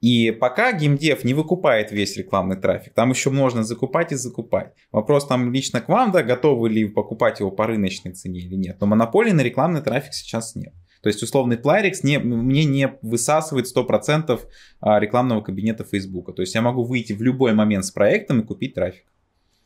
И 0.00 0.30
пока 0.30 0.72
геймдев 0.72 1.24
не 1.24 1.32
выкупает 1.32 1.90
весь 1.90 2.16
рекламный 2.16 2.56
трафик, 2.56 2.92
там 2.92 3.10
еще 3.10 3.30
можно 3.30 3.64
закупать 3.64 4.12
и 4.12 4.16
закупать. 4.16 4.74
Вопрос 4.92 5.26
там 5.26 5.52
лично 5.52 5.80
к 5.80 5.88
вам, 5.88 6.12
да, 6.12 6.22
готовы 6.22 6.68
ли 6.68 6.86
покупать 6.86 7.40
его 7.40 7.50
по 7.50 7.66
рыночной 7.66 8.12
цене 8.12 8.40
или 8.40 8.56
нет. 8.56 8.76
Но 8.80 8.86
монополии 8.86 9.32
на 9.32 9.40
рекламный 9.40 9.80
трафик 9.80 10.12
сейчас 10.12 10.54
нет. 10.54 10.74
То 11.02 11.08
есть 11.08 11.22
условный 11.22 11.56
Plyrix 11.56 12.00
не, 12.02 12.18
мне 12.18 12.64
не 12.64 12.98
высасывает 13.00 13.66
100% 13.74 14.40
а, 14.80 14.98
рекламного 14.98 15.40
кабинета 15.40 15.84
Facebook. 15.84 16.34
То 16.34 16.42
есть 16.42 16.54
я 16.54 16.62
могу 16.62 16.84
выйти 16.84 17.12
в 17.12 17.22
любой 17.22 17.54
момент 17.54 17.84
с 17.84 17.90
проектом 17.90 18.40
и 18.40 18.44
купить 18.44 18.74
трафик. 18.74 19.04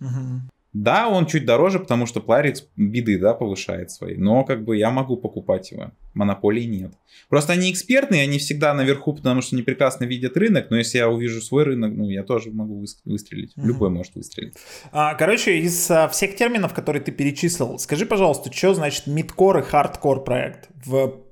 Угу. 0.01 0.51
Да, 0.73 1.09
он 1.09 1.27
чуть 1.27 1.45
дороже, 1.45 1.81
потому 1.81 2.07
что 2.07 2.21
Plyrix 2.21 2.63
беды, 2.77 3.19
да, 3.19 3.35
повышает 3.35 3.91
свои. 3.91 4.17
Но 4.17 4.45
как 4.45 4.65
бы 4.65 4.77
я 4.77 4.91
могу 4.91 5.17
покупать 5.17 5.73
его. 5.73 5.91
Монополии 6.15 6.65
нет. 6.65 6.93
Просто 7.29 7.55
они 7.55 7.73
экспертные, 7.73 8.23
они 8.23 8.39
всегда 8.39 8.73
наверху, 8.73 9.13
потому 9.13 9.43
что 9.43 9.57
они 9.57 9.65
прекрасно 9.65 10.05
видят 10.05 10.37
рынок. 10.37 10.71
Но 10.71 10.77
если 10.77 10.99
я 10.99 11.09
увижу 11.09 11.41
свой 11.41 11.65
рынок, 11.65 11.93
ну, 11.97 12.09
я 12.09 12.23
тоже 12.23 12.53
могу 12.53 12.85
выстрелить. 13.05 13.57
Угу. 13.57 13.67
Любой 13.67 13.91
может 13.91 14.15
выстрелить. 14.15 14.55
А, 14.93 15.15
короче, 15.15 15.59
из 15.59 15.91
а, 15.91 16.09
всех 16.09 16.37
терминов, 16.37 16.73
которые 16.73 17.03
ты 17.03 17.11
перечислил, 17.11 17.79
скажи, 17.81 18.07
пожалуйста, 18.07 18.53
что 18.53 18.75
значит 18.75 19.09
мидкор 19.09 19.59
и 19.59 19.63
хардкор 19.63 20.23
проект 20.23 20.69
в 20.85 21.25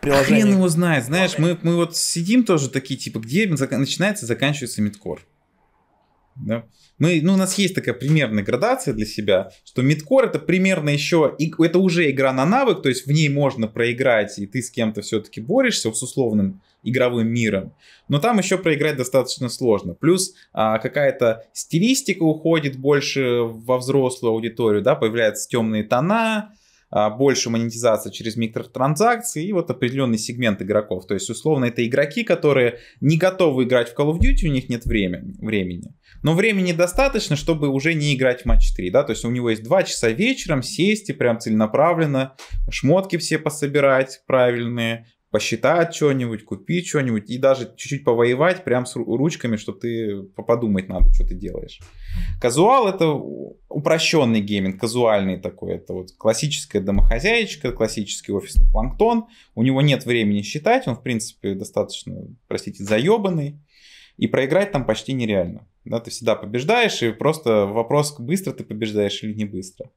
приложении? 0.00 0.42
Хрен 0.42 0.52
его 0.52 0.68
знает. 0.68 1.04
Знаешь, 1.04 1.36
мы, 1.38 1.58
мы 1.62 1.74
вот 1.74 1.96
сидим 1.96 2.44
тоже 2.44 2.70
такие, 2.70 2.98
типа, 2.98 3.18
где 3.18 3.48
начинается 3.48 4.26
заканчивается 4.26 4.82
мидкор. 4.82 5.20
Да? 6.36 6.64
Мы, 6.98 7.20
ну, 7.22 7.34
у 7.34 7.36
нас 7.36 7.58
есть 7.58 7.74
такая 7.74 7.94
примерная 7.94 8.44
градация 8.44 8.94
для 8.94 9.06
себя, 9.06 9.50
что 9.64 9.82
мидкор 9.82 10.26
это 10.26 10.38
примерно 10.38 10.90
еще, 10.90 11.34
это 11.38 11.78
уже 11.78 12.10
игра 12.10 12.32
на 12.32 12.46
навык, 12.46 12.82
то 12.82 12.88
есть 12.88 13.06
в 13.06 13.10
ней 13.10 13.28
можно 13.28 13.66
проиграть, 13.66 14.38
и 14.38 14.46
ты 14.46 14.62
с 14.62 14.70
кем-то 14.70 15.02
все-таки 15.02 15.40
борешься 15.40 15.92
с 15.92 16.02
условным 16.02 16.60
игровым 16.84 17.28
миром. 17.28 17.72
Но 18.08 18.20
там 18.20 18.38
еще 18.38 18.58
проиграть 18.58 18.96
достаточно 18.96 19.48
сложно. 19.48 19.94
Плюс 19.94 20.34
а, 20.52 20.78
какая-то 20.78 21.44
стилистика 21.52 22.22
уходит 22.22 22.76
больше 22.76 23.40
во 23.42 23.78
взрослую 23.78 24.32
аудиторию, 24.32 24.82
да, 24.82 24.94
появляются 24.94 25.48
темные 25.48 25.82
тона, 25.82 26.52
больше 27.18 27.50
монетизация 27.50 28.12
через 28.12 28.36
микротранзакции 28.36 29.44
и 29.44 29.52
вот 29.52 29.70
определенный 29.70 30.18
сегмент 30.18 30.62
игроков. 30.62 31.06
То 31.06 31.14
есть, 31.14 31.28
условно, 31.28 31.64
это 31.64 31.84
игроки, 31.86 32.22
которые 32.24 32.78
не 33.00 33.16
готовы 33.16 33.64
играть 33.64 33.92
в 33.92 33.98
Call 33.98 34.12
of 34.12 34.18
Duty, 34.18 34.48
у 34.48 34.52
них 34.52 34.68
нет 34.68 34.84
времени. 34.86 35.34
времени. 35.40 35.94
Но 36.22 36.34
времени 36.34 36.72
достаточно, 36.72 37.36
чтобы 37.36 37.68
уже 37.68 37.94
не 37.94 38.14
играть 38.14 38.42
в 38.42 38.44
матч 38.46 38.72
3, 38.74 38.90
да, 38.90 39.02
то 39.02 39.12
есть 39.12 39.24
у 39.24 39.30
него 39.30 39.50
есть 39.50 39.62
2 39.62 39.82
часа 39.82 40.08
вечером 40.08 40.62
сесть 40.62 41.10
и 41.10 41.12
прям 41.12 41.38
целенаправленно 41.38 42.34
шмотки 42.70 43.16
все 43.16 43.38
пособирать 43.38 44.22
правильные, 44.26 45.06
посчитать 45.34 45.92
что-нибудь, 45.92 46.44
купить 46.44 46.86
что-нибудь 46.86 47.28
и 47.28 47.38
даже 47.38 47.64
чуть-чуть 47.76 48.04
повоевать 48.04 48.62
прям 48.62 48.86
с 48.86 48.94
ручками, 48.94 49.56
чтобы 49.56 49.80
ты 49.80 50.22
подумать 50.46 50.88
надо, 50.88 51.12
что 51.12 51.26
ты 51.26 51.34
делаешь. 51.34 51.80
Казуал 52.40 52.86
это 52.86 53.08
упрощенный 53.68 54.40
гейминг, 54.40 54.80
казуальный 54.80 55.40
такой. 55.40 55.74
Это 55.74 55.92
вот 55.92 56.12
классическая 56.16 56.78
домохозяечка, 56.78 57.72
классический 57.72 58.30
офисный 58.30 58.70
планктон. 58.70 59.24
У 59.56 59.64
него 59.64 59.82
нет 59.82 60.06
времени 60.06 60.42
считать, 60.42 60.86
он 60.86 60.94
в 60.94 61.02
принципе 61.02 61.54
достаточно, 61.56 62.14
простите, 62.46 62.84
заебанный. 62.84 63.58
И 64.16 64.28
проиграть 64.28 64.70
там 64.70 64.86
почти 64.86 65.14
нереально. 65.14 65.66
Да, 65.84 65.98
ты 65.98 66.12
всегда 66.12 66.36
побеждаешь, 66.36 67.02
и 67.02 67.10
просто 67.10 67.66
вопрос, 67.66 68.14
быстро 68.20 68.52
ты 68.52 68.62
побеждаешь 68.62 69.24
или 69.24 69.34
не 69.34 69.46
быстро. 69.46 69.90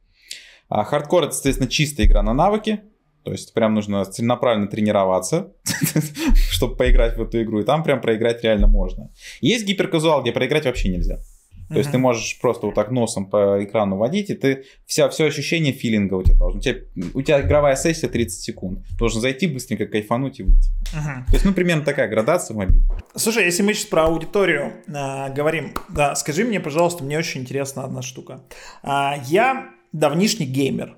А 0.67 0.83
хардкор 0.83 1.25
это, 1.25 1.33
соответственно, 1.33 1.69
чистая 1.69 2.07
игра 2.07 2.23
на 2.23 2.33
навыки. 2.33 2.81
То 3.27 3.33
есть 3.33 3.53
прям 3.53 3.73
нужно 3.73 4.05
целенаправленно 4.05 4.67
тренироваться, 4.67 5.51
чтобы 6.49 6.77
поиграть 6.77 7.17
в 7.17 7.21
эту 7.21 7.43
игру. 7.43 7.59
И 7.59 7.65
там 7.65 7.83
прям 7.83 7.99
проиграть 7.99 8.41
реально 8.41 8.67
можно. 8.67 9.11
Есть 9.41 9.65
гиперказуал, 9.65 10.21
где 10.21 10.31
проиграть 10.31 10.63
вообще 10.63 10.87
нельзя. 10.87 11.17
То 11.17 11.73
uh-huh. 11.73 11.77
есть 11.79 11.91
ты 11.91 11.97
можешь 11.97 12.39
просто 12.39 12.67
вот 12.67 12.75
так 12.75 12.89
носом 12.89 13.29
по 13.29 13.61
экрану 13.61 13.97
водить, 13.97 14.29
и 14.29 14.33
ты 14.33 14.63
вся, 14.85 15.09
все 15.09 15.25
ощущение 15.25 15.73
филинга 15.73 16.13
у 16.13 16.23
тебя 16.23 16.35
должно. 16.35 16.59
У 16.59 16.61
тебя, 16.61 16.79
у 17.13 17.21
тебя 17.21 17.41
игровая 17.41 17.75
сессия 17.75 18.07
30 18.07 18.41
секунд. 18.41 18.79
Должен 18.97 19.19
зайти 19.19 19.45
быстренько 19.47 19.87
кайфануть 19.87 20.39
и 20.39 20.43
выйти. 20.43 20.69
Uh-huh. 20.95 21.25
То 21.25 21.33
есть, 21.33 21.43
ну, 21.43 21.51
примерно 21.51 21.83
такая 21.83 22.07
градация 22.07 22.55
в 22.55 22.57
мобиле. 22.59 22.83
Слушай, 23.13 23.43
если 23.43 23.61
мы 23.61 23.73
сейчас 23.73 23.87
про 23.87 24.05
аудиторию 24.05 24.71
э, 24.87 25.33
говорим, 25.33 25.73
да, 25.89 26.15
скажи 26.15 26.45
мне, 26.45 26.61
пожалуйста, 26.61 27.03
мне 27.03 27.17
очень 27.17 27.41
интересна 27.41 27.83
одна 27.83 28.01
штука. 28.01 28.45
Э, 28.83 29.15
я 29.25 29.67
давнишний 29.91 30.45
геймер 30.45 30.95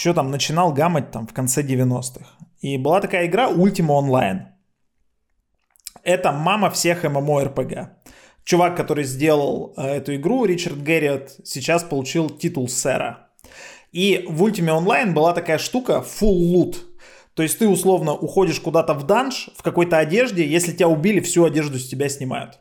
еще 0.00 0.14
там 0.14 0.30
начинал 0.30 0.72
гамать 0.72 1.10
там 1.10 1.26
в 1.26 1.34
конце 1.34 1.62
90-х. 1.62 2.24
И 2.62 2.78
была 2.78 3.00
такая 3.00 3.26
игра 3.26 3.50
Ultima 3.50 4.00
Online. 4.00 4.40
Это 6.02 6.32
мама 6.32 6.70
всех 6.70 7.04
MMORPG. 7.04 7.88
Чувак, 8.44 8.76
который 8.76 9.04
сделал 9.04 9.74
э, 9.76 9.96
эту 9.96 10.14
игру, 10.14 10.46
Ричард 10.46 10.78
Герриот, 10.78 11.40
сейчас 11.44 11.82
получил 11.82 12.30
титул 12.30 12.66
сэра. 12.68 13.28
И 13.92 14.24
в 14.26 14.42
Ultima 14.42 14.82
Online 14.82 15.12
была 15.12 15.34
такая 15.34 15.58
штука 15.58 16.02
full 16.02 16.54
loot. 16.54 16.76
То 17.34 17.42
есть 17.42 17.58
ты 17.58 17.68
условно 17.68 18.14
уходишь 18.14 18.60
куда-то 18.60 18.94
в 18.94 19.02
данж 19.02 19.50
в 19.54 19.62
какой-то 19.62 19.98
одежде, 19.98 20.46
если 20.46 20.72
тебя 20.72 20.88
убили, 20.88 21.20
всю 21.20 21.44
одежду 21.44 21.78
с 21.78 21.86
тебя 21.86 22.08
снимают. 22.08 22.58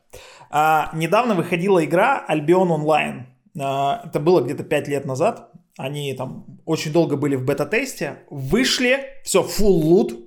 А, 0.49 0.91
недавно 0.93 1.35
выходила 1.35 1.83
игра 1.85 2.25
Albion 2.29 2.67
Online. 2.67 3.23
А, 3.57 4.01
это 4.05 4.19
было 4.19 4.41
где-то 4.41 4.65
5 4.65 4.87
лет 4.89 5.05
назад. 5.05 5.48
Они 5.79 6.13
там 6.13 6.45
очень 6.65 6.91
долго 6.91 7.15
были 7.15 7.37
в 7.37 7.45
бета-тесте, 7.45 8.23
вышли, 8.29 8.99
все, 9.23 9.41
full 9.43 9.81
loot, 9.81 10.25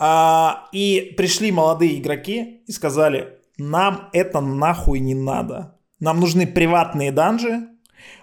а, 0.00 0.68
и 0.72 1.14
пришли 1.16 1.52
молодые 1.52 2.00
игроки 2.00 2.64
и 2.66 2.72
сказали, 2.72 3.38
нам 3.56 4.08
это 4.12 4.40
нахуй 4.40 4.98
не 4.98 5.14
надо. 5.14 5.78
Нам 6.00 6.18
нужны 6.18 6.44
приватные 6.44 7.12
данжи, 7.12 7.68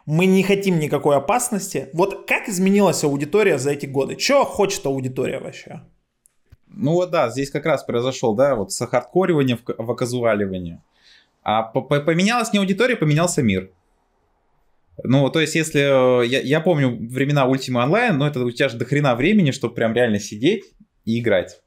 мы 0.06 0.26
не 0.26 0.43
хотим 0.43 0.78
никакой 0.78 1.16
опасности. 1.16 1.88
Вот 1.93 2.28
как 2.28 2.49
изменилась 2.49 3.06
аудитория 3.06 3.58
за 3.58 3.72
эти 3.72 3.86
годы? 3.86 4.20
Что 4.20 4.43
хочет 4.43 4.86
аудитория 4.86 5.39
вообще? 5.39 5.84
Ну 6.68 6.95
вот 6.95 7.12
да, 7.12 7.30
здесь 7.30 7.49
как 7.49 7.66
раз 7.66 7.86
произошел, 7.86 8.36
да, 8.36 8.56
вот 8.56 8.74
сахардкоривание 8.74 9.56
в, 9.56 9.62
в 9.66 9.89
оказуаливание. 9.89 10.84
А 11.43 11.64
поменялась 11.64 12.52
не 12.52 12.60
аудитория, 12.60 12.97
поменялся 12.97 13.41
мир. 13.41 13.72
Ну, 15.04 15.30
то 15.30 15.39
есть, 15.39 15.56
если... 15.56 16.24
э, 16.24 16.28
Я, 16.28 16.41
я 16.41 16.62
помню 16.62 16.89
времена 16.89 17.47
Ultima 17.47 17.86
Online, 17.86 18.14
но 18.14 18.28
это 18.28 18.43
у 18.43 18.52
тебя 18.52 18.70
же 18.70 18.78
до 18.78 18.86
хрена 18.86 19.16
времени, 19.16 19.52
чтобы 19.52 19.74
прям 19.74 19.93
реально 19.93 20.20
сидеть 20.20 20.64
и 21.06 21.20
играть. 21.20 21.62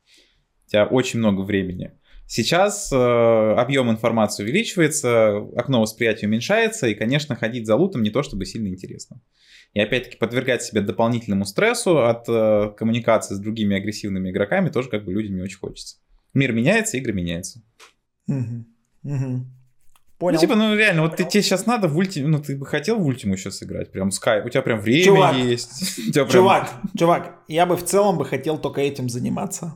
У 0.67 0.71
тебя 0.71 0.87
очень 0.87 1.19
много 1.19 1.43
времени. 1.43 1.93
Сейчас 2.27 2.91
э, 2.91 2.97
объем 2.97 3.91
информации 3.91 4.45
увеличивается, 4.45 5.37
окно 5.57 5.83
восприятия 5.83 6.27
уменьшается, 6.27 6.87
и, 6.87 6.95
конечно, 6.95 7.37
ходить 7.37 7.67
за 7.67 7.77
лутом 7.77 8.03
не 8.03 8.11
то 8.11 8.23
чтобы 8.23 8.47
сильно 8.47 8.69
интересно. 8.69 9.21
И 9.75 9.81
опять-таки 9.81 10.17
подвергать 10.17 10.63
себя 10.63 10.81
дополнительному 10.81 11.45
стрессу 11.45 12.05
от 12.05 12.29
э, 12.29 12.73
коммуникации 12.77 13.35
с 13.35 13.39
другими 13.39 13.77
агрессивными 13.77 14.31
игроками 14.31 14.71
тоже 14.71 14.89
как 14.89 15.05
бы 15.05 15.13
людям 15.13 15.35
не 15.37 15.43
очень 15.43 15.59
хочется. 15.59 15.97
Мир 16.33 16.53
меняется, 16.53 16.97
игры 16.97 17.13
меняются. 17.13 17.63
Мгм. 19.03 19.64
Мгм. 20.19 20.21
Ну, 20.21 20.27
Понял. 20.27 20.39
типа, 20.39 20.55
ну 20.55 20.75
реально, 20.77 21.03
вот 21.03 21.17
ты, 21.17 21.25
тебе 21.25 21.43
сейчас 21.43 21.67
надо 21.67 21.89
в 21.89 21.97
ультиму, 21.97 22.29
ну 22.29 22.39
ты 22.41 22.57
бы 22.57 22.67
хотел 22.67 22.99
в 22.99 23.07
ультиму 23.07 23.37
сейчас 23.37 23.63
играть, 23.63 23.91
прям 23.93 24.11
скай, 24.11 24.41
у 24.45 24.49
тебя 24.49 24.63
прям 24.63 24.81
время 24.81 25.05
Чувак, 25.05 25.37
есть. 25.37 26.13
прям- 26.15 26.29
Чувак, 26.29 26.73
чувак, 26.97 27.39
я 27.49 27.67
бы 27.67 27.77
в 27.77 27.85
целом 27.85 28.17
бы 28.19 28.25
хотел 28.25 28.59
только 28.59 28.81
этим 28.81 29.09
заниматься. 29.09 29.75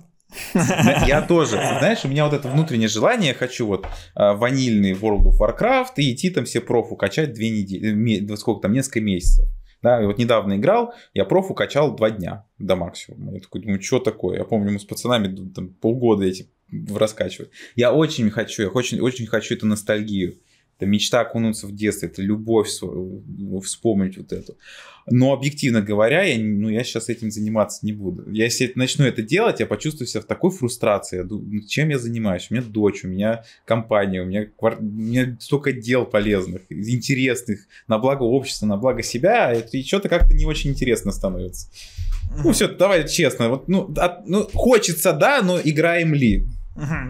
Я 1.07 1.23
тоже. 1.29 1.57
Знаешь, 1.57 2.05
у 2.05 2.09
меня 2.09 2.25
вот 2.27 2.35
это 2.35 2.49
внутреннее 2.49 2.89
желание, 2.89 3.29
я 3.29 3.35
хочу 3.35 3.67
вот 3.67 3.87
а, 4.15 4.35
ванильный 4.35 4.93
World 4.93 5.25
of 5.25 5.39
Warcraft 5.41 5.93
и 5.97 6.13
идти 6.13 6.31
там 6.31 6.45
все 6.45 6.61
профу 6.61 6.97
качать 6.97 7.33
две 7.33 7.51
недели, 7.51 8.21
да 8.21 8.37
сколько 8.37 8.63
там, 8.63 8.73
несколько 8.73 9.01
месяцев. 9.01 9.47
Да, 9.81 10.03
и 10.03 10.07
вот 10.07 10.19
недавно 10.19 10.57
играл, 10.57 10.93
я 11.15 11.25
профу 11.25 11.55
качал 11.55 11.95
два 11.95 12.11
дня 12.11 12.45
до 12.59 12.75
максимума. 12.75 13.33
Я 13.33 13.41
такой 13.41 13.61
думаю, 13.63 13.81
что 13.81 14.01
такое? 14.01 14.39
Я 14.39 14.45
помню, 14.45 14.73
мы 14.73 14.81
с 14.81 14.85
пацанами 14.85 15.53
там, 15.53 15.69
полгода 15.69 16.25
эти 16.25 16.51
раскачивали. 16.95 17.51
Я 17.77 17.93
очень 17.93 18.31
хочу, 18.31 18.63
я 18.63 18.69
очень, 18.69 19.01
очень 19.01 19.27
хочу 19.27 19.55
эту 19.55 19.67
ностальгию. 19.67 20.37
Это 20.79 20.87
мечта 20.87 21.23
окунуться 21.23 21.67
в 21.67 21.75
детство, 21.75 22.07
это 22.07 22.23
любовь 22.23 22.69
вспомнить 23.65 24.17
вот 24.17 24.33
эту. 24.33 24.57
Но 25.11 25.33
объективно 25.33 25.81
говоря, 25.83 26.23
я, 26.23 26.39
ну, 26.39 26.69
я 26.69 26.85
сейчас 26.85 27.09
этим 27.09 27.33
заниматься 27.33 27.85
не 27.85 27.93
буду. 27.93 28.31
Я, 28.31 28.45
если 28.45 28.71
начну 28.77 29.05
это 29.05 29.23
делать, 29.23 29.59
я 29.59 29.67
почувствую 29.67 30.07
себя 30.07 30.21
в 30.21 30.27
такой 30.27 30.53
фрустрации. 30.53 31.17
Я 31.17 31.25
думаю, 31.25 31.49
ну, 31.51 31.61
чем 31.67 31.89
я 31.89 31.99
занимаюсь? 31.99 32.47
У 32.49 32.55
меня 32.55 32.63
дочь, 32.63 33.03
у 33.05 33.09
меня 33.09 33.43
компания, 33.65 34.23
у 34.23 34.27
меня, 34.27 34.45
квар- 34.45 34.79
у 34.79 34.85
меня 34.85 35.37
столько 35.41 35.73
дел 35.73 36.05
полезных, 36.07 36.63
интересных, 36.71 37.67
на 37.89 37.99
благо 37.99 38.23
общества, 38.23 38.67
на 38.67 38.77
благо 38.77 39.03
себя, 39.03 39.53
и 39.55 39.83
что-то 39.83 40.09
как-то 40.09 40.33
не 40.33 40.45
очень 40.45 40.71
интересно 40.71 41.11
становится. 41.11 41.69
Ну 42.45 42.53
все, 42.53 42.69
давай 42.69 43.09
честно. 43.09 43.49
Вот, 43.49 43.67
ну, 43.67 43.93
от- 43.97 44.29
ну, 44.29 44.45
хочется, 44.53 45.13
да, 45.13 45.43
но 45.43 45.59
играем 45.59 46.15
ли? 46.15 46.47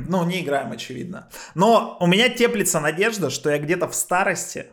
Ну, 0.09 0.25
не 0.25 0.43
играем, 0.43 0.73
очевидно. 0.73 1.29
Но 1.55 1.97
у 2.01 2.07
меня 2.07 2.29
теплится 2.29 2.81
надежда, 2.81 3.31
что 3.31 3.51
я 3.51 3.59
где-то 3.59 3.89
в 3.89 3.95
старости, 3.95 4.67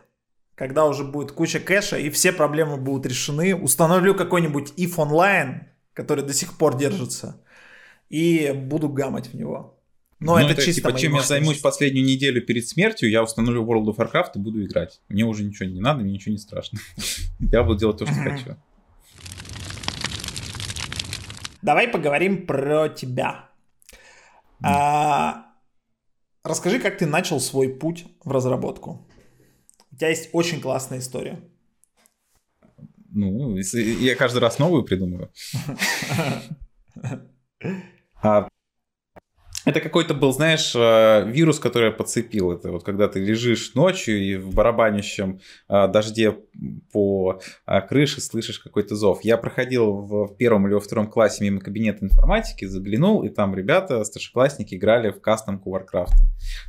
когда 0.54 0.86
уже 0.86 1.04
будет 1.04 1.32
куча 1.32 1.60
кэша 1.60 1.98
и 1.98 2.10
все 2.10 2.32
проблемы 2.32 2.76
будут 2.78 3.06
решены, 3.06 3.54
установлю 3.54 4.14
какой-нибудь 4.14 4.72
if 4.76 4.94
онлайн, 4.96 5.68
который 5.92 6.24
до 6.24 6.32
сих 6.32 6.56
пор 6.56 6.76
держится, 6.78 7.42
и 8.08 8.52
буду 8.54 8.88
гамать 8.88 9.28
в 9.28 9.34
него. 9.34 9.78
Но 10.18 10.38
Ну, 10.38 10.46
это, 10.46 10.62
чисто 10.62 10.80
типа, 10.80 10.98
чем 10.98 11.14
я 11.14 11.20
займусь 11.20 11.58
последнюю 11.58 12.06
неделю 12.06 12.40
перед 12.40 12.66
смертью, 12.66 13.10
я 13.10 13.22
установлю 13.22 13.64
World 13.64 13.94
of 13.94 13.96
Warcraft 13.96 14.30
и 14.36 14.38
буду 14.38 14.64
играть. 14.64 15.02
Мне 15.08 15.24
уже 15.24 15.44
ничего 15.44 15.68
не 15.68 15.80
надо, 15.80 16.02
мне 16.02 16.14
ничего 16.14 16.32
не 16.32 16.38
страшно. 16.38 16.78
Я 17.38 17.62
буду 17.62 17.78
делать 17.78 17.98
то, 17.98 18.06
что 18.06 18.14
хочу. 18.14 18.56
Давай 21.60 21.86
поговорим 21.88 22.46
про 22.46 22.88
тебя. 22.88 23.50
А, 24.62 25.52
расскажи, 26.42 26.78
как 26.78 26.98
ты 26.98 27.06
начал 27.06 27.40
свой 27.40 27.68
путь 27.68 28.06
в 28.24 28.30
разработку. 28.30 29.06
У 29.92 29.96
тебя 29.96 30.08
есть 30.08 30.30
очень 30.32 30.60
классная 30.60 30.98
история. 30.98 31.40
Ну, 33.10 33.56
я 33.56 34.14
каждый 34.14 34.38
раз 34.38 34.58
новую 34.58 34.84
придумываю. 34.84 35.32
А, 38.22 38.48
Это 39.66 39.80
какой-то 39.80 40.14
был, 40.14 40.32
знаешь, 40.32 40.74
э, 40.76 41.28
вирус, 41.28 41.58
который 41.58 41.86
я 41.86 41.90
подцепил. 41.90 42.52
Это 42.52 42.70
вот 42.70 42.84
когда 42.84 43.08
ты 43.08 43.18
лежишь 43.18 43.74
ночью 43.74 44.16
и 44.16 44.36
в 44.36 44.54
барабанящем 44.54 45.40
э, 45.68 45.88
дожде 45.88 46.36
по 46.92 47.40
э, 47.66 47.80
крыше 47.80 48.20
слышишь 48.20 48.60
какой-то 48.60 48.94
зов. 48.94 49.24
Я 49.24 49.36
проходил 49.36 49.92
в 49.92 50.36
первом 50.36 50.68
или 50.68 50.74
во 50.74 50.78
втором 50.78 51.08
классе 51.08 51.42
мимо 51.42 51.58
кабинета 51.58 52.04
информатики, 52.04 52.64
заглянул, 52.64 53.24
и 53.24 53.28
там 53.28 53.56
ребята, 53.56 54.04
старшеклассники, 54.04 54.76
играли 54.76 55.10
в 55.10 55.20
кастомку 55.20 55.76
Warcraft. 55.76 56.14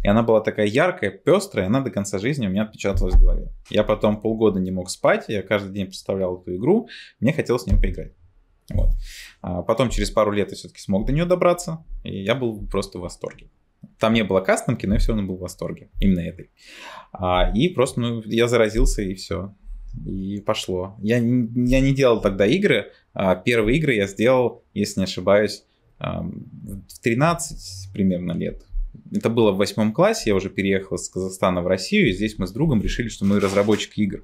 И 0.04 0.08
она 0.08 0.24
была 0.24 0.42
такая 0.42 0.66
яркая, 0.66 1.12
пестрая, 1.12 1.68
она 1.68 1.82
до 1.82 1.92
конца 1.92 2.18
жизни 2.18 2.48
у 2.48 2.50
меня 2.50 2.64
отпечаталась 2.64 3.14
в 3.14 3.22
голове. 3.22 3.50
Я 3.70 3.84
потом 3.84 4.20
полгода 4.20 4.60
не 4.60 4.72
мог 4.72 4.90
спать, 4.90 5.26
я 5.28 5.44
каждый 5.44 5.72
день 5.72 5.86
представлял 5.86 6.42
эту 6.42 6.56
игру, 6.56 6.90
мне 7.20 7.32
хотелось 7.32 7.66
в 7.66 7.68
нее 7.68 7.80
поиграть. 7.80 8.14
Вот. 8.74 8.90
А 9.48 9.62
потом 9.62 9.90
через 9.90 10.12
пару 10.12 10.32
лет 10.32 10.50
я 10.50 10.58
все-таки 10.58 10.82
смог 10.82 11.06
до 11.06 11.14
нее 11.14 11.24
добраться, 11.24 11.86
и 12.04 12.22
я 12.22 12.36
был 12.36 12.68
просто 12.68 12.98
в 12.98 13.02
восторге. 13.02 13.48
Там 13.98 14.14
не 14.14 14.26
было 14.26 14.42
кастомки, 14.42 14.86
но 14.86 14.96
я 14.96 15.00
все 15.00 15.14
равно 15.14 15.26
был 15.26 15.38
в 15.38 15.40
восторге. 15.40 15.90
Именно 16.02 16.20
этой. 16.20 16.50
А, 17.14 17.50
и 17.56 17.70
просто, 17.70 18.02
ну, 18.02 18.22
я 18.26 18.50
заразился, 18.50 19.02
и 19.04 19.14
все. 19.14 19.56
И 20.06 20.42
пошло. 20.46 20.96
Я, 21.00 21.16
я 21.18 21.80
не 21.80 21.96
делал 21.96 22.20
тогда 22.20 22.46
игры. 22.46 22.92
А 23.14 23.36
первые 23.36 23.78
игры 23.78 23.94
я 23.94 24.08
сделал, 24.08 24.66
если 24.74 25.00
не 25.00 25.06
ошибаюсь, 25.06 25.64
в 25.98 27.00
13 27.02 27.94
примерно 27.94 28.34
лет. 28.34 28.66
Это 29.16 29.30
было 29.30 29.54
в 29.54 29.58
восьмом 29.58 29.94
классе, 29.94 30.32
я 30.32 30.36
уже 30.36 30.50
переехал 30.50 30.98
из 30.98 31.08
Казахстана 31.08 31.62
в 31.62 31.68
Россию, 31.68 32.10
и 32.10 32.14
здесь 32.14 32.38
мы 32.38 32.48
с 32.48 32.52
другом 32.52 32.82
решили, 32.82 33.08
что 33.08 33.24
мы 33.24 33.40
разработчик 33.40 33.98
игр. 33.98 34.24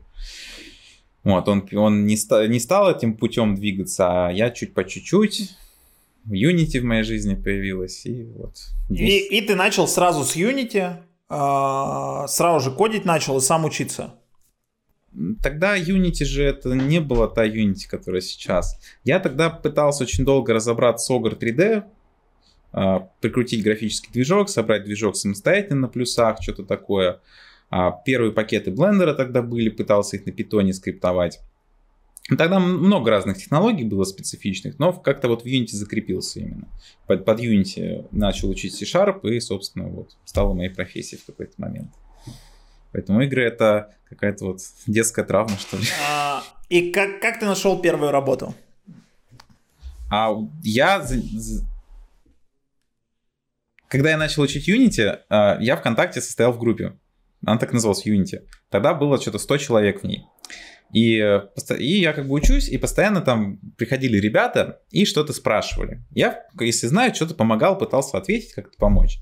Вот, 1.24 1.48
он, 1.48 1.68
он 1.74 2.06
не, 2.06 2.18
ста- 2.18 2.48
не 2.48 2.60
стал 2.60 2.92
этим 2.92 3.16
путем 3.16 3.56
двигаться, 3.56 4.28
а 4.28 4.32
я 4.32 4.50
чуть 4.52 4.74
по 4.74 4.84
чуть-чуть. 4.84 5.56
Unity 6.30 6.80
в 6.80 6.84
моей 6.84 7.04
жизни 7.04 7.36
появилась, 7.36 8.06
и 8.06 8.24
вот 8.38 8.56
И, 8.90 8.94
здесь. 8.96 9.32
и 9.32 9.42
ты 9.42 9.56
начал 9.56 9.88
сразу 9.88 10.24
с 10.24 10.36
Unity, 10.38 10.98
а, 11.30 12.28
сразу 12.28 12.70
же 12.70 12.76
кодить 12.76 13.04
начал 13.06 13.38
и 13.38 13.42
сам 13.42 13.66
учиться. 13.66 14.16
Тогда 15.42 15.78
Unity 15.78 16.26
же 16.26 16.44
это 16.44 16.70
не 16.74 17.00
была 17.00 17.28
та 17.28 17.46
Unity, 17.46 17.88
которая 17.90 18.22
сейчас. 18.22 18.80
Я 19.04 19.20
тогда 19.20 19.50
пытался 19.50 20.04
очень 20.06 20.26
долго 20.26 20.54
разобраться 20.54 21.06
с 21.06 21.12
Ogre 21.12 21.38
3D, 21.38 21.84
а, 22.72 23.00
прикрутить 23.22 23.64
графический 23.64 24.12
движок, 24.12 24.50
собрать 24.50 24.86
движок 24.86 25.16
самостоятельно 25.16 25.82
на 25.82 25.88
плюсах, 25.88 26.42
что-то 26.42 26.64
такое. 26.64 27.12
А, 27.14 27.20
Первые 28.06 28.32
пакеты 28.32 28.72
блендера 28.72 29.14
тогда 29.14 29.42
были, 29.42 29.70
пытался 29.70 30.18
их 30.18 30.26
на 30.26 30.32
питоне 30.32 30.74
скриптовать. 30.74 31.40
Тогда 32.30 32.60
много 32.60 33.12
разных 33.12 33.38
технологий 33.38 33.84
было 33.84 34.06
специфичных, 34.06 34.80
но 34.80 34.94
как-то 34.94 35.28
вот 35.28 35.44
в 35.44 35.46
Unity 35.46 35.72
закрепился 35.72 36.40
именно. 36.40 36.68
Под, 37.06 37.26
под 37.26 37.40
Unity 37.40 38.08
начал 38.12 38.50
учить 38.50 38.76
C-Sharp 38.76 39.30
и, 39.30 39.40
собственно, 39.42 39.88
вот 39.88 40.16
стала 40.24 40.54
моей 40.54 40.70
профессией 40.70 41.20
в 41.20 41.26
какой-то 41.26 41.54
момент. 41.58 41.92
Поэтому 42.94 43.22
игры 43.22 43.44
это 43.44 43.94
какая-то 44.08 44.46
вот 44.46 44.60
детская 44.88 45.26
травма, 45.26 45.58
что 45.58 45.78
ли. 45.78 45.84
А, 46.08 46.44
и 46.70 46.92
как, 46.92 47.20
как 47.20 47.40
ты 47.40 47.46
нашел 47.46 47.82
первую 47.82 48.12
работу? 48.12 48.54
А 50.10 50.32
я... 50.64 51.06
Когда 53.90 54.12
я 54.12 54.18
начал 54.18 54.44
учить 54.44 54.70
Unity, 54.70 55.20
а, 55.30 55.58
я 55.60 55.76
ВКонтакте 55.76 56.22
состоял 56.22 56.54
в 56.54 56.60
группе. 56.60 56.94
Она 57.46 57.58
так 57.58 57.74
называлась 57.74 58.06
Unity. 58.06 58.42
Тогда 58.70 58.94
было 58.94 59.20
что-то 59.20 59.40
100 59.40 59.58
человек 59.58 60.02
в 60.02 60.06
ней. 60.06 60.26
И, 60.94 61.18
э, 61.18 61.42
и 61.80 62.02
я 62.02 62.14
как 62.14 62.28
бы 62.28 62.36
учусь, 62.36 62.70
и 62.70 62.78
постоянно 62.78 63.22
там 63.22 63.60
приходили 63.78 64.18
ребята 64.18 64.82
и 64.92 65.06
что-то 65.06 65.34
спрашивали. 65.34 66.06
Я, 66.12 66.44
если 66.60 66.88
знаю, 66.88 67.16
что-то 67.16 67.34
помогал, 67.34 67.78
пытался 67.78 68.18
ответить, 68.18 68.54
как-то 68.54 68.78
помочь. 68.78 69.18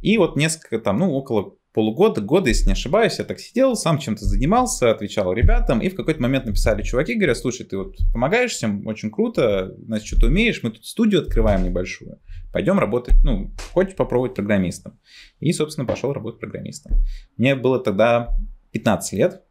И 0.00 0.18
вот 0.18 0.36
несколько 0.36 0.80
там, 0.80 0.98
ну, 0.98 1.12
около 1.12 1.56
полугода, 1.72 2.20
года, 2.20 2.48
если 2.48 2.66
не 2.66 2.72
ошибаюсь, 2.72 3.18
я 3.18 3.24
так 3.24 3.40
сидел, 3.40 3.76
сам 3.76 3.98
чем-то 3.98 4.24
занимался, 4.24 4.90
отвечал 4.90 5.32
ребятам, 5.32 5.80
и 5.80 5.88
в 5.88 5.94
какой-то 5.94 6.20
момент 6.20 6.46
написали 6.46 6.82
чуваки, 6.82 7.14
говорят, 7.14 7.38
слушай, 7.38 7.64
ты 7.64 7.76
вот 7.78 7.96
помогаешь 8.12 8.52
всем, 8.52 8.86
очень 8.86 9.10
круто, 9.10 9.74
значит, 9.86 10.06
что-то 10.06 10.26
умеешь, 10.26 10.62
мы 10.62 10.70
тут 10.70 10.84
студию 10.84 11.22
открываем 11.22 11.64
небольшую, 11.64 12.20
пойдем 12.52 12.78
работать, 12.78 13.14
ну, 13.24 13.52
хочешь 13.72 13.96
попробовать 13.96 14.34
программистом. 14.34 14.98
И, 15.40 15.52
собственно, 15.52 15.86
пошел 15.86 16.12
работать 16.12 16.40
программистом. 16.40 16.92
Мне 17.36 17.54
было 17.54 17.78
тогда 17.78 18.36
15 18.72 19.12
лет, 19.14 19.42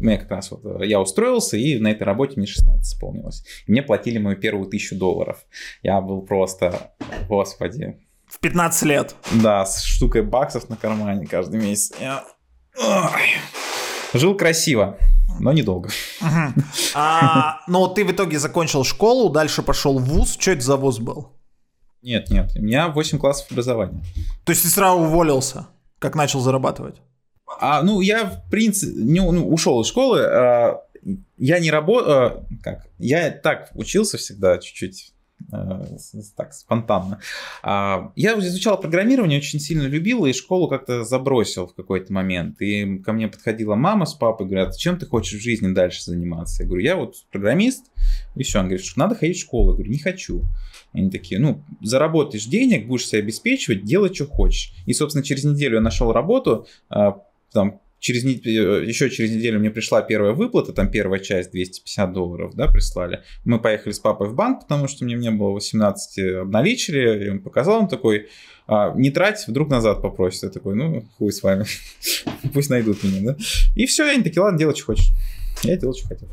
меня 0.00 0.18
как 0.18 0.30
раз 0.30 0.50
вот 0.50 0.64
э, 0.64 0.86
я 0.86 1.00
устроился, 1.00 1.56
и 1.56 1.78
на 1.78 1.88
этой 1.88 2.04
работе 2.04 2.34
мне 2.36 2.46
16 2.46 2.82
исполнилось. 2.82 3.44
И 3.66 3.72
мне 3.72 3.82
платили 3.82 4.18
мою 4.18 4.36
первую 4.36 4.68
тысячу 4.68 4.96
долларов. 4.96 5.44
Я 5.82 6.00
был 6.00 6.22
просто, 6.22 6.94
господи, 7.28 7.98
В 8.30 8.38
15 8.38 8.82
лет. 8.84 9.14
да, 9.32 9.66
с 9.66 9.82
штукой 9.82 10.22
баксов 10.22 10.68
на 10.68 10.76
кармане 10.76 11.26
каждый 11.26 11.60
месяц. 11.60 11.92
Я... 12.00 12.24
Жил 14.14 14.36
красиво, 14.36 14.96
но 15.38 15.52
недолго. 15.52 15.90
Мгм. 16.20 16.54
А, 16.94 17.60
но 17.66 17.88
ты 17.88 18.04
в 18.04 18.10
итоге 18.12 18.38
закончил 18.38 18.84
школу, 18.84 19.30
дальше 19.30 19.62
пошел 19.62 19.98
в 19.98 20.04
ВУЗ. 20.04 20.36
Что 20.38 20.52
это 20.52 20.62
за 20.62 20.76
ВУЗ 20.76 20.98
был? 21.00 21.32
Нет, 22.02 22.30
нет, 22.30 22.52
у 22.56 22.62
меня 22.62 22.88
8 22.88 23.18
классов 23.18 23.50
образования. 23.50 24.02
То 24.44 24.52
есть 24.52 24.62
ты 24.62 24.68
сразу 24.68 25.00
уволился, 25.00 25.66
как 25.98 26.14
начал 26.14 26.40
зарабатывать? 26.40 26.96
А, 27.60 27.82
ну, 27.82 28.00
я, 28.00 28.24
в 28.24 28.50
принципе, 28.50 28.92
не, 28.94 29.20
ну, 29.20 29.48
ушел 29.48 29.80
из 29.82 29.88
школы. 29.88 30.22
а, 30.22 30.80
я 31.36 31.58
не 31.58 31.70
работаю, 31.70 32.46
как, 32.62 32.86
я 32.98 33.30
так 33.30 33.70
учился 33.74 34.18
всегда 34.18 34.58
чуть-чуть 34.58 35.12
так, 36.36 36.52
спонтанно. 36.54 37.20
А, 37.62 38.12
я 38.16 38.38
изучал 38.38 38.80
программирование, 38.80 39.38
очень 39.38 39.60
сильно 39.60 39.82
любил, 39.82 40.26
и 40.26 40.32
школу 40.32 40.68
как-то 40.68 41.04
забросил 41.04 41.66
в 41.66 41.74
какой-то 41.74 42.12
момент. 42.12 42.60
И 42.60 42.98
ко 42.98 43.12
мне 43.12 43.28
подходила 43.28 43.74
мама 43.74 44.06
с 44.06 44.14
папой, 44.14 44.46
говорят, 44.46 44.76
чем 44.76 44.98
ты 44.98 45.06
хочешь 45.06 45.40
в 45.40 45.42
жизни 45.42 45.72
дальше 45.72 46.04
заниматься? 46.04 46.62
Я 46.62 46.68
говорю, 46.68 46.84
я 46.84 46.96
вот 46.96 47.14
программист, 47.30 47.86
и 48.36 48.42
все. 48.42 48.58
Он 48.58 48.66
говорит, 48.66 48.84
что 48.84 48.98
надо 48.98 49.14
ходить 49.14 49.36
в 49.36 49.40
школу. 49.40 49.70
Я 49.70 49.76
говорю, 49.76 49.90
не 49.90 49.98
хочу. 49.98 50.44
Они 50.92 51.10
такие, 51.10 51.40
ну, 51.40 51.62
заработаешь 51.80 52.46
денег, 52.46 52.86
будешь 52.86 53.06
себя 53.06 53.20
обеспечивать, 53.20 53.84
делай, 53.84 54.12
что 54.12 54.26
хочешь. 54.26 54.72
И, 54.86 54.92
собственно, 54.92 55.24
через 55.24 55.44
неделю 55.44 55.76
я 55.76 55.80
нашел 55.80 56.12
работу, 56.12 56.66
а, 56.88 57.22
там, 57.52 57.80
через, 58.00 58.24
э, 58.24 58.84
еще 58.84 59.10
через 59.10 59.30
неделю 59.30 59.60
мне 59.60 59.70
пришла 59.70 60.02
первая 60.02 60.32
выплата, 60.32 60.72
там 60.72 60.90
первая 60.90 61.20
часть 61.20 61.52
250 61.52 62.12
долларов, 62.12 62.54
да, 62.54 62.66
прислали. 62.66 63.22
Мы 63.44 63.60
поехали 63.60 63.92
с 63.92 64.00
папой 64.00 64.28
в 64.28 64.34
банк, 64.34 64.62
потому 64.62 64.88
что 64.88 65.04
мне 65.04 65.14
не 65.14 65.30
было 65.30 65.50
18, 65.50 66.40
обналичили, 66.40 67.26
и 67.26 67.28
он 67.28 67.40
показал, 67.40 67.80
он 67.80 67.88
такой, 67.88 68.28
а, 68.66 68.92
не 68.96 69.10
трать, 69.10 69.44
вдруг 69.46 69.68
назад 69.68 70.02
попросит. 70.02 70.44
Я 70.44 70.48
такой, 70.48 70.74
ну, 70.74 71.04
хуй 71.18 71.32
с 71.32 71.42
вами, 71.42 71.66
пусть 72.54 72.70
найдут 72.70 73.04
меня, 73.04 73.32
да. 73.32 73.36
И 73.76 73.86
все, 73.86 74.10
они 74.10 74.22
такие, 74.22 74.42
ладно, 74.42 74.58
делай, 74.58 74.74
что 74.74 74.86
хочешь. 74.86 75.12
Я 75.62 75.76
делал, 75.76 75.94
что 75.94 76.08
хотел. 76.08 76.28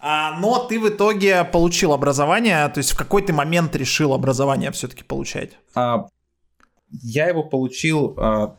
А, 0.00 0.38
но 0.40 0.66
ты 0.66 0.80
в 0.80 0.88
итоге 0.88 1.44
получил 1.44 1.92
образование, 1.92 2.68
то 2.68 2.78
есть 2.78 2.90
в 2.90 2.96
какой 2.96 3.22
ты 3.22 3.32
момент 3.32 3.76
решил 3.76 4.12
образование 4.12 4.72
все-таки 4.72 5.04
получать? 5.04 5.52
А, 5.74 6.06
я 6.90 7.28
его 7.28 7.44
получил 7.44 8.14
а, 8.16 8.56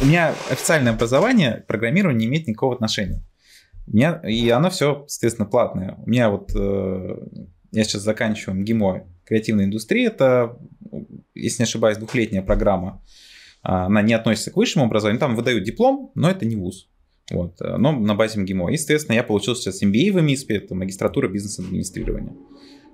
у 0.00 0.04
меня 0.04 0.34
официальное 0.50 0.92
образование 0.92 1.64
программирование 1.66 2.20
не 2.20 2.26
имеет 2.26 2.46
никакого 2.46 2.74
отношения. 2.74 3.22
У 3.86 3.96
меня, 3.96 4.20
и 4.24 4.48
оно 4.50 4.70
все, 4.70 5.04
соответственно, 5.08 5.48
платное. 5.48 5.96
У 6.04 6.08
меня 6.08 6.30
вот, 6.30 6.52
э, 6.54 7.16
я 7.72 7.84
сейчас 7.84 8.02
заканчиваю 8.02 8.60
МГИМО, 8.60 9.06
креативная 9.24 9.64
индустрия, 9.64 10.08
это, 10.08 10.58
если 11.34 11.62
не 11.62 11.64
ошибаюсь, 11.64 11.98
двухлетняя 11.98 12.42
программа. 12.42 13.02
Она 13.62 14.02
не 14.02 14.14
относится 14.14 14.50
к 14.50 14.56
высшему 14.56 14.84
образованию, 14.84 15.20
там 15.20 15.34
выдают 15.34 15.64
диплом, 15.64 16.12
но 16.14 16.30
это 16.30 16.46
не 16.46 16.56
вуз. 16.56 16.88
Вот, 17.30 17.60
но 17.60 17.92
на 17.92 18.14
базе 18.14 18.40
МГИМО. 18.40 18.72
И, 18.72 18.76
соответственно, 18.76 19.16
я 19.16 19.22
получил 19.22 19.54
сейчас 19.54 19.82
MBA 19.82 20.12
в 20.12 20.22
МИСПе, 20.22 20.56
это 20.56 20.74
магистратура 20.74 21.28
бизнес-администрирования. 21.28 22.34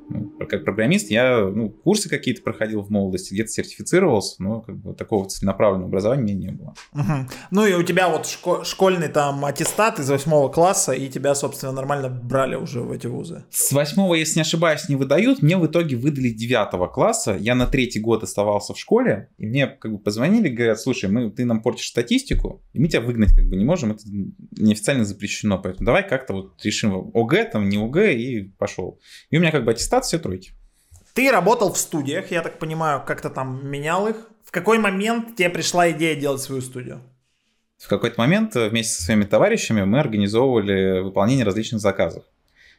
Ну, 0.09 0.47
как 0.49 0.65
программист 0.65 1.11
я 1.11 1.39
ну, 1.45 1.71
курсы 1.71 2.09
какие-то 2.09 2.43
проходил 2.43 2.83
в 2.83 2.91
молодости, 2.91 3.33
где-то 3.33 3.51
сертифицировался, 3.51 4.43
но 4.43 4.61
как 4.61 4.77
бы 4.77 4.95
такого 4.95 5.29
целенаправленного 5.29 5.89
образования 5.89 6.23
у 6.23 6.25
меня 6.25 6.35
не 6.35 6.51
было. 6.51 6.75
Угу. 6.93 7.31
Ну 7.51 7.67
и 7.67 7.75
у 7.75 7.83
тебя 7.83 8.09
вот 8.09 8.27
шко- 8.27 8.65
школьный 8.65 9.09
там 9.09 9.45
аттестат 9.45 9.99
из 9.99 10.11
восьмого 10.11 10.49
класса, 10.51 10.93
и 10.93 11.09
тебя, 11.09 11.35
собственно, 11.35 11.73
нормально 11.73 12.09
брали 12.09 12.57
уже 12.57 12.81
в 12.81 12.93
эти 12.93 13.07
вузы. 13.07 13.45
С 13.51 13.73
восьмого, 13.73 14.15
если 14.15 14.37
не 14.37 14.43
ошибаюсь, 14.43 14.89
не 14.89 14.97
выдают. 14.97 15.43
Мне 15.43 15.57
в 15.57 15.67
итоге 15.67 15.97
выдали 15.97 16.29
девятого 16.29 16.87
класса. 16.87 17.37
Я 17.39 17.55
на 17.55 17.67
третий 17.67 18.01
год 18.01 18.23
оставался 18.23 18.75
в 18.75 18.79
школе, 18.79 19.31
и 19.39 19.47
мне 19.47 19.67
как 19.67 19.93
бы 19.93 19.99
позвонили, 19.99 20.49
говорят, 20.49 20.81
слушай, 20.81 21.09
мы, 21.09 21.31
ты 21.31 21.45
нам 21.45 21.63
портишь 21.63 21.89
статистику, 21.89 22.63
и 22.73 22.81
мы 22.81 22.89
тебя 22.89 23.01
выгнать 23.01 23.35
как 23.35 23.49
бы 23.49 23.57
не 23.57 23.65
можем, 23.65 23.93
это 23.93 24.03
неофициально 24.53 25.05
запрещено, 25.05 25.59
поэтому 25.59 25.87
давай 25.87 26.07
как-то 26.07 26.35
вот 26.35 26.63
решим 26.63 27.11
ОГЭ, 27.15 27.45
там 27.45 27.69
не 27.69 27.79
ОГЭ, 27.79 28.15
и 28.15 28.43
пошел. 28.43 29.01
И 29.31 29.39
у 29.39 29.41
меня 29.41 29.51
как 29.51 29.65
бы 29.65 29.71
аттестат 29.71 29.94
аттестат, 29.95 30.05
все 30.05 30.19
тройки. 30.19 30.53
Ты 31.15 31.31
работал 31.31 31.73
в 31.73 31.79
студиях, 31.79 32.31
я 32.31 32.43
так 32.43 32.59
понимаю, 32.59 33.03
как-то 33.07 33.31
там 33.31 33.67
менял 33.69 34.09
их. 34.09 34.17
В 34.45 34.51
какой 34.51 34.79
момент 34.79 35.37
тебе 35.37 35.49
пришла 35.49 35.91
идея 35.91 36.17
делать 36.17 36.41
свою 36.41 36.61
студию? 36.61 37.01
В 37.79 37.89
какой-то 37.89 38.21
момент 38.21 38.57
э, 38.57 38.69
вместе 38.69 38.95
со 38.95 39.03
своими 39.03 39.25
товарищами 39.25 39.85
мы 39.85 40.01
организовывали 40.01 41.01
выполнение 41.01 41.45
различных 41.45 41.81
заказов. 41.81 42.25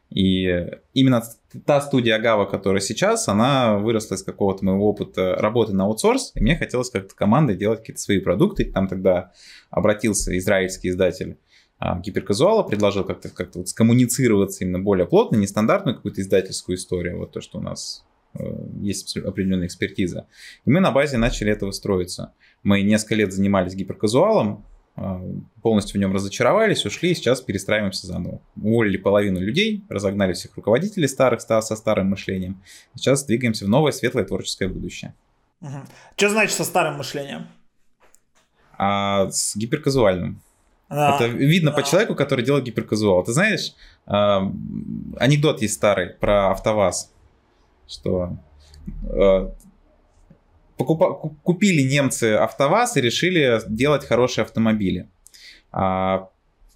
И 0.10 0.48
именно 0.94 1.24
та 1.66 1.82
студия 1.82 2.16
Агава, 2.16 2.46
которая 2.46 2.82
сейчас, 2.82 3.28
она 3.28 3.78
выросла 3.78 4.16
из 4.16 4.24
какого-то 4.24 4.64
моего 4.64 4.88
опыта 4.88 5.36
работы 5.36 5.74
на 5.74 5.86
аутсорс, 5.86 6.32
и 6.36 6.42
мне 6.42 6.56
хотелось 6.56 6.92
как-то 6.92 7.16
командой 7.16 7.56
делать 7.56 7.80
какие-то 7.80 8.02
свои 8.02 8.20
продукты. 8.20 8.66
Там 8.66 8.88
тогда 8.88 9.32
обратился 9.72 10.38
израильский 10.38 10.90
издатель 10.90 11.38
гиперказуала, 11.80 12.64
предложил 12.64 13.04
как-то 13.04 13.30
как 13.30 13.56
вот 13.56 13.70
скоммуницироваться 13.70 14.64
именно 14.64 14.80
более 14.80 15.06
плотно, 15.06 15.36
нестандартную 15.38 15.96
какую-то 15.96 16.22
издательскую 16.22 16.78
историю, 16.78 17.18
вот 17.18 17.32
то, 17.32 17.42
что 17.42 17.60
у 17.60 17.62
нас 17.62 18.06
э, 18.34 18.44
есть 18.82 19.18
определенная 19.18 19.68
экспертиза. 19.68 20.28
И 20.66 20.70
мы 20.70 20.80
на 20.80 20.92
базе 20.92 21.18
начали 21.18 21.52
этого 21.52 21.72
строиться. 21.72 22.34
Мы 22.64 22.82
несколько 22.82 23.16
лет 23.16 23.34
занимались 23.34 23.76
гиперказуалом, 23.76 24.66
а, 24.98 25.22
полностью 25.62 25.98
в 25.98 26.02
нем 26.02 26.14
разочаровались, 26.14 26.86
ушли, 26.86 27.12
и 27.12 27.16
сейчас 27.16 27.42
перестраиваемся 27.42 28.08
заново. 28.08 28.42
Уволили 28.56 28.98
половину 28.98 29.42
людей, 29.42 29.84
разогнали 29.90 30.34
всех 30.34 30.56
руководителей 30.56 31.08
старых 31.08 31.42
со 31.42 31.62
старым 31.62 32.08
мышлением. 32.08 32.64
Сейчас 32.96 33.26
двигаемся 33.26 33.66
в 33.66 33.68
новое 33.68 33.92
светлое 33.92 34.24
творческое 34.24 34.70
будущее. 34.70 35.14
Угу. 35.62 35.80
Что 36.16 36.30
значит 36.30 36.56
со 36.56 36.64
старым 36.64 36.98
мышлением? 36.98 37.48
А 38.78 39.30
с 39.30 39.56
гиперказуальным. 39.56 40.42
А, 40.96 41.16
Это 41.16 41.28
видно 41.28 41.72
а. 41.72 41.74
по 41.74 41.84
человеку, 41.84 42.16
который 42.16 42.44
делает 42.46 42.66
гиперказуал. 42.66 43.24
Ты 43.24 43.34
знаешь, 43.34 43.74
э, 44.08 44.12
анекдот 45.18 45.62
есть 45.62 45.74
старый 45.74 46.10
про 46.10 46.52
АвтоВАЗ, 46.52 47.12
что 47.88 48.38
э, 49.04 49.50
покупа, 50.78 51.14
купили 51.44 51.82
немцы 51.82 52.36
АвтоВАЗ 52.36 52.98
и 52.98 53.02
решили 53.02 53.60
делать 53.68 54.06
хорошие 54.06 54.44
автомобили. 54.44 55.10
А, 55.72 56.30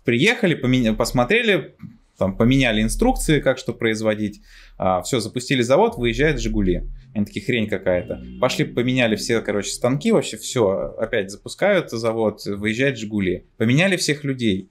приехали, 0.04 0.56
поменя, 0.56 0.94
посмотрели, 0.94 1.76
там 2.20 2.38
поменяли 2.38 2.82
инструкции, 2.84 3.40
как 3.40 3.58
что 3.58 3.74
производить. 3.74 4.42
А, 4.78 5.02
все, 5.02 5.20
запустили 5.20 5.62
завод, 5.62 5.98
выезжает 5.98 6.40
Жигули. 6.40 6.84
Они 7.16 7.26
такие, 7.26 7.44
хрень 7.44 7.68
какая-то. 7.68 8.22
Пошли, 8.40 8.66
поменяли 8.66 9.16
все, 9.16 9.42
короче, 9.42 9.72
станки, 9.72 10.12
вообще 10.12 10.38
все, 10.38 10.94
опять 11.00 11.32
запускают 11.32 11.90
завод, 11.90 12.46
выезжает 12.46 12.98
Жигули. 12.98 13.48
Поменяли 13.58 13.96
всех 13.96 14.24
людей 14.24 14.70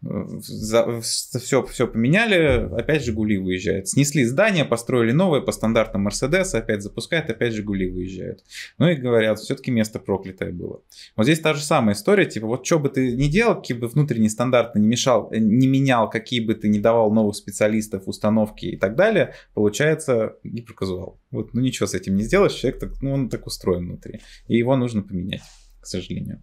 за, 0.00 1.00
все, 1.00 1.64
все 1.64 1.88
поменяли, 1.88 2.68
опять 2.78 3.04
Жигули 3.04 3.36
выезжает. 3.36 3.88
Снесли 3.88 4.24
здание, 4.24 4.64
построили 4.64 5.10
новое 5.10 5.40
по 5.40 5.50
стандартам 5.50 6.02
Мерседес, 6.02 6.54
опять 6.54 6.82
запускают, 6.82 7.28
опять 7.30 7.52
Жигули 7.52 7.90
выезжают. 7.90 8.44
Ну 8.78 8.88
и 8.88 8.94
говорят, 8.94 9.40
все-таки 9.40 9.72
место 9.72 9.98
проклятое 9.98 10.52
было. 10.52 10.82
Вот 11.16 11.24
здесь 11.24 11.40
та 11.40 11.54
же 11.54 11.62
самая 11.62 11.96
история, 11.96 12.26
типа 12.26 12.46
вот 12.46 12.64
что 12.64 12.78
бы 12.78 12.90
ты 12.90 13.16
ни 13.16 13.26
делал, 13.26 13.56
какие 13.56 13.76
бы 13.76 13.88
внутренние 13.88 14.30
стандарты 14.30 14.78
не 14.78 14.86
мешал, 14.86 15.30
э, 15.32 15.38
не 15.38 15.66
менял, 15.66 16.08
какие 16.08 16.40
бы 16.40 16.54
ты 16.54 16.68
не 16.68 16.78
давал 16.78 17.12
новых 17.12 17.34
специалистов, 17.34 18.04
установки 18.06 18.66
и 18.66 18.76
так 18.76 18.94
далее, 18.94 19.34
получается 19.54 20.36
гиперказуал. 20.44 21.20
Вот, 21.32 21.54
ну 21.54 21.60
ничего 21.60 21.86
с 21.88 21.94
этим 21.94 22.14
не 22.14 22.22
сделаешь, 22.22 22.52
человек 22.52 22.80
так, 22.80 23.02
ну 23.02 23.12
он 23.12 23.28
так 23.28 23.46
устроен 23.46 23.86
внутри. 23.86 24.20
И 24.46 24.56
его 24.56 24.76
нужно 24.76 25.02
поменять, 25.02 25.42
к 25.80 25.86
сожалению. 25.86 26.40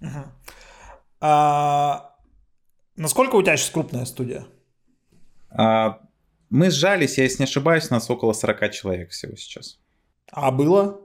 Uh-huh. 0.00 0.26
А 1.20 2.11
Насколько 2.96 3.36
у 3.36 3.42
тебя 3.42 3.56
сейчас 3.56 3.70
крупная 3.70 4.04
студия? 4.04 4.46
А, 5.50 6.00
мы 6.50 6.70
сжались, 6.70 7.16
я, 7.18 7.24
если 7.24 7.38
не 7.38 7.44
ошибаюсь, 7.44 7.90
у 7.90 7.94
нас 7.94 8.10
около 8.10 8.32
40 8.32 8.70
человек 8.72 9.10
всего 9.10 9.34
сейчас. 9.36 9.78
А 10.30 10.50
было? 10.50 11.00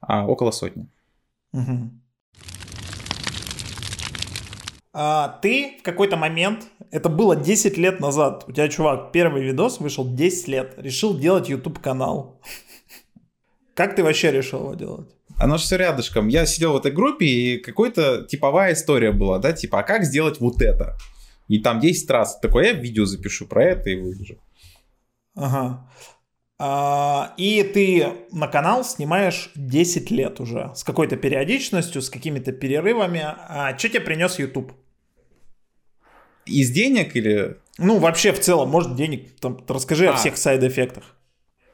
А, 0.00 0.26
около 0.26 0.50
сотни. 0.50 0.88
Угу. 1.52 1.90
А, 4.94 5.38
ты 5.40 5.78
в 5.80 5.82
какой-то 5.82 6.16
момент, 6.16 6.66
это 6.90 7.08
было 7.08 7.36
10 7.36 7.78
лет 7.78 8.00
назад, 8.00 8.44
у 8.46 8.52
тебя, 8.52 8.68
чувак, 8.68 9.12
первый 9.12 9.42
видос 9.42 9.80
вышел 9.80 10.06
10 10.06 10.48
лет, 10.48 10.74
решил 10.76 11.18
делать 11.18 11.48
YouTube 11.48 11.78
канал. 11.78 12.40
Как 13.74 13.96
ты 13.96 14.02
вообще 14.02 14.30
решил 14.30 14.60
его 14.60 14.74
делать? 14.74 15.16
Оно 15.42 15.56
же 15.56 15.64
все 15.64 15.76
рядышком. 15.76 16.28
Я 16.28 16.46
сидел 16.46 16.72
в 16.72 16.76
этой 16.76 16.92
группе, 16.92 17.26
и 17.26 17.58
какой-то 17.58 18.22
типовая 18.22 18.74
история 18.74 19.10
была, 19.10 19.38
да, 19.38 19.52
типа, 19.52 19.80
а 19.80 19.82
как 19.82 20.04
сделать 20.04 20.40
вот 20.40 20.62
это? 20.62 20.96
И 21.48 21.58
там 21.58 21.80
10 21.80 22.10
раз 22.10 22.38
такое, 22.38 22.66
я 22.66 22.72
видео 22.72 23.04
запишу 23.04 23.46
про 23.46 23.64
это 23.64 23.90
и 23.90 23.96
выложу. 23.96 24.38
Ага. 25.34 25.90
А, 26.58 27.34
и 27.36 27.64
ты 27.64 28.06
на 28.30 28.46
канал 28.46 28.84
снимаешь 28.84 29.50
10 29.56 30.12
лет 30.12 30.38
уже, 30.38 30.70
с 30.76 30.84
какой-то 30.84 31.16
периодичностью, 31.16 32.02
с 32.02 32.08
какими-то 32.08 32.52
перерывами. 32.52 33.22
А 33.24 33.76
что 33.76 33.88
тебе 33.88 34.00
принес 34.00 34.38
YouTube? 34.38 34.72
Из 36.46 36.70
денег 36.70 37.16
или... 37.16 37.56
Ну, 37.78 37.98
вообще 37.98 38.32
в 38.32 38.38
целом, 38.38 38.68
может, 38.68 38.94
денег. 38.94 39.40
Там, 39.40 39.58
расскажи 39.66 40.06
а. 40.06 40.12
о 40.12 40.16
всех 40.16 40.36
сайд-эффектах. 40.36 41.16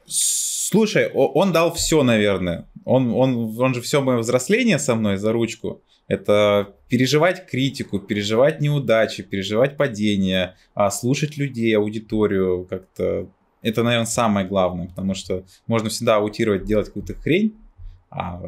Слушай, 0.07 1.09
он 1.11 1.51
дал 1.51 1.73
все, 1.73 2.03
наверное. 2.03 2.68
Он, 2.89 3.13
он, 3.13 3.55
он 3.59 3.73
же 3.73 3.81
все 3.81 4.01
мое 4.01 4.17
взросление 4.17 4.79
со 4.79 4.95
мной 4.95 5.17
за 5.17 5.31
ручку. 5.31 5.81
Это 6.07 6.75
переживать 6.87 7.45
критику, 7.45 7.99
переживать 7.99 8.61
неудачи, 8.61 9.21
переживать 9.21 9.77
падения, 9.77 10.55
а 10.73 10.89
слушать 10.89 11.37
людей, 11.37 11.77
аудиторию 11.77 12.65
как-то. 12.67 13.29
Это, 13.61 13.83
наверное, 13.83 14.07
самое 14.07 14.47
главное, 14.47 14.87
потому 14.87 15.13
что 15.13 15.43
можно 15.67 15.89
всегда 15.89 16.15
аутировать, 16.15 16.65
делать 16.65 16.87
какую-то 16.87 17.13
хрень, 17.13 17.55
а 18.09 18.41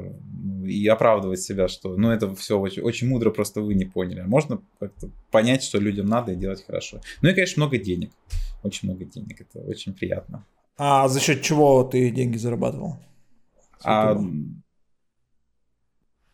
и 0.66 0.88
оправдывать 0.88 1.42
себя, 1.42 1.68
что 1.68 1.96
ну 1.96 2.10
это 2.10 2.34
все 2.36 2.58
очень, 2.58 2.82
очень 2.82 3.08
мудро, 3.08 3.30
просто 3.30 3.62
вы 3.62 3.76
не 3.76 3.86
поняли. 3.86 4.22
А 4.22 4.28
можно 4.28 4.60
как-то 4.80 5.12
понять, 5.30 5.62
что 5.62 5.78
людям 5.80 6.08
надо 6.08 6.32
и 6.32 6.36
делать 6.36 6.66
хорошо. 6.66 7.00
Ну 7.22 7.30
и, 7.30 7.34
конечно, 7.34 7.64
много 7.64 7.78
денег. 7.78 8.12
Очень 8.64 8.90
много 8.90 9.06
денег. 9.06 9.42
Это 9.42 9.60
очень 9.60 9.94
приятно. 9.94 10.46
А 10.78 11.08
за 11.08 11.20
счет 11.20 11.44
чего 11.44 11.84
ты 11.84 12.10
деньги 12.10 12.38
зарабатывал? 12.38 12.98
А, 13.84 14.16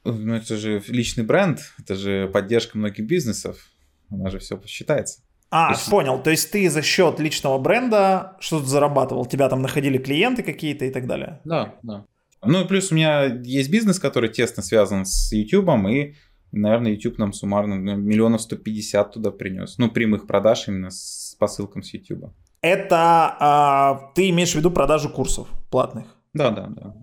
ну 0.03 0.33
это 0.33 0.57
же 0.57 0.81
личный 0.87 1.23
бренд, 1.23 1.59
это 1.79 1.95
же 1.95 2.27
поддержка 2.27 2.77
многих 2.77 3.05
бизнесов. 3.05 3.69
Она 4.09 4.29
же 4.29 4.39
все 4.39 4.57
посчитается. 4.57 5.21
А, 5.49 5.71
есть... 5.71 5.89
понял. 5.89 6.21
То 6.21 6.29
есть 6.29 6.51
ты 6.51 6.69
за 6.69 6.81
счет 6.81 7.19
личного 7.19 7.57
бренда 7.57 8.35
что-то 8.39 8.65
зарабатывал? 8.65 9.25
Тебя 9.25 9.49
там 9.49 9.61
находили 9.61 9.97
клиенты 9.97 10.43
какие-то 10.43 10.85
и 10.85 10.91
так 10.91 11.07
далее? 11.07 11.41
Да, 11.45 11.75
да. 11.83 12.05
Ну 12.43 12.63
и 12.63 12.67
плюс 12.67 12.91
у 12.91 12.95
меня 12.95 13.25
есть 13.25 13.69
бизнес, 13.69 13.99
который 13.99 14.29
тесно 14.29 14.61
связан 14.61 15.05
с 15.05 15.31
YouTube, 15.31 15.69
и, 15.89 16.15
наверное, 16.51 16.91
YouTube 16.91 17.17
нам 17.17 17.33
суммарно 17.33 17.75
ну, 17.75 17.95
миллионов 17.95 18.41
150 18.41 19.13
туда 19.13 19.31
принес. 19.31 19.77
Ну, 19.77 19.89
прямых 19.89 20.27
продаж 20.27 20.67
именно 20.67 20.91
с 20.91 21.35
посылкам 21.39 21.81
с 21.81 21.93
YouTube. 21.93 22.33
Это 22.61 23.35
а, 23.39 24.11
ты 24.15 24.29
имеешь 24.29 24.51
в 24.51 24.55
виду 24.55 24.71
продажу 24.71 25.09
курсов 25.09 25.47
платных? 25.69 26.15
Да, 26.33 26.51
да, 26.51 26.67
да. 26.67 26.93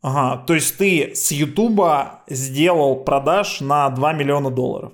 Ага, 0.00 0.44
то 0.46 0.54
есть 0.54 0.78
ты 0.78 1.14
с 1.14 1.32
YouTube 1.32 1.80
сделал 2.28 2.96
продаж 3.04 3.60
на 3.60 3.90
2 3.90 4.12
миллиона 4.12 4.50
долларов? 4.50 4.92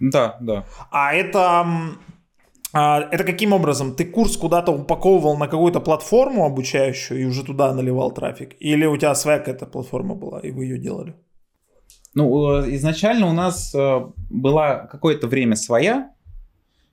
Да, 0.00 0.36
да. 0.40 0.64
А 0.90 1.14
это, 1.14 1.66
а, 2.72 3.00
это 3.00 3.24
каким 3.24 3.52
образом? 3.52 3.94
Ты 3.94 4.04
курс 4.06 4.36
куда-то 4.36 4.72
упаковывал 4.72 5.36
на 5.36 5.48
какую-то 5.48 5.80
платформу 5.80 6.44
обучающую 6.44 7.20
и 7.20 7.24
уже 7.24 7.44
туда 7.44 7.74
наливал 7.74 8.10
трафик? 8.10 8.56
Или 8.58 8.86
у 8.86 8.96
тебя 8.96 9.14
своя 9.14 9.38
какая-то 9.38 9.66
платформа 9.66 10.14
была, 10.14 10.40
и 10.40 10.50
вы 10.50 10.64
ее 10.64 10.78
делали? 10.78 11.14
Ну, 12.14 12.62
э, 12.62 12.74
изначально 12.74 13.26
у 13.28 13.32
нас 13.32 13.74
э, 13.74 14.00
была 14.30 14.86
какое-то 14.86 15.26
время 15.26 15.56
своя. 15.56 16.12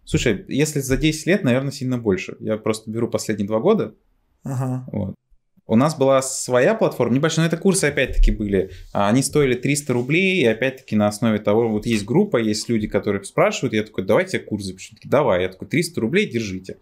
Слушай, 0.03 0.45
если 0.47 0.79
за 0.79 0.97
10 0.97 1.27
лет, 1.27 1.43
наверное, 1.43 1.71
сильно 1.71 1.97
больше. 1.97 2.35
Я 2.39 2.57
просто 2.57 2.91
беру 2.91 3.07
последние 3.07 3.47
два 3.47 3.59
года. 3.59 3.93
Ага. 4.43 4.85
Вот. 4.91 5.15
У 5.71 5.77
нас 5.77 5.97
была 5.97 6.21
своя 6.21 6.75
платформа, 6.75 7.15
небольшая, 7.15 7.45
но 7.45 7.47
это 7.47 7.55
курсы 7.55 7.85
опять-таки 7.85 8.29
были. 8.31 8.71
А, 8.91 9.07
они 9.07 9.23
стоили 9.23 9.53
300 9.53 9.93
рублей, 9.93 10.41
и 10.41 10.45
опять-таки 10.45 10.97
на 10.97 11.07
основе 11.07 11.39
того, 11.39 11.69
вот 11.69 11.85
есть 11.85 12.03
группа, 12.03 12.35
есть 12.35 12.67
люди, 12.67 12.89
которые 12.89 13.23
спрашивают, 13.23 13.73
я 13.73 13.83
такой, 13.83 14.03
давайте 14.03 14.39
я 14.39 14.43
курс 14.43 14.65
запишу. 14.65 14.97
Давай, 15.05 15.43
я 15.43 15.47
такой, 15.47 15.69
300 15.69 16.01
рублей, 16.01 16.29
держите, 16.29 16.79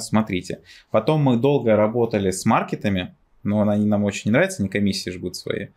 смотрите. 0.00 0.58
Потом 0.90 1.22
мы 1.22 1.36
долго 1.36 1.76
работали 1.76 2.32
с 2.32 2.44
маркетами, 2.44 3.14
но 3.44 3.62
они 3.62 3.86
нам 3.86 4.02
очень 4.02 4.22
не 4.24 4.32
нравятся, 4.32 4.64
не 4.64 4.68
комиссии 4.68 5.10
жгут 5.10 5.36
свои. 5.36 5.68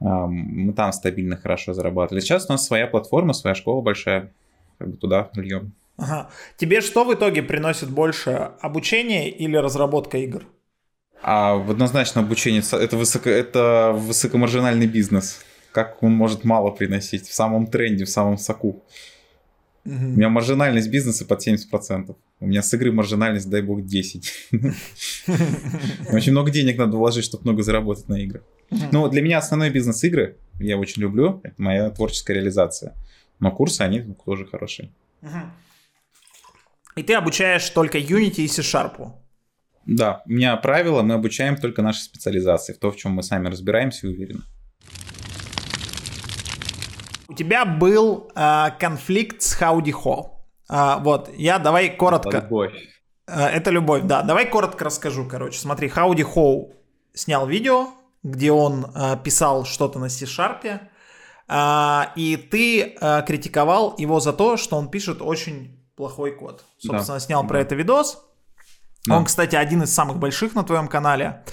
А, 0.00 0.26
мы 0.26 0.72
там 0.72 0.92
стабильно 0.92 1.36
хорошо 1.36 1.72
зарабатывали. 1.72 2.20
Сейчас 2.20 2.46
у 2.48 2.52
нас 2.52 2.66
своя 2.66 2.88
платформа, 2.88 3.32
своя 3.32 3.54
школа 3.54 3.80
большая, 3.80 4.32
как 4.78 4.90
бы 4.90 4.96
туда 4.96 5.30
льем. 5.36 5.70
Ага. 5.98 6.30
Тебе 6.56 6.80
что 6.80 7.04
в 7.04 7.14
итоге 7.14 7.44
приносит 7.44 7.90
больше, 7.90 8.50
обучение 8.60 9.30
или 9.30 9.56
разработка 9.56 10.18
игр? 10.18 10.48
А 11.22 11.54
однозначно 11.54 12.20
обучение 12.20 12.62
это, 12.72 12.96
высоко, 12.96 13.30
это 13.30 13.92
высокомаржинальный 13.94 14.86
бизнес. 14.86 15.40
Как 15.70 16.02
он 16.02 16.12
может 16.12 16.44
мало 16.44 16.70
приносить 16.70 17.28
в 17.28 17.34
самом 17.34 17.66
тренде, 17.66 18.04
в 18.04 18.10
самом 18.10 18.38
соку. 18.38 18.82
Угу. 19.84 19.94
У 19.94 20.16
меня 20.16 20.28
маржинальность 20.28 20.90
бизнеса 20.90 21.24
под 21.24 21.46
70%. 21.46 22.16
У 22.40 22.46
меня 22.46 22.62
с 22.62 22.74
игры 22.74 22.92
маржинальность, 22.92 23.48
дай 23.48 23.62
бог, 23.62 23.84
10. 23.84 24.32
Очень 26.12 26.32
много 26.32 26.50
денег 26.50 26.76
надо 26.76 26.96
вложить, 26.96 27.24
чтобы 27.24 27.44
много 27.44 27.62
заработать 27.62 28.08
на 28.08 28.20
играх. 28.20 28.42
Ну, 28.90 29.08
для 29.08 29.22
меня 29.22 29.38
основной 29.38 29.70
бизнес 29.70 30.02
игры, 30.02 30.36
я 30.58 30.78
очень 30.78 31.02
люблю, 31.02 31.40
это 31.44 31.54
моя 31.58 31.90
творческая 31.90 32.34
реализация. 32.34 32.94
Но 33.38 33.50
курсы, 33.50 33.82
они 33.82 34.14
тоже 34.24 34.46
хорошие. 34.46 34.90
И 36.96 37.02
ты 37.02 37.14
обучаешь 37.14 37.68
только 37.70 37.98
Unity 37.98 38.42
и 38.42 38.48
C-Sharp? 38.48 39.12
Да, 39.86 40.22
у 40.26 40.30
меня 40.30 40.56
правило, 40.56 41.02
мы 41.02 41.14
обучаем 41.14 41.56
только 41.56 41.82
наши 41.82 42.00
специализации, 42.02 42.72
в 42.72 42.78
то, 42.78 42.90
в 42.90 42.96
чем 42.96 43.12
мы 43.12 43.22
сами 43.22 43.48
разбираемся 43.48 44.06
и 44.06 44.10
уверены. 44.10 44.42
У 47.28 47.34
тебя 47.34 47.64
был 47.64 48.30
э, 48.34 48.66
конфликт 48.78 49.42
с 49.42 49.54
Хауди 49.54 49.90
Хо. 49.90 50.46
Э, 50.70 50.96
вот, 51.00 51.30
я 51.36 51.58
давай 51.58 51.96
коротко... 51.96 52.28
Это 52.28 52.46
любовь. 52.46 52.72
Э, 53.26 53.46
это 53.46 53.70
любовь, 53.70 54.02
да. 54.04 54.22
Давай 54.22 54.48
коротко 54.48 54.84
расскажу, 54.84 55.26
короче. 55.26 55.58
Смотри, 55.58 55.88
Хауди 55.88 56.22
Хоу 56.22 56.74
снял 57.14 57.46
видео, 57.46 57.88
где 58.22 58.52
он 58.52 58.86
э, 58.94 59.16
писал 59.24 59.64
что-то 59.64 59.98
на 59.98 60.08
C-Sharp, 60.08 60.80
э, 61.48 62.02
и 62.16 62.36
ты 62.36 62.96
э, 63.00 63.22
критиковал 63.26 63.94
его 63.98 64.20
за 64.20 64.32
то, 64.32 64.56
что 64.56 64.76
он 64.76 64.90
пишет 64.90 65.22
очень 65.22 65.82
плохой 65.96 66.32
код. 66.36 66.64
Собственно, 66.78 67.16
да. 67.16 67.20
снял 67.20 67.42
да. 67.42 67.48
про 67.48 67.60
это 67.60 67.74
видос. 67.74 68.24
Да. 69.06 69.16
Он, 69.16 69.24
кстати, 69.24 69.56
один 69.56 69.82
из 69.82 69.92
самых 69.92 70.18
больших 70.18 70.54
на 70.54 70.62
твоем 70.62 70.88
канале. 70.88 71.44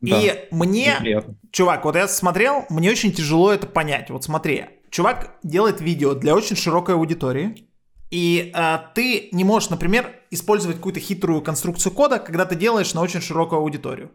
Да. 0.00 0.20
И 0.20 0.48
мне, 0.50 0.96
Неприятно. 0.98 1.34
чувак, 1.50 1.84
вот 1.84 1.96
я 1.96 2.06
смотрел, 2.06 2.66
мне 2.68 2.90
очень 2.90 3.12
тяжело 3.12 3.52
это 3.52 3.66
понять. 3.66 4.10
Вот 4.10 4.24
смотри, 4.24 4.66
чувак 4.90 5.36
делает 5.42 5.80
видео 5.80 6.14
для 6.14 6.34
очень 6.34 6.56
широкой 6.56 6.94
аудитории, 6.94 7.68
и 8.10 8.52
э, 8.54 8.78
ты 8.94 9.30
не 9.32 9.42
можешь, 9.42 9.70
например, 9.70 10.14
использовать 10.30 10.76
какую-то 10.76 11.00
хитрую 11.00 11.42
конструкцию 11.42 11.92
кода, 11.92 12.18
когда 12.18 12.44
ты 12.44 12.54
делаешь 12.54 12.94
на 12.94 13.00
очень 13.02 13.20
широкую 13.20 13.60
аудиторию. 13.60 14.10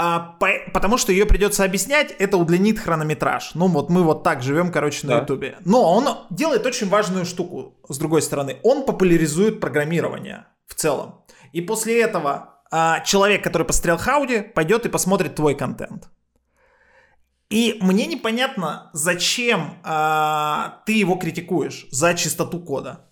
А, 0.00 0.36
по, 0.38 0.48
потому 0.72 0.96
что 0.96 1.10
ее 1.10 1.26
придется 1.26 1.64
объяснять, 1.64 2.12
это 2.18 2.36
удлинит 2.36 2.78
хронометраж. 2.78 3.54
Ну 3.54 3.66
вот 3.66 3.90
мы 3.90 4.04
вот 4.04 4.22
так 4.22 4.42
живем, 4.42 4.70
короче, 4.70 5.06
на 5.06 5.18
Ютубе. 5.18 5.56
Да. 5.58 5.62
Но 5.64 5.92
он 5.92 6.08
делает 6.30 6.64
очень 6.66 6.88
важную 6.88 7.24
штуку, 7.24 7.76
с 7.88 7.98
другой 7.98 8.22
стороны. 8.22 8.58
Он 8.62 8.84
популяризует 8.84 9.58
программирование 9.60 10.46
в 10.66 10.74
целом. 10.74 11.24
И 11.52 11.60
после 11.60 12.00
этого 12.00 12.60
а, 12.70 13.00
человек, 13.00 13.42
который 13.42 13.66
посмотрел 13.66 13.96
Хауди, 13.96 14.42
пойдет 14.42 14.86
и 14.86 14.88
посмотрит 14.88 15.34
твой 15.34 15.54
контент. 15.54 16.08
И 17.50 17.78
мне 17.80 18.06
непонятно, 18.06 18.90
зачем 18.92 19.78
а, 19.82 20.82
ты 20.84 20.92
его 20.92 21.16
критикуешь 21.16 21.86
за 21.90 22.14
чистоту 22.14 22.60
кода. 22.60 23.06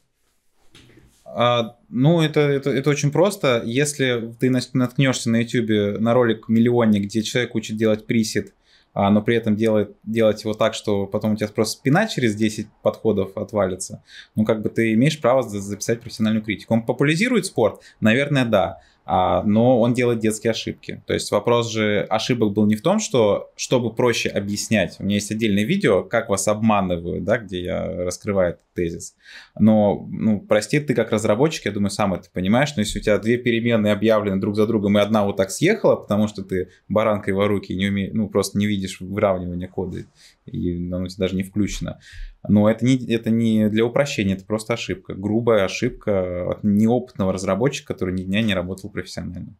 А, 1.24 1.76
ну, 1.88 2.20
это, 2.20 2.40
это, 2.40 2.70
это 2.70 2.90
очень 2.90 3.10
просто. 3.10 3.62
Если 3.64 4.34
ты 4.38 4.50
наткнешься 4.50 5.30
на 5.30 5.42
YouTube 5.42 6.00
на 6.00 6.12
ролик 6.12 6.48
миллионник, 6.48 7.04
где 7.04 7.22
человек 7.22 7.54
учит 7.54 7.76
делать 7.76 8.06
пресет, 8.06 8.52
а, 8.52 8.55
но 8.96 9.20
при 9.22 9.36
этом 9.36 9.56
делает, 9.56 9.94
делать 10.04 10.42
его 10.42 10.54
так, 10.54 10.74
что 10.74 11.06
потом 11.06 11.32
у 11.32 11.36
тебя 11.36 11.48
просто 11.48 11.78
спина 11.78 12.06
через 12.06 12.34
10 12.34 12.66
подходов 12.82 13.36
отвалится, 13.36 14.02
ну, 14.34 14.44
как 14.44 14.62
бы 14.62 14.70
ты 14.70 14.94
имеешь 14.94 15.20
право 15.20 15.42
записать 15.42 16.00
профессиональную 16.00 16.44
критику. 16.44 16.74
Он 16.74 16.82
популяризирует 16.82 17.46
спорт? 17.46 17.82
Наверное, 18.00 18.46
да 18.46 18.66
а, 18.66 18.80
но 19.06 19.80
он 19.80 19.94
делает 19.94 20.18
детские 20.18 20.50
ошибки. 20.50 21.02
То 21.06 21.14
есть 21.14 21.30
вопрос 21.30 21.70
же 21.70 22.06
ошибок 22.10 22.52
был 22.52 22.66
не 22.66 22.74
в 22.74 22.82
том, 22.82 22.98
что 22.98 23.52
чтобы 23.56 23.94
проще 23.94 24.28
объяснять, 24.28 24.96
у 24.98 25.04
меня 25.04 25.14
есть 25.14 25.30
отдельное 25.30 25.64
видео, 25.64 26.02
как 26.02 26.28
вас 26.28 26.48
обманывают, 26.48 27.24
да, 27.24 27.38
где 27.38 27.62
я 27.62 27.86
раскрываю 28.04 28.54
этот 28.54 28.62
тезис. 28.74 29.14
Но, 29.58 30.06
ну, 30.10 30.40
прости, 30.40 30.80
ты 30.80 30.94
как 30.94 31.12
разработчик, 31.12 31.66
я 31.66 31.72
думаю, 31.72 31.90
сам 31.90 32.14
это 32.14 32.28
понимаешь, 32.32 32.74
но 32.76 32.82
если 32.82 32.98
у 32.98 33.02
тебя 33.02 33.18
две 33.18 33.38
переменные 33.38 33.92
объявлены 33.92 34.40
друг 34.40 34.56
за 34.56 34.66
другом, 34.66 34.98
и 34.98 35.00
одна 35.00 35.24
вот 35.24 35.36
так 35.36 35.50
съехала, 35.50 35.96
потому 35.96 36.28
что 36.28 36.42
ты 36.42 36.70
баранкой 36.88 37.34
в 37.34 37.46
руки 37.46 37.74
не 37.74 37.88
умеешь, 37.88 38.12
ну, 38.12 38.28
просто 38.28 38.58
не 38.58 38.66
видишь 38.66 39.00
выравнивания 39.00 39.68
кода, 39.68 40.04
и 40.46 40.86
оно 40.92 41.06
даже 41.16 41.36
не 41.36 41.42
включено. 41.42 42.00
Но 42.48 42.70
это 42.70 42.84
не, 42.84 42.96
это 43.12 43.30
не 43.30 43.68
для 43.68 43.84
упрощения, 43.84 44.34
это 44.34 44.44
просто 44.44 44.74
ошибка. 44.74 45.14
Грубая 45.14 45.64
ошибка 45.64 46.50
от 46.50 46.64
неопытного 46.64 47.32
разработчика, 47.32 47.92
который 47.92 48.14
ни 48.14 48.24
дня 48.24 48.42
не 48.42 48.54
работал 48.54 48.90
профессионально. 48.90 49.56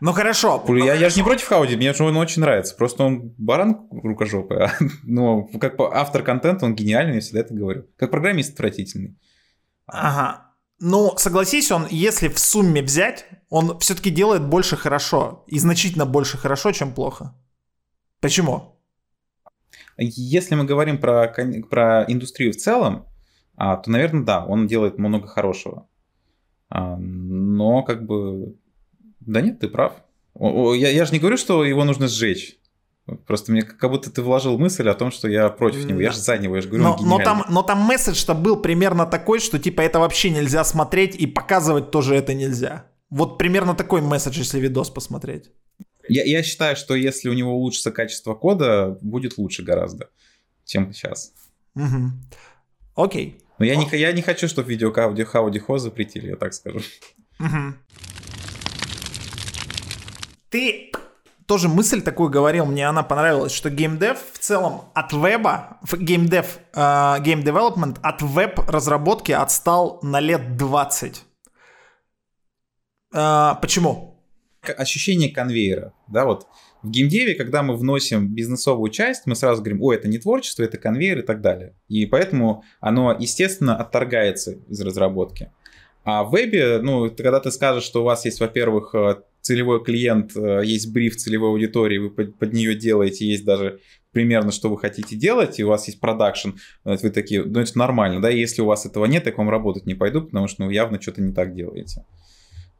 Ну 0.00 0.12
хорошо. 0.12 0.62
Я, 0.68 0.74
ну, 0.74 0.84
я 0.84 1.10
же 1.10 1.16
не 1.16 1.22
против 1.22 1.46
Хауди, 1.46 1.76
мне 1.76 1.92
же 1.92 2.04
он 2.04 2.16
очень 2.16 2.40
нравится. 2.40 2.74
Просто 2.74 3.04
он 3.04 3.34
баран 3.36 3.88
рукожопый. 3.90 4.68
Но 5.02 5.44
как 5.60 5.74
автор 5.78 6.22
контента 6.22 6.64
он 6.64 6.74
гениальный, 6.74 7.16
я 7.16 7.20
всегда 7.20 7.40
это 7.40 7.54
говорю. 7.54 7.86
Как 7.96 8.10
программист 8.10 8.54
отвратительный. 8.54 9.16
Ага. 9.86 10.52
Ну, 10.80 11.14
согласись, 11.16 11.70
он, 11.70 11.86
если 11.90 12.28
в 12.28 12.38
сумме 12.38 12.82
взять, 12.82 13.26
он 13.48 13.78
все-таки 13.78 14.10
делает 14.10 14.42
больше 14.42 14.76
хорошо. 14.76 15.44
И 15.46 15.58
значительно 15.58 16.06
больше 16.06 16.36
хорошо, 16.36 16.72
чем 16.72 16.92
плохо. 16.92 17.34
Почему? 18.20 18.73
Если 19.96 20.54
мы 20.54 20.64
говорим 20.64 20.98
про, 20.98 21.32
про 21.70 22.04
индустрию 22.08 22.52
в 22.52 22.56
целом, 22.56 23.06
а, 23.56 23.76
то, 23.76 23.90
наверное, 23.90 24.24
да, 24.24 24.44
он 24.44 24.66
делает 24.66 24.98
много 24.98 25.26
хорошего. 25.26 25.88
А, 26.68 26.96
но 26.96 27.82
как 27.82 28.04
бы... 28.06 28.56
Да 29.20 29.40
нет, 29.40 29.60
ты 29.60 29.68
прав. 29.68 29.92
Я, 30.38 30.90
я 30.90 31.04
же 31.04 31.12
не 31.12 31.20
говорю, 31.20 31.36
что 31.36 31.64
его 31.64 31.84
нужно 31.84 32.08
сжечь. 32.08 32.58
Просто 33.26 33.52
мне 33.52 33.62
как 33.62 33.90
будто 33.90 34.10
ты 34.10 34.22
вложил 34.22 34.58
мысль 34.58 34.88
о 34.88 34.94
том, 34.94 35.10
что 35.10 35.28
я 35.28 35.50
против 35.50 35.84
него. 35.84 36.00
Я 36.00 36.10
же 36.10 36.18
за 36.18 36.38
него, 36.38 36.56
я 36.56 36.62
же 36.62 36.68
говорю, 36.68 36.84
но, 36.84 36.96
но 37.00 37.18
там, 37.18 37.44
но 37.50 37.62
там 37.62 37.78
месседж-то 37.80 38.34
был 38.34 38.56
примерно 38.56 39.04
такой, 39.04 39.40
что 39.40 39.58
типа 39.58 39.82
это 39.82 39.98
вообще 39.98 40.30
нельзя 40.30 40.64
смотреть 40.64 41.14
и 41.14 41.26
показывать 41.26 41.90
тоже 41.90 42.14
это 42.14 42.32
нельзя. 42.32 42.86
Вот 43.10 43.36
примерно 43.36 43.74
такой 43.74 44.00
месседж, 44.00 44.38
если 44.38 44.58
видос 44.58 44.88
посмотреть. 44.88 45.52
Я, 46.08 46.24
я 46.24 46.42
считаю, 46.42 46.76
что 46.76 46.94
если 46.94 47.28
у 47.28 47.32
него 47.32 47.52
улучшится 47.52 47.90
качество 47.90 48.34
кода, 48.34 48.98
будет 49.00 49.38
лучше 49.38 49.62
гораздо, 49.62 50.10
чем 50.64 50.92
сейчас. 50.92 51.32
Угу. 51.74 52.12
Окей. 52.96 53.40
Но 53.58 53.64
я 53.64 53.76
не, 53.76 53.88
я 53.96 54.12
не 54.12 54.22
хочу, 54.22 54.48
чтобы 54.48 54.68
видео 54.70 54.92
Хауди 54.92 55.24
Хауди 55.24 55.58
Хо 55.58 55.78
запретили, 55.78 56.28
я 56.28 56.36
так 56.36 56.54
скажу. 56.54 56.80
Угу. 57.40 57.74
Ты 60.50 60.92
тоже 61.46 61.68
мысль 61.68 62.00
такую 62.02 62.30
говорил, 62.30 62.64
мне 62.66 62.88
она 62.88 63.02
понравилась, 63.02 63.52
что 63.52 63.70
геймдев 63.70 64.18
в 64.32 64.38
целом 64.38 64.82
от 64.94 65.12
веба, 65.12 65.78
геймдев, 65.92 66.58
game 66.74 67.42
development 67.42 67.98
от 68.02 68.22
веб-разработки 68.22 69.32
отстал 69.32 69.98
на 70.02 70.20
лет 70.20 70.56
20. 70.56 71.22
Uh, 73.12 73.60
почему? 73.60 74.13
Ощущение 74.72 75.30
конвейера, 75.30 75.92
да, 76.08 76.24
вот 76.24 76.46
в 76.84 76.90
геймдеве, 76.90 77.34
когда 77.34 77.62
мы 77.62 77.76
вносим 77.76 78.28
бизнесовую 78.28 78.90
часть, 78.90 79.22
мы 79.24 79.34
сразу 79.34 79.62
говорим, 79.62 79.82
о, 79.82 79.92
это 79.92 80.06
не 80.06 80.18
творчество, 80.18 80.62
это 80.62 80.76
конвейер 80.76 81.20
и 81.20 81.22
так 81.22 81.40
далее. 81.40 81.74
И 81.88 82.04
поэтому 82.04 82.62
оно, 82.78 83.16
естественно, 83.18 83.74
отторгается 83.74 84.58
из 84.68 84.80
разработки. 84.82 85.50
А 86.04 86.24
в 86.24 86.32
вебе, 86.32 86.80
ну, 86.82 87.10
когда 87.10 87.40
ты 87.40 87.50
скажешь, 87.50 87.84
что 87.84 88.02
у 88.02 88.04
вас 88.04 88.26
есть, 88.26 88.38
во-первых, 88.38 88.94
э, 88.94 89.16
целевой 89.40 89.82
клиент, 89.82 90.36
э, 90.36 90.60
есть 90.62 90.92
бриф 90.92 91.16
целевой 91.16 91.48
аудитории, 91.48 91.96
вы 91.96 92.10
под, 92.10 92.52
нее 92.52 92.74
делаете, 92.74 93.26
есть 93.26 93.46
даже 93.46 93.80
примерно, 94.12 94.52
что 94.52 94.68
вы 94.68 94.78
хотите 94.78 95.16
делать, 95.16 95.58
и 95.58 95.64
у 95.64 95.68
вас 95.68 95.86
есть 95.86 96.00
продакшн, 96.00 96.50
вы 96.84 97.10
такие, 97.10 97.42
ну 97.44 97.60
это 97.60 97.76
нормально, 97.78 98.20
да, 98.20 98.28
если 98.28 98.60
у 98.60 98.66
вас 98.66 98.84
этого 98.84 99.06
нет, 99.06 99.24
я 99.24 99.32
к 99.32 99.38
вам 99.38 99.48
работать 99.48 99.86
не 99.86 99.94
пойду, 99.94 100.22
потому 100.22 100.46
что, 100.48 100.64
ну, 100.64 100.70
явно 100.70 101.00
что-то 101.00 101.22
не 101.22 101.32
так 101.32 101.54
делаете. 101.54 102.04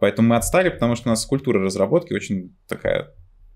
Поэтому 0.05 0.29
мы 0.29 0.37
отстали, 0.37 0.69
потому 0.69 0.97
что 0.97 1.09
у 1.09 1.13
нас 1.13 1.25
культура 1.25 1.63
разработки 1.63 2.13
очень 2.13 2.55
такая 2.69 3.15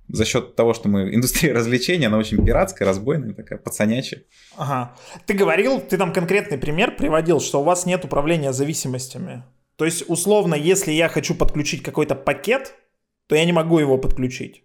за 0.09 0.25
счет 0.25 0.57
того, 0.57 0.73
что 0.73 0.89
мы 0.89 1.15
индустрия 1.15 1.53
развлечений, 1.53 2.07
она 2.07 2.17
очень 2.17 2.43
пиратская, 2.43 2.89
разбойная, 2.89 3.35
такая 3.35 3.59
пацанячая. 3.59 4.23
Ага. 4.57 4.97
Ты 5.27 5.35
говорил, 5.35 5.79
ты 5.79 5.99
там 5.99 6.11
конкретный 6.11 6.57
пример 6.57 6.97
приводил, 6.97 7.39
что 7.41 7.61
у 7.61 7.65
вас 7.65 7.85
нет 7.85 8.03
управления 8.07 8.55
зависимостями. 8.55 9.45
То 9.77 9.85
есть, 9.85 10.09
условно, 10.09 10.55
если 10.55 10.91
я 10.91 11.11
хочу 11.11 11.35
подключить 11.35 11.83
какой-то 11.83 12.15
пакет, 12.15 12.73
то 13.27 13.37
я 13.37 13.45
не 13.45 13.53
могу 13.53 13.79
его 13.79 13.99
подключить. 13.99 14.65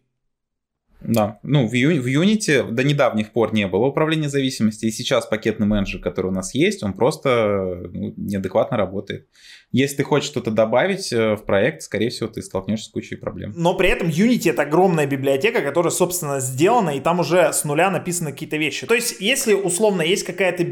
Да, 1.03 1.39
ну 1.43 1.67
в, 1.67 1.71
в 1.71 2.07
Unity 2.07 2.71
до 2.71 2.83
недавних 2.83 3.31
пор 3.31 3.53
не 3.53 3.67
было 3.67 3.85
управления 3.85 4.29
зависимости, 4.29 4.85
и 4.85 4.91
сейчас 4.91 5.25
пакетный 5.25 5.67
менеджер, 5.67 6.01
который 6.01 6.27
у 6.27 6.33
нас 6.33 6.55
есть, 6.55 6.83
он 6.83 6.93
просто 6.93 7.89
ну, 7.91 8.13
неадекватно 8.17 8.77
работает. 8.77 9.27
Если 9.71 9.97
ты 9.97 10.03
хочешь 10.03 10.29
что-то 10.29 10.51
добавить 10.51 11.11
э, 11.11 11.35
в 11.35 11.45
проект, 11.45 11.81
скорее 11.81 12.09
всего, 12.09 12.29
ты 12.29 12.41
столкнешься 12.41 12.89
с 12.89 12.91
кучей 12.91 13.15
проблем. 13.15 13.53
Но 13.55 13.75
при 13.75 13.89
этом 13.89 14.07
Unity 14.07 14.51
это 14.51 14.61
огромная 14.61 15.07
библиотека, 15.07 15.61
которая, 15.61 15.91
собственно, 15.91 16.39
сделана, 16.39 16.91
и 16.91 16.99
там 16.99 17.19
уже 17.19 17.51
с 17.51 17.63
нуля 17.63 17.89
написаны 17.89 18.31
какие-то 18.31 18.57
вещи. 18.57 18.85
То 18.85 18.93
есть, 18.93 19.19
если 19.19 19.53
условно 19.53 20.01
есть 20.01 20.23
какая-то... 20.23 20.65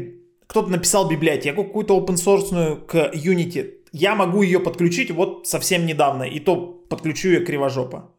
Кто-то 0.46 0.70
написал 0.70 1.08
библиотеку 1.08 1.64
какую-то 1.64 1.98
open 1.98 2.14
source 2.14 2.86
к 2.86 3.10
Unity, 3.14 3.70
я 3.92 4.14
могу 4.14 4.42
ее 4.42 4.60
подключить 4.60 5.10
вот 5.10 5.46
совсем 5.46 5.86
недавно, 5.86 6.24
и 6.24 6.40
то 6.40 6.56
подключу 6.56 7.28
ее 7.28 7.44
кривожопо. 7.44 8.12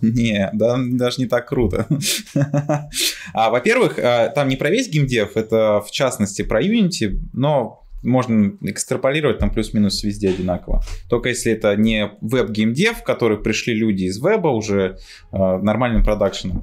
Не, 0.00 0.50
да, 0.52 0.76
даже 0.78 1.20
не 1.20 1.26
так 1.26 1.48
круто. 1.48 1.86
а, 3.34 3.50
во-первых, 3.50 3.98
а, 3.98 4.28
там 4.28 4.48
не 4.48 4.56
про 4.56 4.70
весь 4.70 4.88
геймдев, 4.88 5.36
это 5.36 5.82
в 5.86 5.90
частности 5.90 6.42
про 6.42 6.62
Unity, 6.62 7.18
но 7.32 7.84
можно 8.04 8.52
экстраполировать 8.60 9.38
там 9.38 9.50
плюс-минус 9.50 10.02
везде 10.04 10.30
одинаково. 10.30 10.84
Только 11.08 11.30
если 11.30 11.52
это 11.52 11.74
не 11.74 12.10
веб-геймдев, 12.20 12.98
в 12.98 13.02
который 13.02 13.38
пришли 13.38 13.74
люди 13.74 14.04
из 14.04 14.22
веба 14.22 14.48
уже 14.48 14.98
э, 15.32 15.36
нормальным 15.36 16.04
продакшеном 16.04 16.62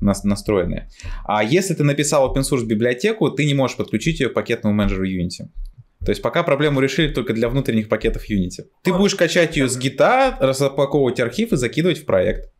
нас 0.00 0.24
настроенные. 0.24 0.88
А 1.24 1.42
если 1.44 1.74
ты 1.74 1.84
написал 1.84 2.32
open 2.32 2.42
source 2.42 2.64
библиотеку, 2.64 3.30
ты 3.30 3.44
не 3.44 3.54
можешь 3.54 3.76
подключить 3.76 4.20
ее 4.20 4.28
к 4.28 4.34
пакетному 4.34 4.74
менеджеру 4.74 5.06
Unity. 5.06 5.48
То 6.04 6.10
есть 6.10 6.22
пока 6.22 6.42
проблему 6.42 6.80
решили 6.80 7.12
только 7.12 7.34
для 7.34 7.48
внутренних 7.48 7.88
пакетов 7.88 8.30
Unity. 8.30 8.66
Ты 8.82 8.94
будешь 8.94 9.16
качать 9.16 9.56
ее 9.56 9.68
с 9.68 9.76
гита, 9.76 10.36
распаковывать 10.40 11.20
архив 11.20 11.52
и 11.52 11.56
закидывать 11.56 11.98
в 11.98 12.04
проект. 12.06 12.52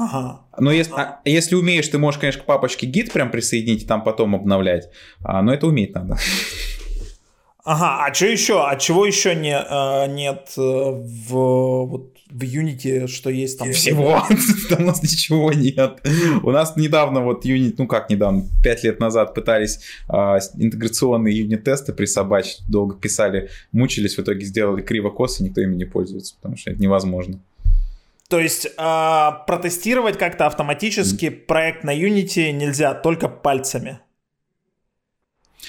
Ага. 0.00 0.40
Но 0.58 0.72
если, 0.72 0.94
а, 0.94 1.20
если 1.26 1.56
умеешь, 1.56 1.86
ты 1.86 1.98
можешь, 1.98 2.18
конечно, 2.18 2.42
к 2.42 2.46
папочке 2.46 2.86
гид 2.86 3.12
прям 3.12 3.30
присоединить 3.30 3.82
и 3.82 3.86
там 3.86 4.02
потом 4.02 4.34
обновлять. 4.34 4.88
А, 5.22 5.42
но 5.42 5.52
это 5.52 5.66
уметь 5.66 5.94
надо. 5.94 6.16
Ага, 7.64 8.06
а 8.06 8.14
что 8.14 8.24
еще? 8.24 8.66
А 8.66 8.76
чего 8.76 9.04
еще 9.04 9.34
не, 9.34 9.54
а, 9.54 10.06
нет 10.06 10.54
э, 10.56 10.60
в, 10.62 11.84
вот, 11.84 12.16
в 12.30 12.42
Unity, 12.42 13.08
что 13.08 13.28
есть 13.28 13.58
там? 13.58 13.70
Всего. 13.72 14.26
там 14.70 14.78
у 14.84 14.86
нас 14.86 15.02
ничего 15.02 15.52
нет. 15.52 16.00
У 16.42 16.50
нас 16.50 16.76
недавно 16.76 17.20
вот 17.20 17.44
Unity, 17.44 17.74
ну 17.76 17.86
как 17.86 18.08
недавно, 18.08 18.44
5 18.64 18.84
лет 18.84 19.00
назад 19.00 19.34
пытались 19.34 19.80
а, 20.08 20.38
интеграционные 20.56 21.36
юнит-тесты 21.36 21.92
присобачить. 21.92 22.62
Долго 22.66 22.94
писали, 22.96 23.50
мучились, 23.70 24.16
в 24.16 24.20
итоге 24.20 24.46
сделали 24.46 24.80
криво-косо, 24.80 25.44
никто 25.44 25.60
ими 25.60 25.76
не 25.76 25.84
пользуется, 25.84 26.36
потому 26.36 26.56
что 26.56 26.70
это 26.70 26.80
невозможно. 26.80 27.40
То 28.30 28.38
есть 28.38 28.64
э, 28.64 29.30
протестировать 29.48 30.16
как-то 30.16 30.46
автоматически 30.46 31.30
проект 31.30 31.82
на 31.82 31.92
Unity 31.92 32.52
нельзя, 32.52 32.94
только 32.94 33.28
пальцами. 33.28 33.98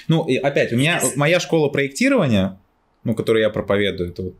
Ну, 0.07 0.27
и 0.27 0.35
опять, 0.37 0.71
у 0.71 0.77
меня 0.77 1.01
моя 1.15 1.39
школа 1.39 1.69
проектирования, 1.69 2.59
ну, 3.03 3.15
которую 3.15 3.41
я 3.41 3.49
проповедую, 3.49 4.11
это 4.11 4.21
вот 4.21 4.35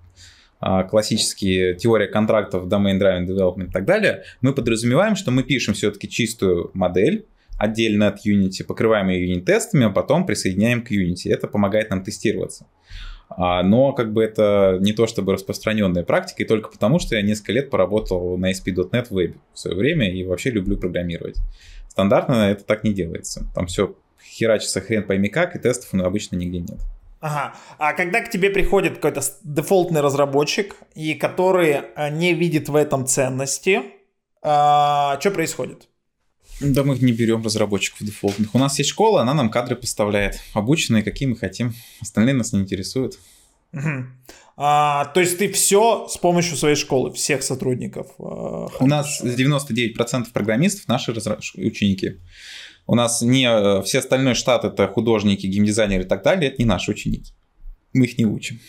а, 0.60 0.84
классические 0.84 1.74
теория 1.74 2.06
контрактов, 2.06 2.68
domain 2.68 3.00
driven 3.00 3.26
development 3.26 3.70
и 3.70 3.72
так 3.72 3.86
далее, 3.86 4.24
мы 4.42 4.54
подразумеваем, 4.54 5.16
что 5.16 5.32
мы 5.32 5.42
пишем 5.42 5.74
все-таки 5.74 6.08
чистую 6.08 6.70
модель, 6.76 7.26
отдельно 7.58 8.08
от 8.08 8.24
Unity, 8.24 8.64
покрываем 8.64 9.10
ее 9.10 9.30
юнит-тестами, 9.30 9.88
а 9.88 9.90
потом 9.90 10.28
присоединяем 10.28 10.84
к 10.84 10.92
Unity. 10.92 11.32
Это 11.32 11.48
помогает 11.48 11.90
нам 11.90 12.04
тестироваться. 12.04 12.68
А, 13.38 13.64
но 13.64 13.94
как 13.94 14.14
бы 14.14 14.24
это 14.24 14.78
не 14.82 14.94
то 14.94 15.08
чтобы 15.08 15.34
распространенная 15.34 16.04
практика, 16.04 16.44
и 16.44 16.46
только 16.46 16.70
потому, 16.70 17.00
что 17.00 17.16
я 17.16 17.22
несколько 17.22 17.54
лет 17.54 17.70
поработал 17.70 18.38
на 18.38 18.52
ASP.NET 18.52 19.08
в 19.08 19.12
вебе 19.12 19.36
в 19.54 19.60
свое 19.60 19.78
время 19.78 20.12
и 20.12 20.24
вообще 20.24 20.52
люблю 20.52 20.78
программировать. 20.78 21.38
Стандартно 21.88 22.52
это 22.52 22.64
так 22.64 22.84
не 22.84 22.94
делается. 22.94 23.46
Там 23.54 23.68
все 23.68 23.96
херачится 24.24 24.82
хрен 24.82 25.04
пойми 25.04 25.30
как, 25.30 25.56
и 25.56 25.60
тестов 25.60 25.94
ну, 25.94 26.06
обычно 26.06 26.36
нигде 26.36 26.60
нет. 26.60 26.80
Ага. 27.20 27.54
А 27.78 27.94
когда 27.94 28.22
к 28.22 28.30
тебе 28.30 28.50
приходит 28.50 28.96
какой-то 28.96 29.22
дефолтный 29.44 30.02
разработчик, 30.02 30.76
и 30.96 31.14
который 31.14 31.82
э, 31.96 32.10
не 32.10 32.34
видит 32.34 32.68
в 32.68 32.76
этом 32.76 33.06
ценности, 33.06 33.82
а, 34.42 35.20
что 35.20 35.30
происходит? 35.32 35.88
Да 36.62 36.84
мы 36.84 36.98
не 37.00 37.12
берем 37.12 37.44
разработчиков 37.44 38.06
дефолтных. 38.06 38.54
У 38.54 38.60
нас 38.60 38.78
есть 38.78 38.92
школа, 38.92 39.22
она 39.22 39.34
нам 39.34 39.50
кадры 39.50 39.76
поставляет. 39.76 40.40
Обученные, 40.54 41.04
какие 41.04 41.28
мы 41.28 41.36
хотим. 41.36 41.74
Остальные 42.00 42.36
нас 42.36 42.54
не 42.54 42.60
интересуют. 42.60 43.18
Угу. 43.74 44.06
А, 44.58 45.06
то 45.06 45.22
есть 45.22 45.40
ты 45.40 45.52
все 45.52 46.08
с 46.08 46.18
помощью 46.18 46.56
своей 46.58 46.76
школы, 46.76 47.12
всех 47.14 47.42
сотрудников? 47.42 48.08
А, 48.20 48.68
У 48.80 48.88
нас 48.88 49.24
99% 49.24 50.32
программистов 50.32 50.88
наши 50.88 51.14
разра... 51.14 51.38
ученики. 51.56 52.20
У 52.86 52.96
нас 52.96 53.22
не 53.22 53.46
э, 53.46 53.82
все 53.84 54.00
остальной 54.00 54.36
штат 54.36 54.66
это 54.66 54.88
художники, 54.88 55.48
геймдизайнеры 55.48 56.04
и 56.04 56.08
так 56.08 56.24
далее, 56.24 56.52
это 56.52 56.62
не 56.62 56.66
наши 56.66 56.92
ученики. 56.92 57.34
Мы 57.94 58.06
их 58.06 58.18
не 58.18 58.26
учим. 58.26 58.60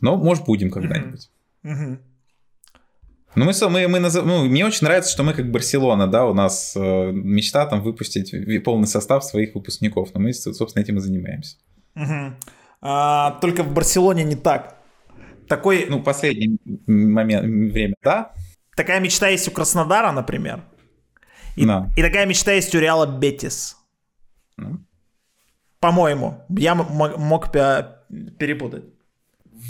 Но, 0.00 0.16
может, 0.16 0.44
будем 0.44 0.70
когда-нибудь. 0.70 1.28
Угу. 1.64 1.98
Ну, 3.34 3.44
мы, 3.44 3.52
мы, 3.68 3.88
мы 3.88 3.98
назов... 4.00 4.24
ну, 4.24 4.44
мне 4.44 4.64
очень 4.66 4.86
нравится, 4.86 5.12
что 5.12 5.22
мы 5.22 5.34
как 5.34 5.50
Барселона, 5.50 6.06
да, 6.06 6.26
у 6.26 6.34
нас 6.34 6.74
э, 6.76 7.10
мечта 7.12 7.66
там 7.66 7.82
выпустить 7.82 8.34
полный 8.64 8.86
состав 8.86 9.24
своих 9.24 9.54
выпускников, 9.54 10.10
но 10.14 10.20
мы, 10.20 10.32
собственно, 10.32 10.82
этим 10.82 10.96
и 10.96 11.00
занимаемся. 11.00 11.56
Угу. 11.94 12.36
А, 12.80 13.38
только 13.40 13.62
в 13.62 13.72
Барселоне 13.72 14.24
не 14.24 14.36
так. 14.36 14.76
Такой... 15.48 15.86
Ну, 15.88 16.02
последний 16.02 16.58
момент, 16.86 17.72
время, 17.72 17.94
да? 18.02 18.32
Такая 18.76 19.00
мечта 19.00 19.28
есть 19.28 19.48
у 19.48 19.50
Краснодара, 19.50 20.12
например. 20.12 20.64
И, 21.56 21.66
да. 21.66 21.90
и 21.96 22.02
такая 22.02 22.26
мечта 22.26 22.52
есть 22.52 22.74
у 22.74 22.78
Реала 22.78 23.06
Бетис. 23.06 23.76
Ну. 24.56 24.78
По-моему. 25.80 26.44
Я 26.48 26.74
мог 26.74 27.50
перепутать. 27.50 28.84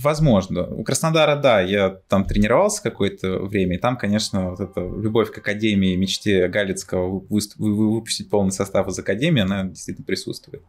Возможно. 0.03 0.67
У 0.67 0.85
Краснодара, 0.85 1.37
да, 1.37 1.61
я 1.61 1.89
там 2.09 2.25
тренировался 2.25 2.83
какое-то 2.83 3.39
время, 3.39 3.77
и 3.77 3.79
там, 3.79 3.97
конечно, 3.97 4.51
вот 4.51 4.61
эта 4.61 4.81
любовь 4.81 5.31
к 5.31 5.39
Академии, 5.39 5.97
мечте 5.97 6.49
Галицкого 6.49 7.25
выпустить 7.29 8.29
полный 8.29 8.53
состав 8.53 8.87
из 8.89 8.99
Академии, 8.99 9.43
она 9.43 9.65
действительно 9.65 10.05
присутствует. 10.05 10.63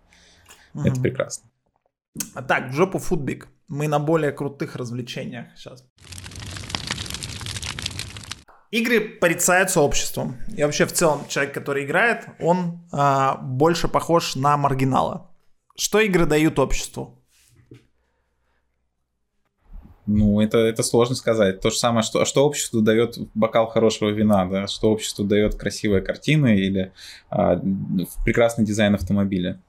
Угу. 0.73 0.87
Это 0.87 1.01
прекрасно. 1.01 1.49
А 2.33 2.41
так, 2.41 2.69
в 2.69 2.73
жопу 2.73 2.97
футбик. 2.97 3.49
Мы 3.67 3.87
на 3.87 3.99
более 3.99 4.31
крутых 4.31 4.75
развлечениях 4.75 5.47
сейчас. 5.55 5.85
Игры 8.71 8.99
порицаются 8.99 9.81
обществом. 9.81 10.37
И 10.55 10.63
вообще 10.63 10.85
в 10.85 10.93
целом 10.93 11.27
человек, 11.27 11.53
который 11.53 11.85
играет, 11.85 12.25
он 12.39 12.87
а, 12.91 13.35
больше 13.37 13.87
похож 13.87 14.35
на 14.35 14.57
маргинала. 14.57 15.31
Что 15.75 15.99
игры 15.99 16.25
дают 16.25 16.59
обществу? 16.59 17.18
Ну, 20.11 20.41
это, 20.41 20.57
это 20.57 20.81
сложно 20.81 21.15
сказать. 21.15 21.61
То 21.61 21.69
же 21.69 21.77
самое, 21.77 22.01
что, 22.01 22.25
что 22.25 22.43
обществу 22.43 22.81
дает 22.81 23.19
бокал 23.35 23.67
хорошего 23.67 24.09
вина, 24.09 24.47
да, 24.47 24.65
что 24.65 24.89
обществу 24.89 25.23
дает 25.23 25.53
красивая 25.53 26.01
картина 26.01 26.47
или 26.47 26.91
а, 27.29 27.61
прекрасный 28.25 28.65
дизайн 28.65 28.95
автомобиля. 28.95 29.61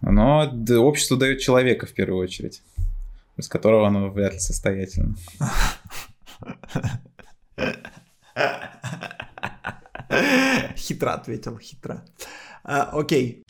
Но 0.00 0.48
да, 0.50 0.80
обществу 0.80 1.18
дает 1.18 1.40
человека 1.40 1.84
в 1.84 1.92
первую 1.92 2.22
очередь, 2.22 2.62
без 3.36 3.48
которого 3.48 3.86
оно 3.86 4.08
вряд 4.08 4.32
ли 4.32 4.38
состоятельно. 4.38 5.14
Хитро 10.74 11.10
ответил, 11.12 11.58
хитро. 11.58 12.02
А, 12.64 12.84
окей. 12.98 13.42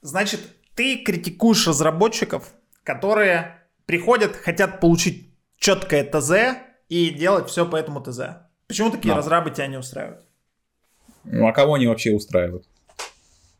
Значит, 0.00 0.40
ты 0.74 1.02
критикуешь 1.04 1.66
разработчиков, 1.66 2.54
которые 2.86 3.56
приходят, 3.84 4.36
хотят 4.36 4.80
получить 4.80 5.34
четкое 5.58 6.04
ТЗ 6.04 6.58
и 6.88 7.10
делать 7.10 7.48
все 7.48 7.66
по 7.66 7.76
этому 7.76 8.00
ТЗ. 8.00 8.20
Почему 8.68 8.90
такие 8.90 9.10
да. 9.10 9.16
разрабы 9.16 9.50
тебя 9.50 9.66
не 9.66 9.76
устраивают? 9.76 10.24
Ну, 11.24 11.46
а 11.46 11.52
кого 11.52 11.74
они 11.74 11.88
вообще 11.88 12.12
устраивают? 12.12 12.64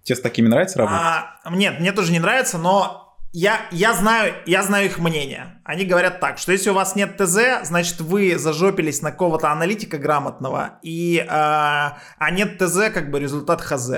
Тебе 0.05 0.17
с 0.17 0.21
такими 0.21 0.47
нравится 0.47 0.79
работать? 0.79 1.03
А, 1.03 1.51
нет, 1.51 1.81
мне 1.81 1.91
тоже 1.91 2.13
не 2.13 2.21
нравится, 2.21 2.59
но 2.59 3.19
я, 3.33 3.67
я, 3.73 3.93
знаю, 3.95 4.35
я 4.47 4.63
знаю 4.63 4.87
их 4.87 4.99
мнение. 4.99 5.61
Они 5.65 5.85
говорят 5.85 6.21
так, 6.21 6.39
что 6.39 6.53
если 6.53 6.71
у 6.71 6.75
вас 6.75 6.95
нет 6.95 7.17
ТЗ, 7.17 7.65
значит 7.65 8.01
вы 8.01 8.39
зажопились 8.39 9.03
на 9.03 9.11
какого-то 9.11 9.51
аналитика 9.51 9.99
грамотного, 9.99 10.79
и, 10.83 11.19
э, 11.19 11.27
а 11.29 12.31
нет 12.31 12.59
ТЗ, 12.59 12.93
как 12.95 13.11
бы 13.11 13.19
результат 13.19 13.61
ХЗ. 13.61 13.91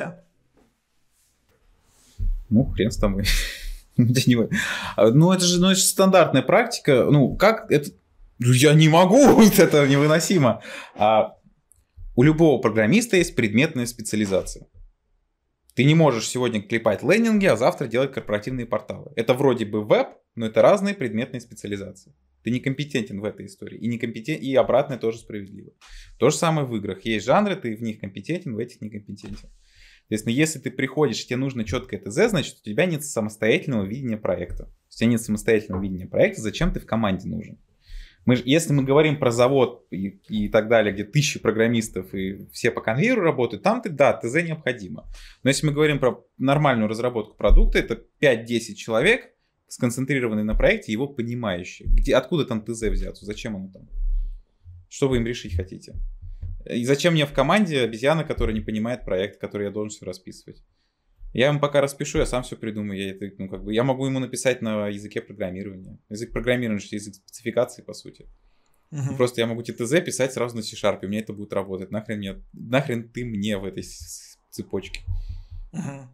Ну, 2.48 2.64
хрен 2.64 2.90
с 2.90 2.96
тобой. 2.96 3.26
Ну, 4.96 5.32
это 5.32 5.44
же, 5.44 5.60
ну, 5.60 5.70
это 5.70 5.80
стандартная 5.80 6.42
практика. 6.42 7.06
Ну, 7.10 7.36
как 7.36 7.70
это... 7.70 7.90
Ну, 8.38 8.52
я 8.52 8.72
не 8.72 8.88
могу, 8.88 9.42
это 9.58 9.86
невыносимо. 9.86 10.62
А 10.94 11.34
у 12.14 12.22
любого 12.22 12.60
программиста 12.60 13.16
есть 13.16 13.34
предметная 13.36 13.86
специализация. 13.86 14.66
Ты 15.74 15.84
не 15.84 15.94
можешь 15.94 16.28
сегодня 16.28 16.60
клепать 16.60 17.02
лендинги, 17.02 17.46
а 17.46 17.56
завтра 17.56 17.86
делать 17.86 18.12
корпоративные 18.12 18.66
порталы. 18.66 19.12
Это 19.14 19.34
вроде 19.34 19.64
бы 19.64 19.84
веб, 19.84 20.08
но 20.34 20.46
это 20.46 20.62
разные 20.62 20.94
предметные 20.94 21.40
специализации. 21.40 22.14
Ты 22.42 22.50
некомпетентен 22.50 23.20
в 23.20 23.24
этой 23.24 23.46
истории. 23.46 23.78
И, 23.78 23.86
некомпетент... 23.86 24.40
и 24.40 24.54
обратное 24.54 24.98
тоже 24.98 25.18
справедливо. 25.18 25.72
То 26.18 26.30
же 26.30 26.36
самое 26.36 26.66
в 26.66 26.74
играх. 26.76 27.04
Есть 27.04 27.26
жанры, 27.26 27.56
ты 27.56 27.76
в 27.76 27.82
них 27.82 28.00
компетентен, 28.00 28.54
в 28.54 28.58
этих 28.58 28.80
некомпетентен. 28.80 29.50
Соответственно, 30.08 30.34
если 30.34 30.58
ты 30.58 30.70
приходишь, 30.70 31.26
тебе 31.26 31.36
нужно 31.36 31.64
четкое 31.64 32.00
ТЗ, 32.00 32.30
значит, 32.30 32.56
у 32.60 32.64
тебя 32.64 32.86
нет 32.86 33.04
самостоятельного 33.04 33.84
видения 33.84 34.16
проекта. 34.16 34.64
У 34.88 34.90
тебя 34.90 35.10
нет 35.10 35.20
самостоятельного 35.20 35.82
видения 35.82 36.06
проекта, 36.06 36.40
зачем 36.40 36.72
ты 36.72 36.80
в 36.80 36.86
команде 36.86 37.28
нужен? 37.28 37.58
Мы, 38.24 38.40
если 38.44 38.72
мы 38.72 38.84
говорим 38.84 39.18
про 39.18 39.30
завод 39.30 39.86
и, 39.90 40.18
и 40.28 40.48
так 40.48 40.68
далее, 40.68 40.94
где 40.94 41.04
тысячи 41.04 41.38
программистов 41.38 42.14
и 42.14 42.46
все 42.52 42.70
по 42.70 42.80
конвейеру 42.80 43.20
работают, 43.20 43.62
там 43.62 43.82
ты, 43.82 43.90
да, 43.90 44.14
ТЗ 44.14 44.42
необходимо. 44.44 45.06
Но 45.42 45.50
если 45.50 45.66
мы 45.66 45.72
говорим 45.72 45.98
про 45.98 46.24
нормальную 46.38 46.88
разработку 46.88 47.36
продукта, 47.36 47.78
это 47.78 48.02
5-10 48.22 48.74
человек, 48.76 49.34
сконцентрированные 49.66 50.44
на 50.44 50.54
проекте, 50.54 50.90
его 50.90 51.06
понимающие. 51.06 51.86
Где, 51.86 52.16
откуда 52.16 52.46
там 52.46 52.64
ТЗ 52.64 52.84
взяться? 52.84 53.26
Зачем 53.26 53.56
оно 53.56 53.70
там? 53.70 53.88
Что 54.88 55.08
вы 55.08 55.18
им 55.18 55.26
решить 55.26 55.54
хотите? 55.54 55.94
И 56.68 56.84
зачем 56.84 57.14
мне 57.14 57.26
в 57.26 57.32
команде 57.32 57.80
обезьяна, 57.80 58.24
которая 58.24 58.54
не 58.54 58.60
понимает 58.60 59.04
проект, 59.04 59.40
который 59.40 59.66
я 59.66 59.70
должен 59.70 59.90
все 59.90 60.04
расписывать? 60.04 60.62
Я 61.32 61.48
ему 61.48 61.60
пока 61.60 61.80
распишу, 61.80 62.18
я 62.18 62.26
сам 62.26 62.42
все 62.42 62.56
придумаю. 62.56 62.98
Я, 62.98 63.10
это, 63.10 63.30
ну, 63.38 63.48
как 63.48 63.64
бы, 63.64 63.72
я 63.72 63.84
могу 63.84 64.06
ему 64.06 64.18
написать 64.18 64.62
на 64.62 64.88
языке 64.88 65.20
программирования. 65.20 65.98
Язык 66.08 66.32
программирования, 66.32 66.82
язык 66.90 67.14
спецификации, 67.14 67.82
по 67.82 67.92
сути. 67.92 68.26
Uh-huh. 68.90 69.16
Просто 69.16 69.40
я 69.42 69.46
могу 69.46 69.62
ТТЗ 69.62 70.00
писать 70.00 70.32
сразу 70.32 70.56
на 70.56 70.62
C-Sharp, 70.62 71.00
и 71.02 71.06
у 71.06 71.08
меня 71.08 71.20
это 71.20 71.34
будет 71.34 71.52
работать. 71.52 71.90
Нахрен, 71.90 72.18
мне, 72.18 72.42
нахрен 72.52 73.08
ты 73.08 73.24
мне 73.24 73.58
в 73.58 73.64
этой 73.64 73.84
цепочке? 74.50 75.00
Uh-huh. 75.72 76.06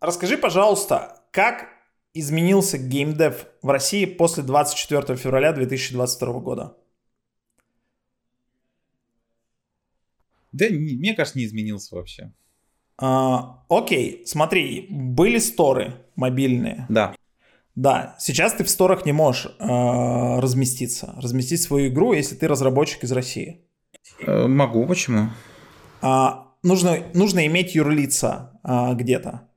Расскажи, 0.00 0.36
пожалуйста, 0.36 1.22
как 1.30 1.68
изменился 2.12 2.76
геймдев 2.76 3.46
в 3.62 3.68
России 3.70 4.04
после 4.04 4.42
24 4.42 5.16
февраля 5.16 5.52
2022 5.52 6.40
года? 6.40 6.76
Да, 10.52 10.66
мне 10.70 11.14
кажется, 11.14 11.38
не 11.38 11.44
изменился 11.44 11.94
вообще. 11.94 12.32
А, 12.98 13.64
окей, 13.68 14.22
смотри, 14.26 14.86
были 14.90 15.38
сторы 15.38 15.94
мобильные. 16.14 16.86
Да. 16.88 17.14
Да, 17.74 18.16
сейчас 18.18 18.52
ты 18.52 18.64
в 18.64 18.70
сторах 18.70 19.06
не 19.06 19.12
можешь 19.12 19.46
э, 19.46 19.50
разместиться, 20.40 21.14
разместить 21.16 21.62
свою 21.62 21.88
игру, 21.88 22.12
если 22.12 22.34
ты 22.34 22.46
разработчик 22.46 23.02
из 23.02 23.12
России. 23.12 23.62
Э, 24.20 24.46
могу, 24.46 24.86
почему? 24.86 25.30
А, 26.02 26.52
нужно, 26.62 26.98
нужно 27.14 27.46
иметь 27.46 27.74
юрлица 27.74 28.60
а, 28.62 28.92
где-то. 28.92 29.48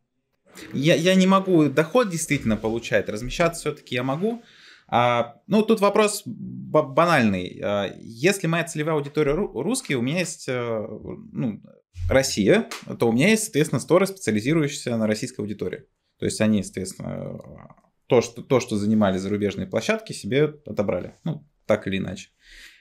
Я, 0.73 0.95
я 0.95 1.13
не 1.15 1.27
могу 1.27 1.65
доход 1.65 2.09
действительно 2.09 2.55
получать, 2.55 3.09
размещаться 3.09 3.59
все-таки 3.59 3.95
я 3.95 4.03
могу, 4.03 4.41
а, 4.87 5.41
ну, 5.47 5.63
тут 5.63 5.79
вопрос 5.79 6.23
банальный. 6.25 7.59
А, 7.63 7.91
если 7.97 8.47
моя 8.47 8.63
целевая 8.65 8.95
аудитория 8.95 9.33
русские, 9.33 9.97
у 9.97 10.01
меня 10.01 10.19
есть 10.19 10.47
э, 10.47 10.87
ну, 11.31 11.61
Россия, 12.09 12.69
то 12.99 13.09
у 13.09 13.11
меня 13.11 13.29
есть, 13.29 13.45
соответственно, 13.45 13.79
сторы, 13.79 14.05
специализирующиеся 14.05 14.95
на 14.97 15.07
российской 15.07 15.41
аудитории. 15.41 15.85
То 16.19 16.25
есть 16.25 16.39
они, 16.39 16.63
соответственно, 16.63 17.39
то, 18.07 18.21
что, 18.21 18.41
то, 18.43 18.59
что 18.59 18.77
занимали 18.77 19.17
зарубежные 19.17 19.67
площадки, 19.67 20.13
себе 20.13 20.55
отобрали. 20.65 21.15
Ну, 21.23 21.47
так 21.65 21.87
или 21.87 21.97
иначе. 21.97 22.29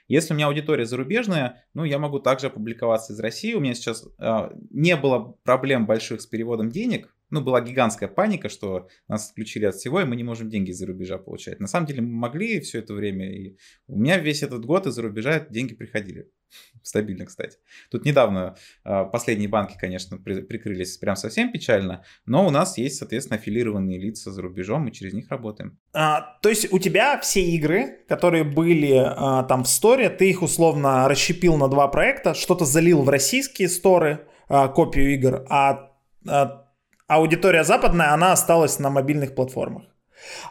Если 0.07 0.33
у 0.33 0.35
меня 0.35 0.47
аудитория 0.47 0.85
зарубежная, 0.85 1.65
ну, 1.73 1.83
я 1.83 1.97
могу 1.97 2.19
также 2.19 2.47
опубликоваться 2.47 3.13
из 3.13 3.19
России. 3.19 3.55
У 3.55 3.59
меня 3.59 3.73
сейчас 3.73 4.05
э, 4.19 4.49
не 4.69 4.95
было 4.95 5.35
проблем 5.43 5.87
больших 5.87 6.21
с 6.21 6.27
переводом 6.27 6.69
денег, 6.69 7.14
ну, 7.35 7.45
была 7.45 7.61
гигантская 7.61 8.09
паника, 8.09 8.49
что 8.49 8.87
нас 9.07 9.29
отключили 9.29 9.65
от 9.65 9.75
всего, 9.75 10.01
и 10.01 10.05
мы 10.05 10.15
не 10.15 10.23
можем 10.23 10.49
деньги 10.49 10.71
из-за 10.71 10.87
рубежа 10.87 11.17
получать. 11.17 11.59
На 11.59 11.67
самом 11.67 11.85
деле 11.85 12.01
мы 12.01 12.09
могли 12.09 12.59
все 12.61 12.79
это 12.79 12.93
время, 12.93 13.31
и 13.31 13.57
у 13.87 13.99
меня 13.99 14.17
весь 14.17 14.43
этот 14.43 14.65
год 14.65 14.87
из-за 14.87 15.01
рубежа 15.01 15.39
деньги 15.49 15.75
приходили. 15.75 16.29
Стабильно, 16.83 17.25
кстати. 17.25 17.57
Тут 17.91 18.05
недавно 18.05 18.55
э, 18.83 19.05
последние 19.11 19.49
банки, 19.49 19.75
конечно, 19.79 20.17
при, 20.17 20.41
прикрылись 20.41 20.97
прям 20.97 21.15
совсем 21.15 21.51
печально, 21.51 22.03
но 22.25 22.47
у 22.47 22.49
нас 22.49 22.77
есть, 22.77 22.97
соответственно, 22.97 23.39
аффилированные 23.39 23.99
лица 23.99 24.31
за 24.31 24.41
рубежом, 24.41 24.83
мы 24.83 24.91
через 24.91 25.13
них 25.13 25.29
работаем. 25.29 25.77
А, 25.93 26.37
то 26.41 26.49
есть 26.49 26.71
у 26.71 26.79
тебя 26.79 27.19
все 27.19 27.41
игры, 27.41 28.05
которые 28.07 28.43
были 28.43 28.93
а, 28.95 29.43
там 29.43 29.63
в 29.63 29.67
сторе, 29.67 30.09
ты 30.09 30.29
их 30.29 30.41
условно 30.41 31.07
расщепил 31.07 31.57
на 31.57 31.67
два 31.67 31.87
проекта, 31.87 32.33
что-то 32.33 32.65
залил 32.65 33.01
в 33.01 33.09
российские 33.09 33.69
сторы, 33.69 34.27
а, 34.47 34.67
копию 34.67 35.13
игр, 35.13 35.45
а, 35.49 35.91
а 36.27 36.64
аудитория 37.07 37.63
западная, 37.63 38.13
она 38.13 38.31
осталась 38.31 38.79
на 38.79 38.89
мобильных 38.89 39.35
платформах. 39.35 39.83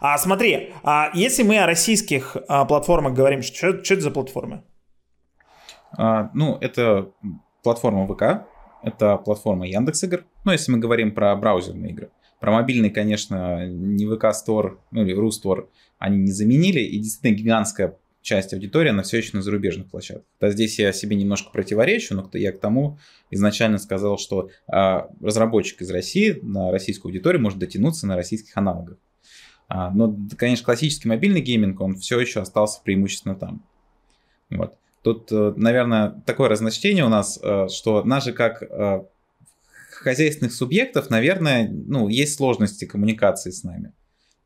А 0.00 0.16
смотри, 0.18 0.72
а 0.82 1.10
если 1.14 1.42
мы 1.42 1.58
о 1.58 1.66
российских 1.66 2.36
а, 2.48 2.64
платформах 2.64 3.14
говорим, 3.14 3.42
что, 3.42 3.82
что 3.82 3.94
это 3.94 4.02
за 4.02 4.10
платформы? 4.10 4.62
А, 5.96 6.30
ну, 6.34 6.58
это 6.60 7.10
платформа 7.62 8.06
ВК, 8.06 8.46
это 8.82 9.16
платформа 9.16 9.66
Яндекс 9.66 10.04
Игр. 10.04 10.24
Ну, 10.44 10.52
если 10.52 10.70
мы 10.70 10.78
говорим 10.78 11.14
про 11.14 11.34
браузерные 11.34 11.92
игры. 11.92 12.10
Про 12.40 12.52
мобильные, 12.52 12.90
конечно, 12.90 13.66
не 13.66 14.06
ВК 14.06 14.24
Store, 14.26 14.76
ну 14.90 15.02
или 15.02 15.14
Рустор 15.14 15.68
они 15.98 16.18
не 16.18 16.30
заменили. 16.30 16.80
И 16.80 16.98
действительно 16.98 17.38
гигантская 17.38 17.96
часть 18.24 18.54
аудитории, 18.54 18.88
она 18.88 19.02
все 19.02 19.18
еще 19.18 19.36
на 19.36 19.42
зарубежных 19.42 19.90
площадках. 19.90 20.24
Да, 20.40 20.50
здесь 20.50 20.78
я 20.78 20.92
себе 20.92 21.14
немножко 21.14 21.50
противоречу, 21.50 22.14
но 22.14 22.28
я 22.32 22.52
к 22.52 22.58
тому 22.58 22.98
изначально 23.30 23.76
сказал, 23.76 24.16
что 24.16 24.48
а, 24.66 25.10
разработчик 25.20 25.82
из 25.82 25.90
России 25.90 26.38
на 26.42 26.72
российскую 26.72 27.10
аудиторию 27.10 27.42
может 27.42 27.58
дотянуться 27.58 28.06
на 28.06 28.16
российских 28.16 28.56
аналогах. 28.56 28.96
А, 29.68 29.90
но, 29.90 30.16
конечно, 30.38 30.64
классический 30.64 31.06
мобильный 31.06 31.42
гейминг, 31.42 31.78
он 31.80 31.96
все 31.96 32.18
еще 32.18 32.40
остался 32.40 32.80
преимущественно 32.82 33.34
там. 33.34 33.62
Вот. 34.48 34.74
Тут, 35.02 35.30
э, 35.30 35.52
наверное, 35.56 36.22
такое 36.24 36.48
разночтение 36.48 37.04
у 37.04 37.10
нас, 37.10 37.38
э, 37.42 37.68
что 37.68 38.04
наши 38.04 38.32
как 38.32 38.62
э, 38.62 39.04
хозяйственных 39.90 40.54
субъектов, 40.54 41.10
наверное, 41.10 41.68
ну, 41.70 42.08
есть 42.08 42.36
сложности 42.36 42.86
коммуникации 42.86 43.50
с 43.50 43.64
нами. 43.64 43.92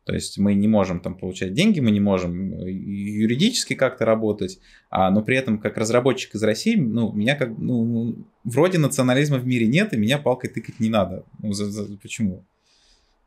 То 0.05 0.13
есть 0.13 0.37
мы 0.39 0.55
не 0.55 0.67
можем 0.67 1.01
там 1.01 1.15
получать 1.15 1.53
деньги, 1.53 1.79
мы 1.79 1.91
не 1.91 1.99
можем 1.99 2.53
э, 2.53 2.71
юридически 2.71 3.75
как-то 3.75 4.05
работать, 4.05 4.59
а, 4.89 5.11
но 5.11 5.21
при 5.21 5.37
этом 5.37 5.59
как 5.59 5.77
разработчик 5.77 6.33
из 6.35 6.41
России, 6.41 6.75
ну, 6.75 7.11
меня 7.11 7.35
как, 7.35 7.49
ну, 7.57 7.85
ну, 7.85 8.15
вроде 8.43 8.79
национализма 8.79 9.37
в 9.37 9.45
мире 9.45 9.67
нет, 9.67 9.93
и 9.93 9.97
меня 9.97 10.17
палкой 10.17 10.49
тыкать 10.49 10.79
не 10.79 10.89
надо. 10.89 11.25
Ну, 11.43 11.53
за, 11.53 11.65
за, 11.65 11.97
почему? 11.97 12.43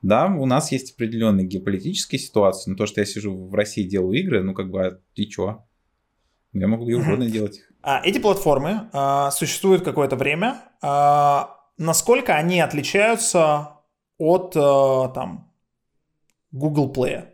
Да, 0.03 0.27
у 0.27 0.47
нас 0.47 0.73
есть 0.73 0.94
определенные 0.94 1.47
геополитические 1.47 2.19
ситуации, 2.19 2.70
но 2.70 2.77
то, 2.77 2.86
что 2.86 3.01
я 3.01 3.05
сижу 3.05 3.32
в 3.32 3.55
России 3.55 3.85
делаю 3.85 4.19
игры, 4.19 4.43
ну, 4.43 4.53
как 4.53 4.69
бы, 4.69 4.85
а 4.85 4.99
и 5.15 5.27
чё? 5.28 5.62
Я 6.53 6.66
могу 6.66 6.85
где 6.85 6.97
угодно 6.97 7.31
делать. 7.31 7.61
А, 7.82 8.01
эти 8.05 8.19
платформы 8.19 8.89
а, 8.93 9.31
существуют 9.31 9.85
какое-то 9.85 10.16
время. 10.16 10.62
А, 10.82 11.57
насколько 11.78 12.35
они 12.35 12.61
отличаются 12.61 13.78
от 14.19 14.55
а, 14.57 15.09
там 15.09 15.52
Google 16.53 16.93
Play? 16.93 17.27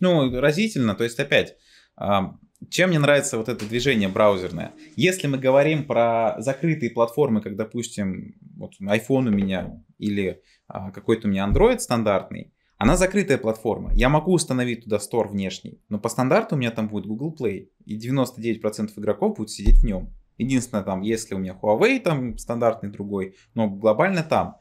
Ну, 0.00 0.40
разительно. 0.40 0.94
То 0.94 1.04
есть, 1.04 1.20
опять, 1.20 1.56
а, 1.96 2.34
чем 2.68 2.90
мне 2.90 2.98
нравится 2.98 3.38
вот 3.38 3.48
это 3.48 3.66
движение 3.66 4.08
браузерное? 4.08 4.72
Если 4.96 5.26
мы 5.26 5.38
говорим 5.38 5.84
про 5.86 6.36
закрытые 6.38 6.90
платформы, 6.90 7.40
как, 7.40 7.56
допустим, 7.56 8.34
вот 8.56 8.72
iPhone 8.80 9.28
у 9.28 9.30
меня 9.30 9.82
или 9.98 10.42
а, 10.68 10.90
какой-то 10.90 11.28
у 11.28 11.30
меня 11.30 11.46
Android 11.46 11.78
стандартный, 11.78 12.52
она 12.78 12.96
закрытая 12.96 13.38
платформа. 13.38 13.92
Я 13.94 14.08
могу 14.08 14.32
установить 14.32 14.84
туда 14.84 14.98
стор 14.98 15.28
внешний, 15.28 15.80
но 15.88 16.00
по 16.00 16.08
стандарту 16.08 16.56
у 16.56 16.58
меня 16.58 16.72
там 16.72 16.88
будет 16.88 17.06
Google 17.06 17.32
Play, 17.38 17.68
и 17.84 17.96
99% 17.96 18.90
игроков 18.96 19.36
будут 19.36 19.50
сидеть 19.50 19.80
в 19.80 19.84
нем. 19.84 20.12
Единственное, 20.38 20.82
там, 20.82 21.02
если 21.02 21.36
у 21.36 21.38
меня 21.38 21.56
Huawei, 21.60 22.00
там 22.00 22.38
стандартный 22.38 22.90
другой, 22.90 23.36
но 23.54 23.68
глобально 23.68 24.24
там. 24.24 24.56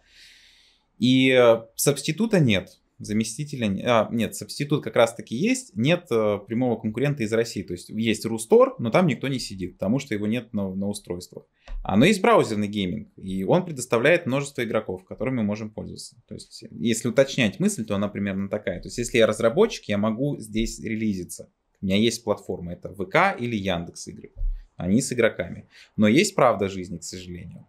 И 0.99 1.31
э, 1.31 1.63
субститута 1.75 2.39
нет 2.39 2.80
заместителя, 3.05 3.67
а, 3.85 4.09
нет, 4.11 4.35
субститут 4.35 4.83
как 4.83 4.95
раз 4.95 5.13
таки 5.13 5.35
есть, 5.35 5.75
нет 5.75 6.07
э, 6.11 6.39
прямого 6.47 6.79
конкурента 6.79 7.23
из 7.23 7.33
России, 7.33 7.63
то 7.63 7.73
есть 7.73 7.89
есть 7.89 8.25
Рустор, 8.25 8.75
но 8.79 8.89
там 8.89 9.07
никто 9.07 9.27
не 9.27 9.39
сидит, 9.39 9.73
потому 9.73 9.99
что 9.99 10.13
его 10.13 10.27
нет 10.27 10.53
на, 10.53 10.73
на 10.73 10.87
устройствах. 10.87 11.45
А, 11.83 11.97
но 11.97 12.05
есть 12.05 12.21
браузерный 12.21 12.67
гейминг, 12.67 13.09
и 13.17 13.43
он 13.43 13.65
предоставляет 13.65 14.25
множество 14.25 14.63
игроков, 14.63 15.03
которыми 15.05 15.37
мы 15.37 15.43
можем 15.43 15.69
пользоваться. 15.69 16.15
То 16.27 16.35
есть 16.35 16.63
если 16.71 17.07
уточнять 17.07 17.59
мысль, 17.59 17.85
то 17.85 17.95
она 17.95 18.07
примерно 18.07 18.49
такая. 18.49 18.79
То 18.81 18.87
есть 18.87 18.97
если 18.97 19.17
я 19.17 19.27
разработчик, 19.27 19.85
я 19.85 19.97
могу 19.97 20.37
здесь 20.37 20.79
релизиться. 20.79 21.49
У 21.81 21.85
меня 21.85 21.97
есть 21.97 22.23
платформа, 22.23 22.73
это 22.73 22.93
ВК 22.93 23.39
или 23.39 23.55
Яндекс 23.55 24.07
игры. 24.07 24.31
Они 24.77 25.01
с 25.01 25.11
игроками. 25.11 25.67
Но 25.95 26.07
есть 26.07 26.35
правда 26.35 26.69
жизни, 26.69 26.97
к 26.97 27.03
сожалению, 27.03 27.67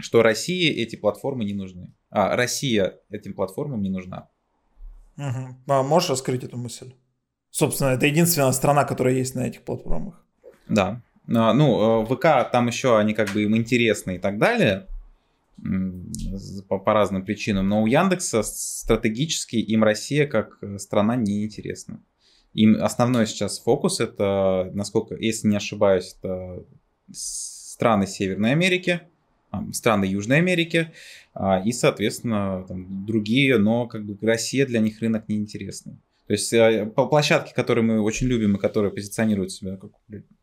что 0.00 0.22
России 0.22 0.68
эти 0.70 0.96
платформы 0.96 1.44
не 1.44 1.54
нужны. 1.54 1.92
А 2.10 2.36
Россия 2.36 3.00
этим 3.10 3.34
платформам 3.34 3.82
не 3.82 3.90
нужна. 3.90 4.28
Угу. 5.20 5.56
А 5.68 5.82
можешь 5.82 6.10
раскрыть 6.10 6.44
эту 6.44 6.56
мысль? 6.56 6.94
Собственно, 7.50 7.90
это 7.90 8.06
единственная 8.06 8.52
страна, 8.52 8.84
которая 8.84 9.14
есть 9.14 9.34
на 9.34 9.46
этих 9.46 9.62
платформах. 9.62 10.24
Да. 10.68 11.02
А, 11.28 11.52
ну, 11.52 12.02
э, 12.02 12.06
ВК 12.06 12.50
там 12.50 12.68
еще 12.68 12.98
они 12.98 13.12
как 13.12 13.30
бы 13.32 13.42
им 13.42 13.56
интересны 13.56 14.16
и 14.16 14.18
так 14.18 14.38
далее 14.38 14.86
по, 16.68 16.78
по 16.78 16.94
разным 16.94 17.24
причинам. 17.24 17.68
Но 17.68 17.82
у 17.82 17.86
Яндекса 17.86 18.42
стратегически 18.42 19.56
им 19.56 19.84
Россия 19.84 20.26
как 20.26 20.58
э, 20.62 20.78
страна 20.78 21.16
не 21.16 21.44
интересна. 21.44 22.02
Им 22.54 22.82
основной 22.82 23.26
сейчас 23.26 23.60
фокус 23.60 24.00
это, 24.00 24.70
насколько, 24.72 25.14
если 25.16 25.48
не 25.48 25.56
ошибаюсь, 25.56 26.16
это 26.18 26.64
страны 27.12 28.06
Северной 28.06 28.52
Америки, 28.52 29.02
страны 29.72 30.04
Южной 30.04 30.38
Америки 30.38 30.92
а, 31.34 31.62
и, 31.64 31.72
соответственно, 31.72 32.64
там, 32.66 33.06
другие, 33.06 33.58
но 33.58 33.86
как 33.86 34.04
бы 34.04 34.16
Россия 34.20 34.66
для 34.66 34.80
них 34.80 35.00
рынок 35.00 35.28
неинтересный. 35.28 36.00
То 36.26 36.34
есть 36.34 36.52
э, 36.52 36.86
по 36.86 37.06
площадке, 37.06 37.52
которые 37.54 37.84
мы 37.84 38.00
очень 38.00 38.28
любим 38.28 38.54
и 38.54 38.60
которые 38.60 38.92
позиционируют 38.92 39.50
себя 39.50 39.76
как 39.76 39.90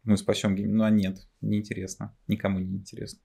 мы 0.04 0.18
спасем 0.18 0.56
гейм, 0.56 0.76
ну 0.76 0.84
а 0.84 0.90
нет, 0.90 1.20
неинтересно, 1.40 2.14
никому 2.28 2.60
не 2.60 2.76
интересно. 2.76 3.22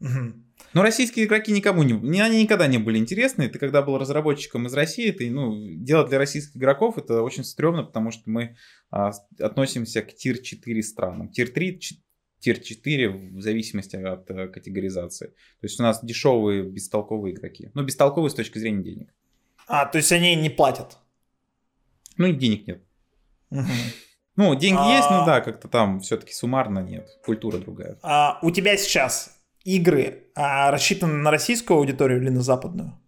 Угу. 0.00 0.32
Но 0.72 0.82
российские 0.82 1.26
игроки 1.26 1.52
никому 1.52 1.82
не, 1.82 2.20
они 2.20 2.42
никогда 2.42 2.66
не 2.66 2.78
были 2.78 2.96
интересны. 2.98 3.48
Ты 3.48 3.58
когда 3.58 3.82
был 3.82 3.98
разработчиком 3.98 4.66
из 4.66 4.74
России, 4.74 5.10
ты, 5.10 5.30
ну, 5.30 5.54
дело 5.76 6.06
для 6.06 6.18
российских 6.18 6.56
игроков 6.56 6.96
это 6.96 7.22
очень 7.22 7.44
стрёмно, 7.44 7.82
потому 7.82 8.10
что 8.10 8.22
мы 8.30 8.56
а, 8.90 9.10
относимся 9.38 10.02
к 10.02 10.14
tier-4 10.14 10.82
странам. 10.82 11.28
Tier-3, 11.28 11.80
tier-4 12.40 13.36
в 13.36 13.40
зависимости 13.40 13.96
от 13.96 14.30
а, 14.30 14.48
категоризации. 14.48 15.28
То 15.28 15.64
есть 15.64 15.78
у 15.78 15.82
нас 15.82 16.04
дешевые, 16.04 16.62
бестолковые 16.62 17.34
игроки. 17.34 17.70
Ну, 17.74 17.82
бестолковые 17.82 18.30
с 18.30 18.34
точки 18.34 18.58
зрения 18.58 18.82
денег. 18.82 19.14
А, 19.66 19.86
то 19.86 19.98
есть 19.98 20.10
они 20.12 20.34
не 20.34 20.50
платят? 20.50 20.98
Ну, 22.16 22.26
и 22.26 22.32
денег 22.32 22.66
нет. 22.66 22.82
Ну, 24.36 24.54
деньги 24.54 24.80
а... 24.80 24.96
есть, 24.96 25.10
но 25.10 25.26
да, 25.26 25.40
как-то 25.40 25.68
там 25.68 26.00
все-таки 26.00 26.32
суммарно 26.32 26.80
нет. 26.80 27.08
Культура 27.24 27.58
другая. 27.58 27.98
А 28.02 28.38
у 28.42 28.50
тебя 28.50 28.76
сейчас 28.76 29.38
игры 29.64 30.24
а, 30.34 30.70
рассчитаны 30.70 31.14
на 31.14 31.30
российскую 31.30 31.78
аудиторию 31.78 32.22
или 32.22 32.30
на 32.30 32.40
западную? 32.40 32.98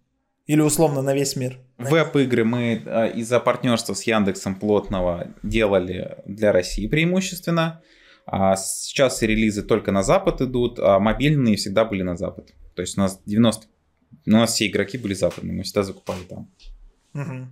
Или 0.45 0.61
условно 0.61 1.01
на 1.01 1.13
весь 1.13 1.35
мир? 1.35 1.57
Веб-игры 1.77 2.43
мы 2.43 2.83
а, 2.85 3.07
из-за 3.07 3.39
партнерства 3.39 3.93
с 3.93 4.03
Яндексом 4.03 4.55
плотного 4.55 5.27
делали 5.41 6.17
для 6.25 6.51
России 6.51 6.87
преимущественно. 6.87 7.81
А 8.25 8.55
сейчас 8.55 9.21
релизы 9.21 9.63
только 9.63 9.91
на 9.91 10.03
Запад 10.03 10.41
идут, 10.41 10.79
а 10.79 10.99
мобильные 10.99 11.55
всегда 11.55 11.85
были 11.85 12.03
на 12.03 12.15
Запад. 12.15 12.53
То 12.75 12.81
есть 12.81 12.97
у 12.97 13.01
нас 13.01 13.21
90... 13.25 13.67
У 14.25 14.31
нас 14.31 14.53
все 14.53 14.67
игроки 14.67 14.97
были 14.97 15.13
западные, 15.13 15.57
мы 15.57 15.63
всегда 15.63 15.83
закупали 15.83 16.21
там. 16.23 16.49
Угу. 17.13 17.47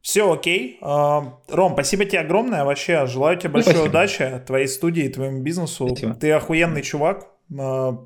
Все 0.00 0.32
окей. 0.32 0.78
А, 0.80 1.38
Ром, 1.48 1.74
спасибо 1.74 2.04
тебе 2.06 2.20
огромное. 2.20 2.64
Вообще, 2.64 3.06
желаю 3.06 3.38
тебе 3.38 3.50
большой 3.50 3.74
спасибо. 3.74 3.90
удачи, 3.90 4.42
твоей 4.46 4.66
студии, 4.66 5.08
твоему 5.08 5.42
бизнесу. 5.42 5.86
Спасибо. 5.86 6.14
Ты 6.14 6.32
охуенный 6.32 6.82
чувак. 6.82 7.28
А, 7.58 7.98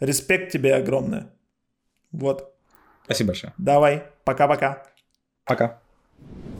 респект 0.00 0.50
тебе 0.50 0.74
огромное. 0.74 1.30
Вот. 2.10 2.54
Спасибо 3.04 3.28
большое. 3.28 3.52
Давай. 3.58 4.04
Пока-пока. 4.24 4.82
Пока. 5.44 5.64
-пока. 5.64 5.68
Пока. 5.68 6.51